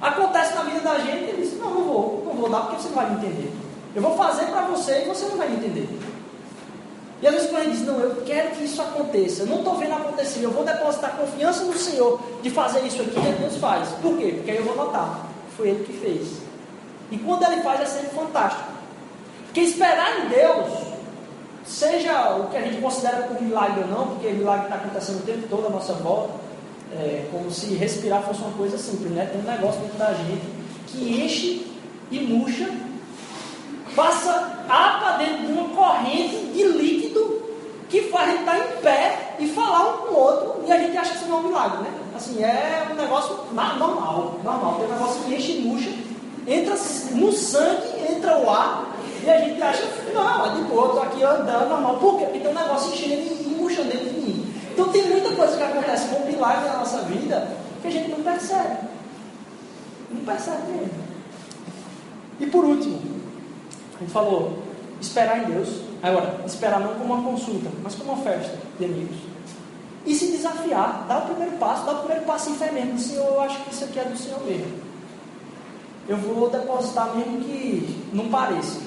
Acontece 0.02 0.54
na 0.56 0.64
vida 0.64 0.82
da 0.82 1.00
gente, 1.00 1.24
ele 1.24 1.44
diz, 1.44 1.58
não, 1.58 1.70
não 1.70 1.84
vou, 1.84 2.24
não 2.26 2.34
vou 2.34 2.50
dar 2.50 2.62
porque 2.62 2.82
você 2.82 2.90
não 2.90 2.96
vai 2.96 3.10
me 3.10 3.16
entender. 3.18 3.52
Eu 3.96 4.02
vou 4.02 4.18
fazer 4.18 4.46
para 4.48 4.62
você 4.64 5.04
e 5.04 5.08
você 5.08 5.26
não 5.26 5.38
vai 5.38 5.48
me 5.48 5.58
entender. 5.58 5.88
E 7.24 7.28
às 7.28 7.36
vezes 7.36 7.50
quando 7.50 7.72
diz, 7.72 7.86
não, 7.86 8.02
eu 8.02 8.22
quero 8.26 8.52
que 8.52 8.66
isso 8.66 8.82
aconteça, 8.82 9.44
eu 9.44 9.46
não 9.46 9.60
estou 9.60 9.78
vendo 9.78 9.94
acontecer, 9.94 10.44
eu 10.44 10.52
vou 10.52 10.66
depositar 10.66 11.16
confiança 11.16 11.64
no 11.64 11.74
Senhor 11.74 12.20
de 12.42 12.50
fazer 12.50 12.86
isso 12.86 13.02
aqui, 13.02 13.18
e 13.18 13.40
Deus 13.40 13.56
faz. 13.56 13.88
Por 14.02 14.18
quê? 14.18 14.34
Porque 14.36 14.52
aí 14.52 14.58
eu 14.58 14.66
vou 14.66 14.76
notar, 14.76 15.30
foi 15.56 15.70
Ele 15.70 15.86
que 15.86 15.94
fez. 15.94 16.40
E 17.10 17.18
quando 17.18 17.44
Ele 17.44 17.62
faz 17.62 17.80
é 17.80 17.86
sempre 17.86 18.10
fantástico. 18.10 18.70
Porque 19.46 19.62
esperar 19.62 20.26
em 20.26 20.28
Deus, 20.28 20.68
seja 21.66 22.36
o 22.36 22.50
que 22.50 22.58
a 22.58 22.62
gente 22.62 22.82
considera 22.82 23.22
como 23.22 23.42
milagre 23.42 23.84
ou 23.84 23.88
não, 23.88 24.08
porque 24.08 24.28
milagre 24.28 24.66
está 24.66 24.76
acontecendo 24.76 25.20
o 25.20 25.26
tempo 25.26 25.48
todo 25.48 25.68
à 25.68 25.70
nossa 25.70 25.94
volta, 25.94 26.34
é, 26.92 27.26
como 27.32 27.50
se 27.50 27.74
respirar 27.76 28.22
fosse 28.24 28.42
uma 28.42 28.52
coisa 28.52 28.78
simples, 28.78 29.12
né? 29.12 29.30
Tem 29.32 29.40
um 29.40 29.46
negócio 29.46 29.80
dentro 29.80 29.98
da 29.98 30.14
gente 30.14 30.46
que 30.88 31.24
enche 31.24 31.72
e 32.12 32.20
murcha, 32.20 32.70
passa 33.96 34.66
apa 34.70 35.18
dentro 35.18 35.48
de 35.48 35.52
uma 35.52 35.70
corrente 35.70 36.36
de 36.54 36.64
líquido 36.64 37.42
que 37.90 38.02
faz 38.04 38.30
a 38.30 38.32
gente 38.32 38.40
estar 38.40 38.58
em 38.58 38.82
pé 38.82 39.36
e 39.40 39.48
falar 39.50 39.90
um 39.90 39.98
com 39.98 40.14
o 40.14 40.18
outro 40.18 40.64
e 40.66 40.72
a 40.72 40.78
gente 40.80 40.98
acha 40.98 41.12
que 41.12 41.24
isso 41.24 41.32
é 41.32 41.36
um 41.36 41.44
milagre, 41.44 41.78
né? 41.80 41.92
Assim, 42.16 42.44
é 42.44 42.88
um 42.92 42.96
negócio 42.96 43.36
normal, 43.52 44.40
normal. 44.44 44.76
Tem 44.76 44.88
um 44.88 44.94
negócio 44.94 45.24
que 45.24 45.36
enche 45.36 45.60
murcha, 45.60 45.92
entra 46.48 46.76
no 47.12 47.32
sangue, 47.32 47.88
entra 48.10 48.38
o 48.38 48.50
ar 48.50 48.86
e 49.24 49.30
a 49.30 49.38
gente 49.40 49.62
acha, 49.62 49.84
não, 50.14 50.46
é 50.46 50.56
de 50.56 50.62
boa, 50.64 50.88
estou 50.88 51.04
aqui 51.04 51.24
andando 51.24 51.70
normal. 51.70 51.98
Por 51.98 52.18
quê? 52.18 52.26
Porque 52.26 52.40
tem 52.40 52.52
um 52.52 52.60
negócio 52.60 52.94
enchendo 52.94 53.14
e 53.14 53.56
murchando 53.58 53.90
dentro 53.90 54.10
de 54.10 54.20
mim. 54.22 54.54
Então 54.72 54.90
tem 54.90 55.04
muita 55.04 55.30
coisa 55.36 55.56
que 55.56 55.64
acontece 55.64 56.08
com 56.08 56.26
milagre 56.26 56.68
na 56.68 56.78
nossa 56.78 56.98
vida 57.04 57.48
que 57.82 57.88
a 57.88 57.92
gente 57.92 58.10
não 58.10 58.24
percebe. 58.24 58.78
Não 60.10 60.26
percebe 60.26 60.72
mesmo. 60.72 61.04
E 62.40 62.46
por 62.48 62.66
último, 62.66 63.00
gente 64.00 64.12
falou, 64.12 64.60
esperar 65.00 65.44
em 65.44 65.54
Deus. 65.54 65.70
Agora, 66.02 66.42
esperar 66.46 66.80
não 66.80 66.96
como 66.96 67.14
uma 67.14 67.32
consulta, 67.32 67.70
mas 67.82 67.96
como 67.96 68.14
uma 68.14 68.24
festa 68.24 68.58
de 68.78 68.86
amigos. 68.86 69.18
E 70.06 70.14
se 70.14 70.28
desafiar, 70.28 71.06
dar 71.08 71.20
o 71.20 71.26
primeiro 71.28 71.58
passo, 71.58 71.86
dar 71.86 71.94
o 71.94 72.00
primeiro 72.00 72.26
passo 72.26 72.50
em 72.50 72.56
fé 72.56 72.72
mesmo. 72.72 73.00
Senhor, 73.00 73.26
eu 73.26 73.42
acho 73.42 73.64
que 73.64 73.74
isso 73.74 73.86
aqui 73.86 74.00
é 74.00 74.04
do 74.04 74.18
Senhor 74.18 74.44
mesmo. 74.44 74.84
Eu 76.08 76.18
vou 76.18 76.50
depositar 76.50 77.16
mesmo 77.16 77.40
que 77.40 78.04
não 78.12 78.28
pareça. 78.28 78.82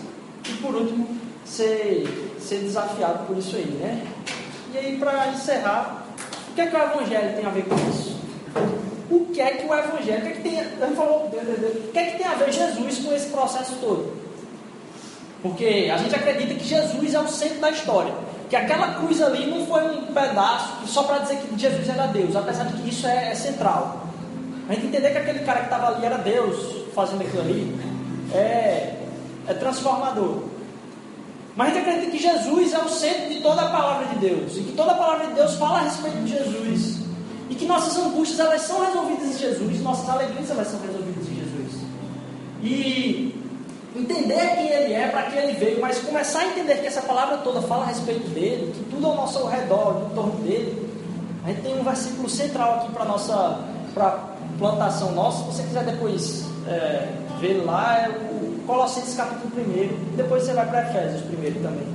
E 0.47 0.53
por 0.55 0.75
último, 0.75 1.09
ser, 1.47 2.35
ser 2.39 2.59
desafiado 2.59 3.27
por 3.27 3.39
isso 3.39 3.57
aí, 3.57 3.65
né? 3.65 4.07
E 4.75 4.79
aí, 4.79 4.99
para 4.99 5.29
encerrar, 5.29 6.07
o 6.51 6.55
que 6.55 6.61
é 6.61 6.67
que 6.67 6.77
o 6.77 6.79
Evangelho 6.79 7.37
tem 7.37 7.47
a 7.47 7.51
ver 7.51 7.65
com 7.65 7.75
isso? 7.91 8.17
O 9.11 9.27
que 9.27 9.41
é 9.41 9.53
que 9.53 9.67
o 9.67 9.75
Evangelho, 9.75 10.19
o 10.19 10.23
que 10.23 10.29
é 10.29 10.33
que 10.33 10.43
tem, 10.43 10.59
ele 10.59 10.97
falou, 10.97 11.27
o 11.27 11.31
que 11.31 11.99
é 11.99 12.05
que 12.11 12.19
tem 12.19 12.27
a 12.27 12.35
ver 12.35 12.53
Jesus 12.53 12.99
com 12.99 13.15
esse 13.15 13.29
processo 13.29 13.77
todo? 13.81 14.26
Porque 15.43 15.91
a 15.93 15.97
gente 15.99 16.15
acredita 16.15 16.55
que 16.55 16.65
Jesus 16.67 17.15
é 17.15 17.21
o 17.21 17.29
centro 17.29 17.61
da 17.61 17.71
história. 17.71 18.13
Que 18.49 18.57
aquela 18.57 18.95
cruz 18.95 19.21
ali 19.21 19.47
não 19.47 19.67
foi 19.67 19.83
um 19.85 20.07
pedaço 20.07 20.87
só 20.87 21.03
para 21.03 21.19
dizer 21.19 21.37
que 21.37 21.59
Jesus 21.59 21.89
era 21.89 22.07
Deus, 22.07 22.37
apesar 22.37 22.65
de 22.65 22.81
que 22.81 22.89
isso 22.89 23.07
é, 23.07 23.33
é 23.33 23.35
central. 23.35 24.07
A 24.69 24.75
gente 24.75 24.87
entender 24.87 25.11
que 25.11 25.19
aquele 25.19 25.41
cara 25.41 25.61
que 25.61 25.67
estava 25.67 25.89
ali 25.89 26.05
era 26.05 26.19
Deus 26.19 26.87
fazendo 26.95 27.23
aquilo 27.23 27.41
ali 27.43 27.79
é, 28.33 28.95
é 29.47 29.55
transformador. 29.55 30.43
Mas 31.57 31.69
a 31.69 31.75
gente 31.75 31.89
acredita 31.89 32.11
que 32.11 32.19
Jesus 32.19 32.73
é 32.75 32.79
o 32.79 32.89
centro 32.89 33.29
de 33.31 33.41
toda 33.41 33.63
a 33.63 33.71
palavra 33.71 34.07
de 34.09 34.19
Deus. 34.19 34.57
E 34.57 34.61
que 34.61 34.73
toda 34.73 34.93
a 34.93 34.95
palavra 34.95 35.29
de 35.29 35.35
Deus 35.35 35.55
fala 35.55 35.79
a 35.79 35.83
respeito 35.85 36.19
de 36.19 36.33
Jesus. 36.33 36.99
E 37.49 37.55
que 37.55 37.65
nossas 37.65 37.97
angústias 37.97 38.39
elas 38.41 38.61
são 38.63 38.85
resolvidas 38.85 39.35
em 39.35 39.39
Jesus. 39.39 39.81
Nossas 39.81 40.09
alegrias 40.09 40.51
elas 40.51 40.69
são 40.69 40.81
resolvidas 40.81 41.27
em 41.29 41.35
Jesus. 41.37 41.83
E 42.63 43.36
entender 43.97 44.57
quem 44.57 44.69
Ele 44.69 44.93
é, 44.95 45.09
para 45.09 45.23
que 45.23 45.39
Ele 45.39 45.53
veio. 45.53 45.81
Mas 45.81 45.99
começar 45.99 46.41
a 46.41 46.47
entender 46.47 46.77
que 46.77 46.87
essa 46.87 47.03
palavra 47.03 47.39
toda 47.39 47.63
fala 47.63 47.85
a 47.85 47.87
respeito 47.87 48.29
dele. 48.31 48.73
Que 48.75 48.85
tudo 48.91 49.07
ao 49.07 49.15
nosso 49.15 49.47
redor, 49.47 50.09
em 50.11 50.15
torno 50.15 50.33
dele. 50.43 50.87
A 51.45 51.49
gente 51.49 51.63
tem 51.63 51.79
um 51.79 51.85
versículo 51.85 52.29
central 52.29 52.75
aqui 52.75 52.93
para 52.93 53.05
nossa 53.05 53.61
pra 53.95 54.37
plantação 54.59 55.13
nossa. 55.13 55.39
Se 55.45 55.57
você 55.57 55.63
quiser 55.63 55.85
depois 55.85 56.45
é, 56.67 57.09
ver 57.41 57.65
lá, 57.65 57.99
é 58.01 58.09
o 58.09 58.61
Colossenses 58.67 59.15
capítulo 59.15 59.51
1, 59.57 60.17
depois 60.17 60.43
você 60.43 60.53
vai 60.53 60.67
para 60.67 60.83
Efésios 60.91 61.23
primeiro 61.23 61.61
também. 61.61 61.87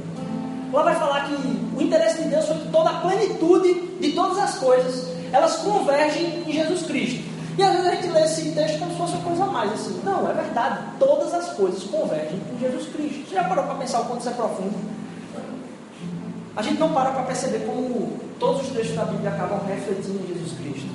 Lá 0.71 0.83
vai 0.83 0.95
falar 0.95 1.27
que 1.27 1.33
o 1.77 1.81
interesse 1.81 2.23
de 2.23 2.29
Deus 2.29 2.45
foi 2.45 2.57
que 2.57 2.69
toda 2.69 2.89
a 2.89 3.01
plenitude 3.01 3.73
de 3.99 4.13
todas 4.13 4.37
as 4.37 4.55
coisas, 4.55 5.07
elas 5.33 5.57
convergem 5.57 6.43
em 6.47 6.53
Jesus 6.53 6.83
Cristo. 6.83 7.30
E 7.57 7.63
às 7.63 7.71
vezes 7.73 7.87
a 7.87 7.95
gente 7.95 8.07
lê 8.07 8.23
esse 8.23 8.51
texto 8.51 8.79
como 8.79 8.91
se 8.91 8.97
fosse 8.97 9.13
uma 9.13 9.23
coisa 9.23 9.43
a 9.43 9.47
mais 9.47 9.73
assim. 9.73 10.01
Não, 10.03 10.29
é 10.29 10.33
verdade, 10.33 10.79
todas 10.99 11.33
as 11.33 11.53
coisas 11.53 11.83
convergem 11.83 12.39
em 12.53 12.59
Jesus 12.59 12.87
Cristo. 12.93 13.29
Você 13.29 13.35
já 13.35 13.43
parou 13.43 13.65
para 13.65 13.75
pensar 13.75 14.01
o 14.01 14.05
quanto 14.05 14.21
isso 14.21 14.29
é 14.29 14.33
profundo? 14.33 14.75
A 16.55 16.61
gente 16.61 16.79
não 16.79 16.93
para 16.93 17.11
para 17.11 17.23
perceber 17.23 17.59
como 17.65 18.19
todos 18.39 18.61
os 18.61 18.69
textos 18.69 18.95
da 18.95 19.05
Bíblia 19.05 19.29
acabam 19.29 19.61
refletindo 19.67 20.23
em 20.23 20.27
Jesus 20.27 20.53
Cristo. 20.57 20.89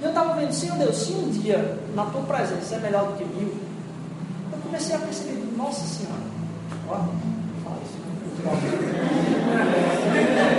E 0.00 0.04
eu 0.04 0.08
estava 0.08 0.34
vendo, 0.34 0.52
Senhor 0.52 0.76
Deus, 0.76 0.96
se 0.96 1.12
um 1.12 1.30
dia 1.30 1.78
na 1.94 2.04
tua 2.06 2.22
presença 2.22 2.76
é 2.76 2.78
melhor 2.78 3.06
do 3.06 3.12
que 3.16 3.24
mil, 3.24 3.54
comecei 4.68 4.94
a 4.94 4.98
perceber, 4.98 5.42
nossa 5.56 5.80
senhora, 5.86 6.20
ó, 6.88 6.96
fala 7.64 7.78
isso. 7.84 7.98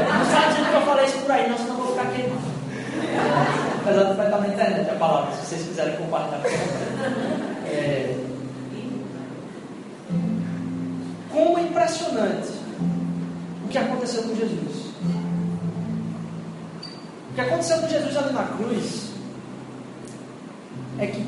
Não 0.09 0.39
dizendo 0.49 0.69
que 0.69 0.75
eu 0.75 0.81
falei 0.81 1.05
isso 1.05 1.19
por 1.19 1.31
aí, 1.31 1.49
não, 1.49 1.57
senão 1.57 1.77
eu 1.77 1.83
vou 1.83 1.87
ficar 1.87 2.11
queimado. 2.11 3.68
Apesar 3.81 4.03
de 4.03 4.13
vai 4.13 4.25
estar 4.25 4.39
na 4.39 4.47
internet 4.47 4.89
a 4.89 4.95
palavra, 4.95 5.35
se 5.35 5.45
vocês 5.45 5.67
quiserem 5.67 5.95
compartilhar. 5.97 6.41
É... 7.71 8.17
Como 11.31 11.59
é 11.59 11.61
impressionante 11.61 12.49
o 13.63 13.67
que 13.69 13.77
aconteceu 13.77 14.23
com 14.23 14.35
Jesus. 14.35 14.85
O 17.29 17.35
que 17.35 17.41
aconteceu 17.41 17.77
com 17.77 17.87
Jesus 17.87 18.17
ali 18.17 18.33
na 18.33 18.43
cruz 18.43 19.11
é 20.97 21.05
que 21.05 21.25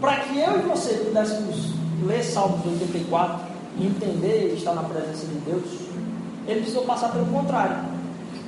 para 0.00 0.16
que 0.20 0.38
eu 0.38 0.58
e 0.58 0.62
você 0.62 0.94
pudéssemos 0.94 1.72
ler 2.06 2.22
Salmos 2.22 2.64
84 2.66 3.40
e 3.78 3.86
entender 3.86 4.52
e 4.52 4.56
estar 4.56 4.74
na 4.74 4.82
presença 4.82 5.26
de 5.26 5.34
Deus, 5.40 5.64
ele 6.46 6.60
precisou 6.60 6.84
passar 6.84 7.10
pelo 7.10 7.26
contrário. 7.26 7.76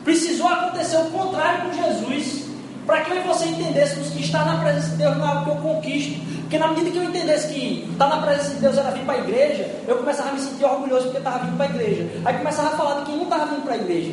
Precisou 0.04 0.48
acontecer 0.48 0.96
o 0.96 1.10
contrário 1.10 1.70
com 1.70 1.72
Jesus, 1.74 2.41
para 2.86 3.02
que 3.02 3.12
eu 3.12 3.16
e 3.16 3.20
você 3.20 3.46
entendêssemos 3.46 4.10
que 4.10 4.20
estar 4.22 4.44
na 4.44 4.58
presença 4.58 4.90
de 4.90 4.96
Deus 4.96 5.16
não 5.16 5.24
é 5.24 5.28
algo 5.28 5.44
que 5.44 5.50
eu 5.50 5.56
conquisto. 5.56 6.20
Porque 6.40 6.58
na 6.58 6.68
medida 6.68 6.90
que 6.90 6.96
eu 6.98 7.04
entendesse 7.04 7.48
que 7.48 7.88
estar 7.90 8.08
na 8.08 8.20
presença 8.20 8.50
de 8.50 8.60
Deus 8.60 8.76
era 8.76 8.90
vir 8.90 9.04
para 9.04 9.14
a 9.14 9.18
igreja, 9.18 9.70
eu 9.86 9.96
começava 9.96 10.30
a 10.30 10.32
me 10.32 10.40
sentir 10.40 10.64
orgulhoso 10.64 11.04
porque 11.04 11.18
estava 11.18 11.38
vindo 11.44 11.56
para 11.56 11.66
a 11.66 11.68
igreja. 11.68 12.10
Aí 12.24 12.36
começava 12.36 12.68
a 12.68 12.76
falar 12.76 13.00
de 13.00 13.06
quem 13.06 13.16
não 13.16 13.24
estava 13.24 13.46
vindo 13.46 13.62
para 13.62 13.74
a 13.74 13.76
igreja. 13.76 14.12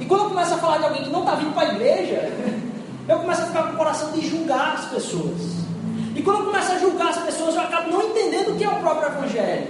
E 0.00 0.04
quando 0.06 0.22
eu 0.22 0.28
começo 0.30 0.54
a 0.54 0.58
falar 0.58 0.78
de 0.78 0.84
alguém 0.84 1.02
que 1.02 1.10
não 1.10 1.20
está 1.20 1.34
vindo 1.34 1.52
para 1.52 1.68
a 1.68 1.74
igreja, 1.74 2.32
eu 3.08 3.18
começo 3.18 3.42
a 3.42 3.46
ficar 3.46 3.62
com 3.64 3.74
o 3.74 3.76
coração 3.76 4.12
de 4.12 4.26
julgar 4.26 4.74
as 4.74 4.84
pessoas. 4.86 5.64
E 6.14 6.22
quando 6.22 6.38
eu 6.40 6.46
começo 6.46 6.72
a 6.72 6.78
julgar 6.78 7.08
as 7.08 7.18
pessoas, 7.18 7.54
eu 7.56 7.60
acabo 7.60 7.90
não 7.90 8.02
entendendo 8.02 8.52
o 8.52 8.56
que 8.56 8.64
é 8.64 8.68
o 8.68 8.76
próprio 8.76 9.08
Evangelho. 9.08 9.66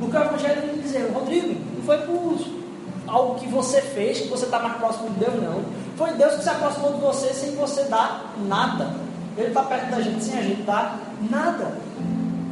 Porque 0.00 0.16
o 0.16 0.20
Evangelho 0.20 0.62
vem 0.62 0.80
dizer, 0.80 1.10
Rodrigo, 1.14 1.54
não 1.76 1.82
foi 1.84 1.98
por 1.98 2.59
algo 3.10 3.34
que 3.34 3.46
você 3.48 3.80
fez, 3.80 4.20
que 4.20 4.28
você 4.28 4.44
está 4.44 4.58
mais 4.58 4.76
próximo 4.76 5.10
de 5.10 5.20
Deus, 5.20 5.34
não. 5.42 5.62
Foi 5.96 6.12
Deus 6.12 6.34
que 6.36 6.42
se 6.42 6.48
aproximou 6.48 6.94
de 6.94 7.00
você 7.00 7.34
sem 7.34 7.54
você 7.56 7.84
dar 7.84 8.34
nada. 8.46 8.94
Ele 9.36 9.48
está 9.48 9.62
perto 9.62 9.90
da 9.90 10.00
gente 10.00 10.24
sem 10.24 10.38
a 10.38 10.42
gente 10.42 10.62
dar 10.62 10.98
nada. 11.30 11.72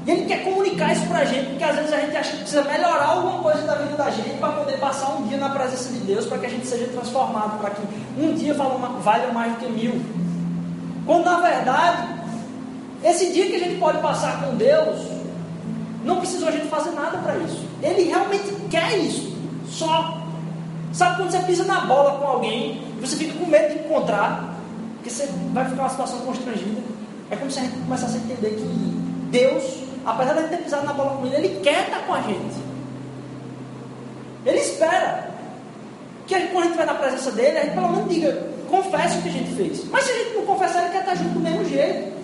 E 0.07 0.11
ele 0.11 0.25
quer 0.27 0.43
comunicar 0.43 0.93
isso 0.93 1.07
para 1.07 1.19
a 1.19 1.25
gente, 1.25 1.51
porque 1.51 1.65
às 1.65 1.77
vezes 1.77 1.93
a 1.93 2.01
gente 2.01 2.17
acha 2.17 2.31
que 2.31 2.39
precisa 2.39 2.63
melhorar 2.63 3.09
alguma 3.09 3.43
coisa 3.43 3.63
da 3.63 3.75
vida 3.75 3.95
da 3.95 4.11
gente 4.11 4.39
para 4.39 4.53
poder 4.53 4.79
passar 4.79 5.11
um 5.17 5.27
dia 5.27 5.37
na 5.37 5.51
presença 5.51 5.93
de 5.93 5.99
Deus, 5.99 6.25
para 6.25 6.39
que 6.39 6.47
a 6.47 6.49
gente 6.49 6.67
seja 6.67 6.87
transformado, 6.87 7.59
para 7.61 7.71
que 7.71 7.83
um 8.19 8.33
dia 8.35 8.55
valha 8.55 9.33
mais 9.33 9.53
do 9.53 9.59
que 9.59 9.69
mil. 9.71 10.01
Quando 11.05 11.25
na 11.25 11.41
verdade, 11.41 12.09
esse 13.05 13.33
dia 13.33 13.47
que 13.47 13.57
a 13.57 13.59
gente 13.59 13.79
pode 13.79 13.99
passar 13.99 14.43
com 14.43 14.57
Deus, 14.57 14.99
não 16.05 16.17
precisou 16.17 16.49
a 16.49 16.53
gente 16.53 16.69
fazer 16.69 16.91
nada 16.93 17.19
para 17.19 17.37
isso. 17.37 17.67
Ele 17.83 18.05
realmente 18.05 18.51
quer 18.71 18.97
isso. 18.99 19.37
Só. 19.69 20.23
Sabe 20.99 21.16
quando 21.16 21.30
você 21.30 21.38
pisa 21.38 21.64
na 21.64 21.82
bola 21.82 22.18
com 22.18 22.26
alguém, 22.26 22.82
você 23.01 23.16
fica 23.16 23.38
com 23.38 23.46
medo 23.46 23.72
de 23.72 23.78
encontrar, 23.84 24.57
porque 24.94 25.09
você 25.09 25.28
vai 25.53 25.64
ficar 25.64 25.82
uma 25.82 25.88
situação 25.88 26.18
constrangida. 26.20 26.82
É 27.30 27.36
como 27.36 27.51
se 27.51 27.61
a 27.61 27.62
gente 27.62 27.78
começasse 27.78 28.16
a 28.16 28.20
entender 28.20 28.51
que 28.51 28.64
Deus 29.30 29.88
apesar 30.09 30.34
de 30.34 30.49
ter 30.49 30.59
pisado 30.59 30.86
na 30.86 30.92
bola 30.92 31.16
com 31.16 31.26
ele, 31.26 31.36
ele 31.36 31.61
quer 31.61 31.84
estar 31.84 32.01
com 32.07 32.14
a 32.14 32.20
gente. 32.22 32.57
Ele 34.46 34.59
espera 34.59 35.30
que 36.26 36.34
a 36.34 36.38
gente, 36.38 36.53
quando 36.53 36.64
a 36.64 36.66
gente 36.68 36.76
vai 36.76 36.86
na 36.86 36.94
presença 36.94 37.30
dele, 37.32 37.59
a 37.59 37.62
gente 37.62 37.74
pelo 37.74 37.88
menos 37.90 38.09
diga, 38.09 38.49
confesse 38.70 39.18
o 39.18 39.22
que 39.22 39.28
a 39.28 39.32
gente 39.32 39.55
fez. 39.55 39.84
Mas 39.90 40.05
se 40.05 40.12
a 40.12 40.14
gente 40.14 40.34
não 40.36 40.46
confessar, 40.46 40.82
ele 40.82 40.92
quer 40.92 41.01
estar 41.01 41.14
junto 41.14 41.30
do 41.30 41.40
mesmo 41.40 41.64
jeito. 41.64 42.16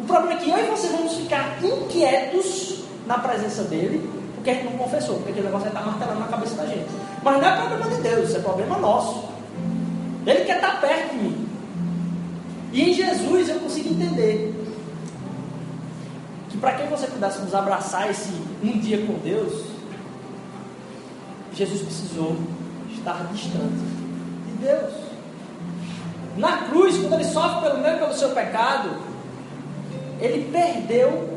O 0.00 0.04
problema 0.04 0.34
é 0.34 0.36
que 0.36 0.50
eu 0.50 0.58
e 0.58 0.70
você 0.70 0.88
vamos 0.88 1.14
ficar 1.14 1.58
inquietos 1.62 2.84
na 3.06 3.18
presença 3.18 3.62
dele, 3.64 4.08
porque 4.46 4.50
a 4.50 4.54
gente 4.54 4.64
não 4.64 4.78
confessou, 4.78 5.16
porque 5.16 5.30
aquele 5.30 5.46
negócio 5.46 5.66
está 5.66 5.80
martelando 5.80 6.20
na 6.20 6.28
cabeça 6.28 6.54
da 6.54 6.66
gente. 6.66 6.86
Mas 7.20 7.42
não 7.42 7.48
é 7.48 7.56
problema 7.56 7.90
de 7.90 8.00
Deus, 8.00 8.28
isso 8.28 8.36
é 8.36 8.40
problema 8.40 8.78
nosso. 8.78 9.24
Ele 10.24 10.44
quer 10.44 10.56
estar 10.56 10.80
perto 10.80 11.10
de 11.10 11.16
mim. 11.16 11.48
E 12.72 12.90
em 12.90 12.94
Jesus 12.94 13.48
eu 13.48 13.58
consigo 13.58 13.88
entender 13.88 14.54
que 16.48 16.58
para 16.58 16.74
que 16.74 16.86
você 16.86 17.08
pudesse 17.08 17.40
nos 17.40 17.54
abraçar 17.56 18.08
esse 18.08 18.30
um 18.62 18.78
dia 18.78 19.04
com 19.04 19.14
Deus, 19.14 19.64
Jesus 21.52 21.82
precisou 21.82 22.36
estar 22.92 23.26
distante 23.32 23.82
de 24.46 24.64
Deus. 24.64 24.94
Na 26.36 26.58
cruz, 26.68 26.96
quando 26.98 27.14
ele 27.14 27.24
sofre 27.24 27.68
pelo 27.68 27.80
meu 27.80 27.96
e 27.96 27.98
pelo 27.98 28.14
seu 28.14 28.28
pecado, 28.30 28.90
ele 30.20 30.48
perdeu, 30.52 31.35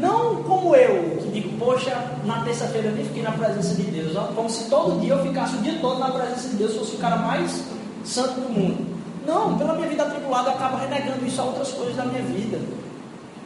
não 0.00 0.42
como 0.42 0.74
eu, 0.74 1.16
que 1.22 1.28
digo, 1.30 1.58
poxa, 1.58 1.96
na 2.24 2.42
terça-feira 2.42 2.88
eu 2.88 2.94
nem 2.94 3.04
fiquei 3.04 3.22
na 3.22 3.32
presença 3.32 3.74
de 3.74 3.82
Deus, 3.82 4.12
como 4.34 4.48
se 4.50 4.68
todo 4.68 5.00
dia 5.00 5.14
eu 5.14 5.22
ficasse 5.22 5.56
o 5.56 5.62
dia 5.62 5.78
todo 5.80 5.98
na 5.98 6.10
presença 6.10 6.48
de 6.50 6.56
Deus, 6.56 6.76
fosse 6.76 6.96
o 6.96 6.98
cara 6.98 7.16
mais 7.16 7.64
santo 8.04 8.40
do 8.40 8.48
mundo. 8.48 8.96
Não, 9.26 9.56
pela 9.58 9.74
minha 9.74 9.88
vida 9.88 10.02
atribulada 10.04 10.50
eu 10.50 10.54
acabo 10.54 10.76
renegando 10.76 11.26
isso 11.26 11.40
a 11.40 11.44
outras 11.44 11.72
coisas 11.72 11.96
da 11.96 12.04
minha 12.04 12.22
vida. 12.22 12.60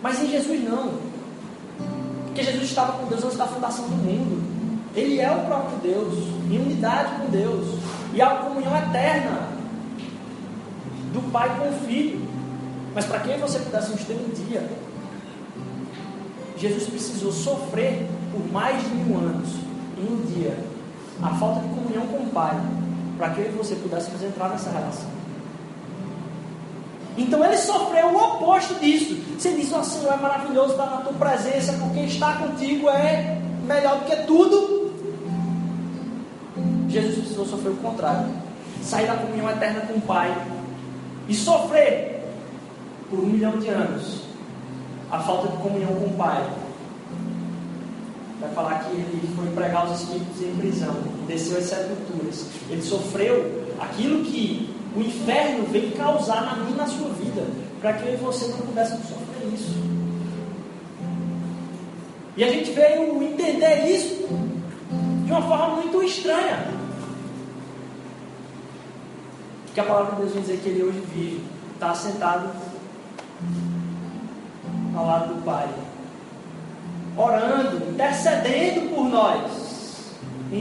Mas 0.02 0.22
em 0.22 0.30
Jesus 0.30 0.62
não. 0.62 0.92
Porque 2.26 2.42
Jesus 2.42 2.64
estava 2.64 2.92
com 2.92 3.06
Deus 3.06 3.24
antes 3.24 3.38
da 3.38 3.46
fundação 3.46 3.84
do 3.84 3.96
mundo. 3.96 4.42
Ele 4.94 5.20
é 5.20 5.30
o 5.30 5.44
próprio 5.46 5.78
Deus, 5.78 6.18
em 6.50 6.58
unidade 6.58 7.12
com 7.20 7.30
Deus. 7.30 7.78
E 8.12 8.20
há 8.20 8.32
uma 8.32 8.44
comunhão 8.44 8.76
eterna 8.76 9.48
do 11.12 11.30
Pai 11.30 11.48
com 11.58 11.68
o 11.68 11.86
Filho. 11.86 12.28
Mas 12.94 13.06
para 13.06 13.20
que 13.20 13.36
você 13.38 13.58
pudesse 13.60 13.92
ter 14.04 14.14
um 14.14 14.46
dia, 14.46 14.68
Jesus 16.60 16.86
precisou 16.88 17.32
sofrer 17.32 18.06
por 18.30 18.52
mais 18.52 18.82
de 18.82 18.90
mil 18.90 19.16
anos, 19.16 19.48
em 19.98 20.12
um 20.12 20.20
dia, 20.26 20.56
a 21.22 21.30
falta 21.36 21.60
de 21.60 21.68
comunhão 21.68 22.06
com 22.06 22.18
o 22.18 22.26
Pai, 22.26 22.54
para 23.16 23.30
que 23.30 23.42
você 23.50 23.74
pudesse 23.76 24.10
entrar 24.24 24.50
nessa 24.50 24.70
relação. 24.70 25.08
Então 27.16 27.42
ele 27.44 27.56
sofreu 27.56 28.08
o 28.08 28.16
oposto 28.16 28.74
disso. 28.74 29.16
Você 29.38 29.52
diz, 29.52 29.72
oh, 29.72 29.82
Senhor, 29.82 30.12
é 30.12 30.16
maravilhoso 30.16 30.72
estar 30.72 30.86
na 30.86 30.98
tua 30.98 31.14
presença, 31.14 31.72
porque 31.72 32.00
estar 32.00 32.38
contigo 32.38 32.88
é 32.90 33.40
melhor 33.66 34.00
do 34.00 34.04
que 34.04 34.16
tudo. 34.26 34.92
Jesus 36.88 37.18
precisou 37.18 37.46
sofrer 37.46 37.72
o 37.72 37.76
contrário. 37.76 38.28
Sair 38.82 39.06
da 39.06 39.14
comunhão 39.14 39.50
eterna 39.50 39.80
com 39.82 39.94
o 39.94 40.00
Pai 40.00 40.34
e 41.28 41.34
sofrer 41.34 42.22
por 43.10 43.18
um 43.18 43.26
milhão 43.26 43.58
de 43.58 43.68
anos 43.68 44.29
a 45.10 45.18
falta 45.18 45.48
de 45.48 45.56
comunhão 45.58 45.92
com 45.94 46.06
o 46.06 46.14
Pai. 46.16 46.48
Vai 48.40 48.50
falar 48.50 48.84
que 48.84 48.92
ele 48.92 49.34
foi 49.36 49.46
pregar 49.48 49.90
os 49.90 50.00
espíritos 50.00 50.40
em 50.40 50.56
prisão, 50.56 50.94
desceu 51.26 51.58
as 51.58 51.64
sepulturas. 51.64 52.46
Ele 52.70 52.82
sofreu 52.82 53.64
aquilo 53.80 54.24
que 54.24 54.74
o 54.96 55.00
inferno 55.00 55.66
veio 55.66 55.92
causar 55.92 56.42
na 56.42 56.64
minha 56.64 56.76
na 56.76 56.86
sua 56.86 57.10
vida, 57.10 57.44
para 57.80 57.94
que 57.94 58.06
eu 58.06 58.14
e 58.14 58.16
você 58.16 58.46
não 58.48 58.58
pudéssemos 58.58 59.06
sofrer 59.06 59.52
isso. 59.52 59.74
E 62.36 62.44
a 62.44 62.50
gente 62.50 62.70
veio 62.70 63.22
entender 63.22 63.86
isso 63.90 64.26
de 65.26 65.32
uma 65.32 65.42
forma 65.42 65.76
muito 65.76 66.02
estranha. 66.02 66.68
Que 69.74 69.80
a 69.80 69.84
palavra 69.84 70.14
de 70.14 70.22
Deus 70.22 70.32
vai 70.32 70.42
dizer 70.42 70.60
que 70.62 70.68
ele 70.68 70.82
hoje 70.82 71.02
vive, 71.14 71.44
está 71.74 71.94
sentado 71.94 72.50
ao 74.94 75.06
lado 75.06 75.34
do 75.34 75.44
Pai, 75.44 75.68
orando, 77.16 77.90
intercedendo 77.90 78.94
por 78.94 79.08
nós, 79.08 80.14
no 80.50 80.58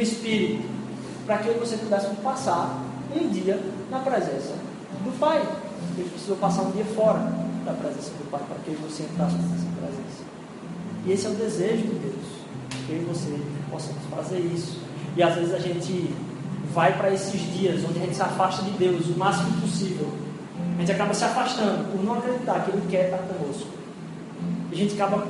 Espírito, 0.00 0.68
para 1.26 1.38
que 1.38 1.50
você 1.50 1.76
pudéssemos 1.76 2.18
passar 2.18 2.80
um 3.14 3.28
dia 3.28 3.60
na 3.90 4.00
presença 4.00 4.54
do 5.04 5.18
Pai. 5.18 5.42
Ele 5.96 6.08
precisou 6.10 6.36
passar 6.36 6.62
um 6.62 6.70
dia 6.70 6.84
fora 6.84 7.20
da 7.64 7.72
presença 7.72 8.10
do 8.10 8.30
Pai 8.30 8.40
para 8.46 8.58
que 8.64 8.70
você 8.82 9.04
entrasse 9.04 9.36
nessa 9.36 9.66
presença. 9.78 10.24
E 11.06 11.12
esse 11.12 11.26
é 11.26 11.30
o 11.30 11.34
desejo 11.34 11.82
de 11.82 11.98
Deus, 11.98 12.26
que 12.86 12.92
eu 12.92 13.02
e 13.02 13.04
você 13.04 13.40
possamos 13.70 14.02
fazer 14.10 14.38
isso. 14.38 14.78
E 15.16 15.22
às 15.22 15.34
vezes 15.34 15.54
a 15.54 15.58
gente 15.58 16.14
vai 16.74 16.96
para 16.96 17.12
esses 17.12 17.40
dias 17.56 17.84
onde 17.88 17.98
a 18.00 18.02
gente 18.02 18.16
se 18.16 18.22
afasta 18.22 18.62
de 18.62 18.70
Deus 18.72 19.06
o 19.06 19.18
máximo 19.18 19.60
possível. 19.60 20.08
A 20.74 20.80
gente 20.80 20.92
acaba 20.92 21.14
se 21.14 21.24
afastando 21.24 21.90
por 21.90 22.04
não 22.04 22.14
acreditar 22.14 22.64
que 22.64 22.70
Ele 22.70 22.86
quer 22.90 23.04
estar 23.06 23.18
conosco. 23.18 23.68
E 24.70 24.74
a 24.74 24.76
gente 24.76 24.94
acaba 24.94 25.26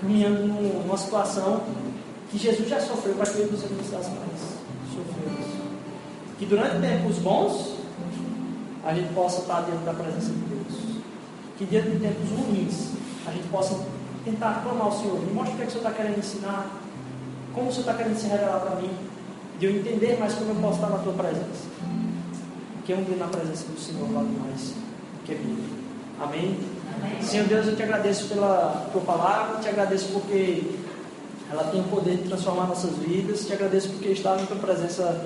caminhando 0.00 0.46
numa 0.46 0.96
situação 0.96 1.62
que 2.30 2.38
Jesus 2.38 2.68
já 2.68 2.80
sofreu 2.80 3.14
para 3.14 3.26
que 3.26 3.32
você 3.32 3.66
não 3.66 3.76
precisasse 3.76 4.10
mais 4.10 4.40
sofrer 4.94 5.40
isso 5.40 5.60
que 6.40 6.46
durante 6.46 6.80
tempos 6.80 7.18
bons 7.18 7.74
a 8.82 8.94
gente 8.94 9.12
possa 9.12 9.42
estar 9.42 9.60
diante 9.60 9.84
da 9.84 9.92
presença 9.92 10.30
de 10.30 10.40
Deus. 10.40 11.02
Que 11.58 11.66
diante 11.66 11.90
de 11.90 11.98
tempos 11.98 12.30
ruins 12.30 12.92
a 13.26 13.30
gente 13.30 13.46
possa 13.48 13.78
tentar 14.24 14.62
clamar 14.62 14.86
ao 14.86 14.92
Senhor. 14.92 15.20
Me 15.20 15.34
mostre 15.34 15.52
o 15.52 15.56
que, 15.58 15.62
é 15.62 15.66
que 15.66 15.70
o 15.70 15.74
Senhor 15.74 15.90
está 15.90 16.02
querendo 16.02 16.18
ensinar. 16.18 16.66
Como 17.52 17.68
o 17.68 17.70
Senhor 17.70 17.82
está 17.82 17.94
querendo 17.94 18.16
se 18.16 18.26
revelar 18.26 18.58
para 18.60 18.76
mim. 18.76 18.90
De 19.58 19.66
eu 19.66 19.76
entender 19.76 20.18
mais 20.18 20.32
como 20.32 20.50
eu 20.50 20.54
posso 20.54 20.76
estar 20.76 20.88
na 20.88 20.98
tua 20.98 21.12
presença. 21.12 21.68
Um 22.96 23.04
dia 23.04 23.16
na 23.16 23.26
presença 23.26 23.64
do 23.68 23.78
Senhor 23.78 24.08
vale 24.08 24.28
mais 24.40 24.74
que 25.24 25.34
vida. 25.34 25.62
Amém? 26.20 26.58
Amém? 26.96 27.22
Senhor 27.22 27.46
Deus, 27.46 27.66
eu 27.68 27.76
te 27.76 27.82
agradeço 27.82 28.28
pela 28.28 28.88
tua 28.92 29.00
palavra. 29.02 29.60
Te 29.60 29.68
agradeço 29.68 30.08
porque 30.12 30.64
ela 31.50 31.64
tem 31.64 31.80
o 31.80 31.84
poder 31.84 32.16
de 32.16 32.24
transformar 32.24 32.66
nossas 32.66 32.96
vidas. 32.96 33.46
Te 33.46 33.52
agradeço 33.52 33.90
porque 33.90 34.08
estar 34.08 34.36
na 34.36 34.44
tua 34.44 34.56
presença 34.56 35.24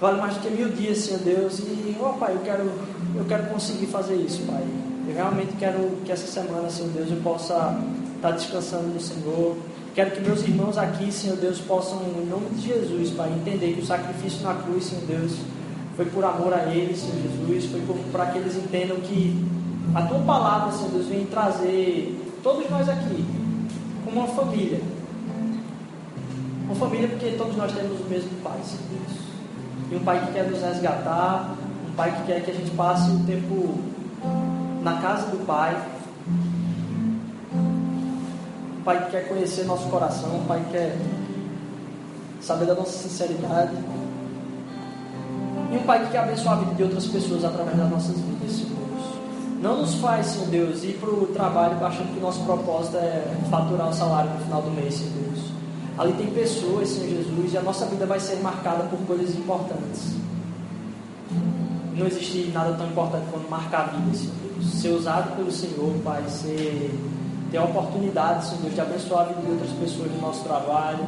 vale 0.00 0.20
mais 0.20 0.34
do 0.34 0.40
que 0.40 0.50
mil 0.50 0.68
dias, 0.70 0.98
Senhor 0.98 1.20
Deus. 1.20 1.60
E, 1.60 1.96
ó 2.00 2.10
oh, 2.10 2.12
Pai, 2.14 2.32
eu 2.34 2.40
quero, 2.40 2.70
eu 3.16 3.24
quero 3.26 3.46
conseguir 3.46 3.86
fazer 3.86 4.16
isso, 4.16 4.42
Pai. 4.42 4.64
Eu 5.06 5.14
realmente 5.14 5.52
quero 5.58 5.98
que 6.04 6.10
essa 6.10 6.26
semana, 6.26 6.68
Senhor 6.68 6.90
Deus, 6.90 7.10
eu 7.10 7.18
possa 7.18 7.80
estar 8.16 8.32
descansando 8.32 8.88
no 8.88 9.00
Senhor. 9.00 9.56
Quero 9.94 10.10
que 10.10 10.20
meus 10.20 10.42
irmãos 10.42 10.76
aqui, 10.76 11.12
Senhor 11.12 11.36
Deus, 11.36 11.60
possam, 11.60 12.02
em 12.02 12.26
nome 12.26 12.48
de 12.56 12.66
Jesus, 12.66 13.10
Pai, 13.10 13.30
entender 13.30 13.74
que 13.74 13.80
o 13.80 13.86
sacrifício 13.86 14.42
na 14.42 14.54
cruz, 14.54 14.86
Senhor 14.86 15.04
Deus, 15.06 15.32
foi 15.96 16.06
por 16.06 16.24
amor 16.24 16.52
a 16.52 16.64
eles, 16.66 16.98
Senhor 16.98 17.16
Jesus, 17.22 17.70
foi 17.70 17.80
para 18.10 18.26
que 18.26 18.38
eles 18.38 18.56
entendam 18.56 18.96
que 18.98 19.44
a 19.94 20.02
tua 20.02 20.18
palavra, 20.20 20.72
Senhor 20.72 20.90
Deus, 20.90 21.06
vem 21.06 21.24
trazer 21.26 22.20
todos 22.42 22.68
nós 22.68 22.88
aqui 22.88 23.24
como 24.04 24.20
uma 24.20 24.28
família. 24.28 24.80
Uma 26.64 26.74
família 26.74 27.08
porque 27.08 27.30
todos 27.32 27.56
nós 27.56 27.72
temos 27.72 28.00
o 28.00 28.04
mesmo 28.04 28.30
Pai, 28.42 28.58
Senhor 28.64 28.82
Deus. 28.90 29.18
E 29.90 29.96
um 29.96 30.04
Pai 30.04 30.26
que 30.26 30.32
quer 30.32 30.50
nos 30.50 30.60
resgatar, 30.60 31.54
um 31.88 31.94
Pai 31.94 32.10
que 32.10 32.24
quer 32.24 32.44
que 32.44 32.50
a 32.50 32.54
gente 32.54 32.70
passe 32.72 33.10
o 33.10 33.20
tempo 33.20 33.78
na 34.82 35.00
casa 35.00 35.28
do 35.28 35.46
Pai. 35.46 35.80
Um 38.78 38.82
Pai 38.82 39.04
que 39.04 39.10
quer 39.12 39.28
conhecer 39.28 39.64
nosso 39.64 39.88
coração, 39.88 40.38
um 40.38 40.44
Pai 40.44 40.60
que 40.64 40.70
quer 40.72 40.98
saber 42.40 42.66
da 42.66 42.74
nossa 42.74 42.98
sinceridade. 42.98 43.76
E 45.74 45.76
um 45.76 45.82
Pai 45.82 46.04
que 46.04 46.12
quer 46.12 46.18
abençoar 46.18 46.54
a 46.54 46.60
vida 46.60 46.74
de 46.74 46.82
outras 46.84 47.06
pessoas 47.06 47.44
através 47.44 47.76
das 47.76 47.90
nossas 47.90 48.16
vidas, 48.20 48.52
Senhor 48.52 48.70
Deus. 48.70 49.06
Não 49.60 49.80
nos 49.80 49.94
faz, 49.96 50.26
Senhor 50.26 50.46
Deus, 50.46 50.84
ir 50.84 50.92
para 51.00 51.10
o 51.10 51.26
trabalho 51.26 51.84
achando 51.84 52.12
que 52.12 52.18
o 52.18 52.22
nosso 52.22 52.44
propósito 52.44 52.96
é 52.98 53.24
faturar 53.50 53.88
o 53.88 53.92
salário 53.92 54.30
no 54.30 54.44
final 54.44 54.62
do 54.62 54.70
mês, 54.70 54.94
Senhor 54.94 55.12
Deus. 55.12 55.46
Ali 55.98 56.12
tem 56.12 56.28
pessoas, 56.28 56.88
Senhor 56.88 57.08
Jesus, 57.08 57.52
e 57.52 57.58
a 57.58 57.62
nossa 57.62 57.86
vida 57.86 58.06
vai 58.06 58.20
ser 58.20 58.36
marcada 58.36 58.84
por 58.84 58.98
coisas 59.00 59.34
importantes. 59.34 60.14
Não 61.96 62.06
existe 62.06 62.52
nada 62.54 62.74
tão 62.74 62.86
importante 62.86 63.24
quanto 63.32 63.50
marcar 63.50 63.80
a 63.80 63.96
vida, 63.96 64.16
Senhor 64.16 64.32
Deus. 64.54 64.74
Ser 64.74 64.90
usado 64.90 65.34
pelo 65.34 65.50
Senhor, 65.50 65.92
Pai, 66.04 66.22
ser, 66.28 66.94
ter 67.50 67.56
a 67.56 67.64
oportunidade, 67.64 68.44
Senhor 68.46 68.60
Deus, 68.62 68.74
de 68.74 68.80
abençoar 68.80 69.22
a 69.22 69.24
vida 69.24 69.40
de 69.40 69.50
outras 69.50 69.70
pessoas 69.72 70.12
no 70.12 70.20
nosso 70.20 70.44
trabalho 70.44 71.04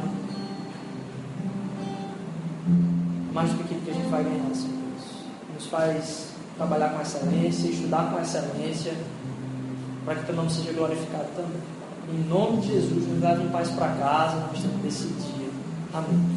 mais 3.37 3.51
do 3.51 3.63
que 3.65 3.75
vai 4.07 4.23
ganhar, 4.23 4.53
Senhor 4.53 4.73
Deus. 4.73 5.55
Nos 5.55 5.65
faz 5.67 6.27
trabalhar 6.55 6.89
com 6.89 7.01
excelência, 7.01 7.69
estudar 7.69 8.11
com 8.11 8.19
excelência, 8.19 8.93
para 10.05 10.15
que 10.15 10.25
teu 10.25 10.35
nome 10.35 10.49
seja 10.49 10.73
glorificado 10.73 11.27
também. 11.35 11.61
Em 12.09 12.29
nome 12.29 12.61
de 12.61 12.67
Jesus, 12.69 13.07
nos 13.07 13.21
leve 13.21 13.43
em 13.43 13.49
paz 13.49 13.69
para 13.69 13.89
casa, 13.95 14.37
nós 14.37 14.61
temos 14.61 14.81
decidido. 14.81 15.51
Amém. 15.93 16.09
Amém. 16.09 16.36